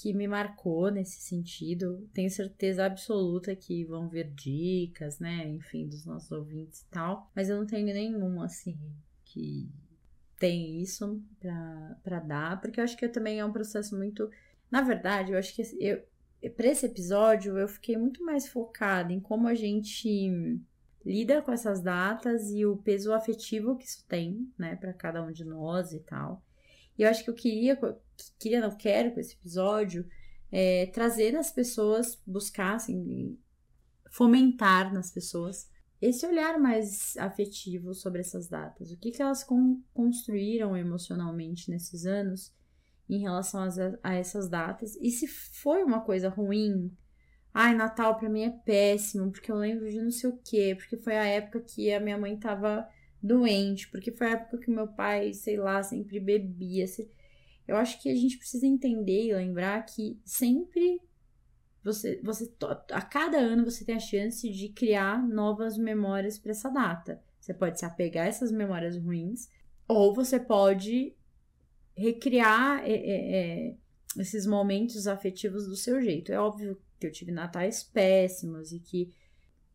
que 0.00 0.14
me 0.14 0.28
marcou 0.28 0.92
nesse 0.92 1.20
sentido. 1.20 2.08
Tenho 2.14 2.30
certeza 2.30 2.86
absoluta 2.86 3.56
que 3.56 3.84
vão 3.84 4.08
ver 4.08 4.30
dicas, 4.32 5.18
né? 5.18 5.48
Enfim, 5.48 5.88
dos 5.88 6.04
nossos 6.06 6.30
ouvintes 6.30 6.82
e 6.82 6.86
tal. 6.86 7.28
Mas 7.34 7.50
eu 7.50 7.56
não 7.56 7.66
tenho 7.66 7.86
nenhum, 7.86 8.40
assim, 8.40 8.78
que 9.24 9.68
tem 10.38 10.80
isso 10.80 11.20
para 11.40 12.20
dar, 12.20 12.60
porque 12.60 12.78
eu 12.78 12.84
acho 12.84 12.96
que 12.96 13.08
também 13.08 13.40
é 13.40 13.44
um 13.44 13.52
processo 13.52 13.96
muito. 13.96 14.30
Na 14.70 14.82
verdade, 14.82 15.32
eu 15.32 15.38
acho 15.38 15.52
que 15.52 15.62
eu, 15.80 16.50
para 16.52 16.68
esse 16.68 16.86
episódio 16.86 17.58
eu 17.58 17.66
fiquei 17.66 17.96
muito 17.96 18.24
mais 18.24 18.46
focada 18.46 19.12
em 19.12 19.18
como 19.18 19.48
a 19.48 19.54
gente 19.54 20.60
lida 21.04 21.42
com 21.42 21.50
essas 21.50 21.80
datas 21.80 22.52
e 22.52 22.64
o 22.64 22.76
peso 22.76 23.12
afetivo 23.12 23.76
que 23.76 23.84
isso 23.86 24.04
tem, 24.06 24.48
né, 24.56 24.76
para 24.76 24.92
cada 24.92 25.24
um 25.24 25.32
de 25.32 25.44
nós 25.44 25.92
e 25.92 25.98
tal. 25.98 26.40
E 26.98 27.02
eu 27.02 27.08
acho 27.08 27.22
que 27.22 27.30
eu 27.30 27.34
queria, 27.34 27.78
queria, 28.38 28.60
não 28.60 28.76
quero 28.76 29.12
com 29.12 29.20
esse 29.20 29.34
episódio, 29.34 30.06
é, 30.50 30.86
trazer 30.86 31.36
as 31.36 31.50
pessoas, 31.50 32.20
buscar, 32.26 32.74
assim, 32.74 33.38
fomentar 34.10 34.92
nas 34.92 35.10
pessoas 35.10 35.70
esse 36.00 36.24
olhar 36.26 36.58
mais 36.58 37.16
afetivo 37.16 37.92
sobre 37.92 38.20
essas 38.20 38.48
datas. 38.48 38.92
O 38.92 38.96
que, 38.96 39.10
que 39.10 39.20
elas 39.20 39.42
con 39.42 39.82
construíram 39.92 40.76
emocionalmente 40.76 41.70
nesses 41.70 42.06
anos 42.06 42.52
em 43.08 43.18
relação 43.18 43.62
a, 43.62 43.68
a 44.02 44.14
essas 44.14 44.48
datas. 44.48 44.96
E 44.96 45.10
se 45.10 45.26
foi 45.26 45.82
uma 45.82 46.00
coisa 46.00 46.28
ruim, 46.28 46.94
ai, 47.54 47.74
Natal 47.74 48.16
para 48.16 48.28
mim 48.28 48.42
é 48.42 48.50
péssimo, 48.50 49.30
porque 49.30 49.50
eu 49.50 49.56
lembro 49.56 49.90
de 49.90 50.00
não 50.00 50.10
sei 50.10 50.30
o 50.30 50.38
quê, 50.44 50.74
porque 50.76 50.96
foi 50.96 51.16
a 51.16 51.24
época 51.24 51.60
que 51.60 51.92
a 51.92 52.00
minha 52.00 52.18
mãe 52.18 52.38
tava 52.38 52.86
doente, 53.22 53.88
porque 53.88 54.12
foi 54.12 54.28
a 54.28 54.32
época 54.32 54.58
que 54.58 54.70
meu 54.70 54.88
pai, 54.88 55.32
sei 55.32 55.56
lá, 55.56 55.82
sempre 55.82 56.20
bebia. 56.20 56.84
Eu 57.66 57.76
acho 57.76 58.00
que 58.00 58.08
a 58.08 58.14
gente 58.14 58.38
precisa 58.38 58.66
entender 58.66 59.26
e 59.26 59.34
lembrar 59.34 59.84
que 59.84 60.18
sempre 60.24 61.00
você, 61.82 62.20
você 62.22 62.52
a 62.92 63.00
cada 63.00 63.38
ano 63.38 63.64
você 63.64 63.84
tem 63.84 63.94
a 63.94 64.00
chance 64.00 64.48
de 64.50 64.68
criar 64.68 65.26
novas 65.26 65.76
memórias 65.76 66.38
para 66.38 66.50
essa 66.50 66.68
data. 66.68 67.22
Você 67.40 67.54
pode 67.54 67.78
se 67.78 67.84
apegar 67.84 68.26
a 68.26 68.28
essas 68.28 68.52
memórias 68.52 68.96
ruins, 68.96 69.48
ou 69.86 70.14
você 70.14 70.38
pode 70.38 71.14
recriar 71.96 72.84
é, 72.84 72.92
é, 72.92 73.68
é, 73.68 73.76
esses 74.18 74.46
momentos 74.46 75.06
afetivos 75.06 75.66
do 75.66 75.76
seu 75.76 76.00
jeito. 76.00 76.30
É 76.30 76.38
óbvio 76.38 76.80
que 77.00 77.06
eu 77.06 77.12
tive 77.12 77.32
natais 77.32 77.82
péssimos 77.82 78.72
e 78.72 78.80
que 78.80 79.12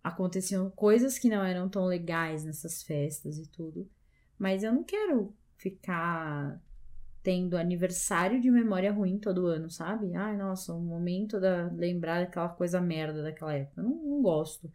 aconteciam 0.03 0.69
coisas 0.69 1.17
que 1.17 1.29
não 1.29 1.43
eram 1.43 1.69
tão 1.69 1.85
legais 1.85 2.43
nessas 2.43 2.83
festas 2.83 3.37
e 3.37 3.47
tudo. 3.47 3.89
Mas 4.37 4.63
eu 4.63 4.73
não 4.73 4.83
quero 4.83 5.33
ficar 5.55 6.61
tendo 7.23 7.55
aniversário 7.55 8.41
de 8.41 8.51
memória 8.51 8.91
ruim 8.91 9.17
todo 9.17 9.47
ano, 9.47 9.69
sabe? 9.69 10.13
Ai, 10.13 10.35
nossa, 10.35 10.73
um 10.73 10.81
momento 10.81 11.39
da 11.39 11.71
lembrar 11.71 12.19
daquela 12.19 12.49
coisa 12.49 12.81
merda 12.81 13.23
daquela 13.23 13.53
época. 13.53 13.79
Eu 13.79 13.85
não, 13.85 13.95
não 13.95 14.21
gosto. 14.21 14.69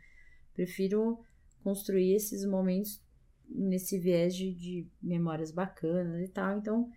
Prefiro 0.54 1.20
construir 1.62 2.14
esses 2.14 2.46
momentos 2.46 3.02
nesse 3.46 3.98
viés 3.98 4.34
de, 4.34 4.54
de 4.54 4.86
memórias 5.02 5.50
bacanas 5.50 6.22
e 6.22 6.28
tal. 6.28 6.56
Então, 6.56 6.90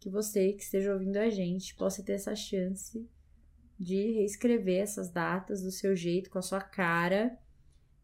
que 0.00 0.10
você 0.10 0.52
que 0.54 0.64
esteja 0.64 0.92
ouvindo 0.92 1.18
a 1.18 1.30
gente 1.30 1.76
possa 1.76 2.02
ter 2.02 2.14
essa 2.14 2.34
chance 2.34 3.08
de 3.78 4.12
reescrever 4.12 4.82
essas 4.82 5.08
datas 5.08 5.62
do 5.62 5.70
seu 5.70 5.94
jeito, 5.94 6.30
com 6.30 6.38
a 6.38 6.42
sua 6.42 6.60
cara 6.60 7.38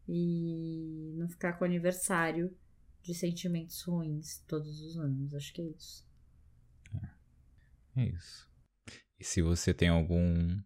e 0.07 1.13
não 1.17 1.27
ficar 1.27 1.53
com 1.53 1.65
aniversário 1.65 2.55
de 3.01 3.13
sentimentos 3.13 3.81
ruins 3.83 4.43
todos 4.47 4.81
os 4.81 4.97
anos. 4.97 5.33
Acho 5.33 5.53
que 5.53 5.61
é 5.61 5.65
isso. 5.65 6.05
É, 7.95 8.01
é 8.01 8.05
isso. 8.09 8.49
E 9.19 9.23
se 9.23 9.41
você 9.41 9.73
tem 9.73 9.89
algum 9.89 10.59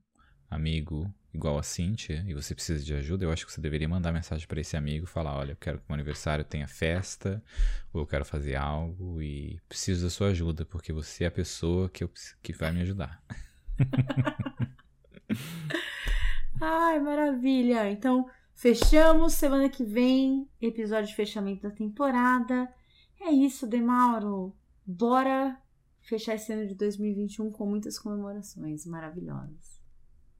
amigo 0.49 1.13
igual 1.33 1.57
a 1.57 1.63
Cíntia 1.63 2.23
e 2.27 2.33
você 2.33 2.53
precisa 2.53 2.83
de 2.83 2.93
ajuda, 2.93 3.23
eu 3.23 3.31
acho 3.31 3.45
que 3.45 3.51
você 3.51 3.61
deveria 3.61 3.87
mandar 3.87 4.11
mensagem 4.11 4.45
para 4.45 4.59
esse 4.59 4.75
amigo, 4.75 5.05
falar, 5.05 5.37
olha, 5.37 5.53
eu 5.53 5.57
quero 5.57 5.77
que 5.77 5.85
o 5.85 5.87
meu 5.87 5.95
aniversário 5.95 6.43
tenha 6.43 6.67
festa, 6.67 7.41
ou 7.93 8.01
eu 8.01 8.07
quero 8.07 8.25
fazer 8.25 8.55
algo 8.55 9.21
e 9.21 9.61
preciso 9.69 10.03
da 10.03 10.09
sua 10.09 10.27
ajuda, 10.27 10.65
porque 10.65 10.91
você 10.91 11.23
é 11.23 11.27
a 11.27 11.31
pessoa 11.31 11.89
que, 11.89 12.03
eu, 12.03 12.11
que 12.43 12.51
vai 12.51 12.73
me 12.73 12.81
ajudar. 12.81 13.23
Ai, 16.59 16.99
maravilha! 16.99 17.89
Então, 17.89 18.29
Fechamos 18.61 19.33
semana 19.33 19.67
que 19.69 19.83
vem, 19.83 20.47
episódio 20.61 21.07
de 21.07 21.15
fechamento 21.15 21.63
da 21.63 21.71
temporada. 21.71 22.71
É 23.19 23.31
isso, 23.31 23.65
Demauro. 23.65 24.55
Bora 24.85 25.59
fechar 25.99 26.35
esse 26.35 26.53
ano 26.53 26.67
de 26.67 26.75
2021 26.75 27.51
com 27.51 27.65
muitas 27.65 27.97
comemorações 27.97 28.85
maravilhosas. 28.85 29.81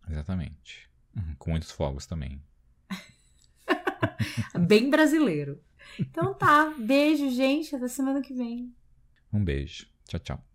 Exatamente. 0.08 0.88
Uhum, 1.18 1.36
com 1.40 1.50
muitos 1.50 1.72
fogos 1.72 2.06
também. 2.06 2.40
Bem 4.68 4.92
brasileiro. 4.92 5.60
Então 6.00 6.32
tá, 6.36 6.76
beijo, 6.78 7.28
gente. 7.32 7.76
Até 7.76 7.88
semana 7.88 8.22
que 8.22 8.36
vem. 8.36 8.72
Um 9.34 9.44
beijo. 9.44 9.88
Tchau, 10.08 10.20
tchau. 10.20 10.51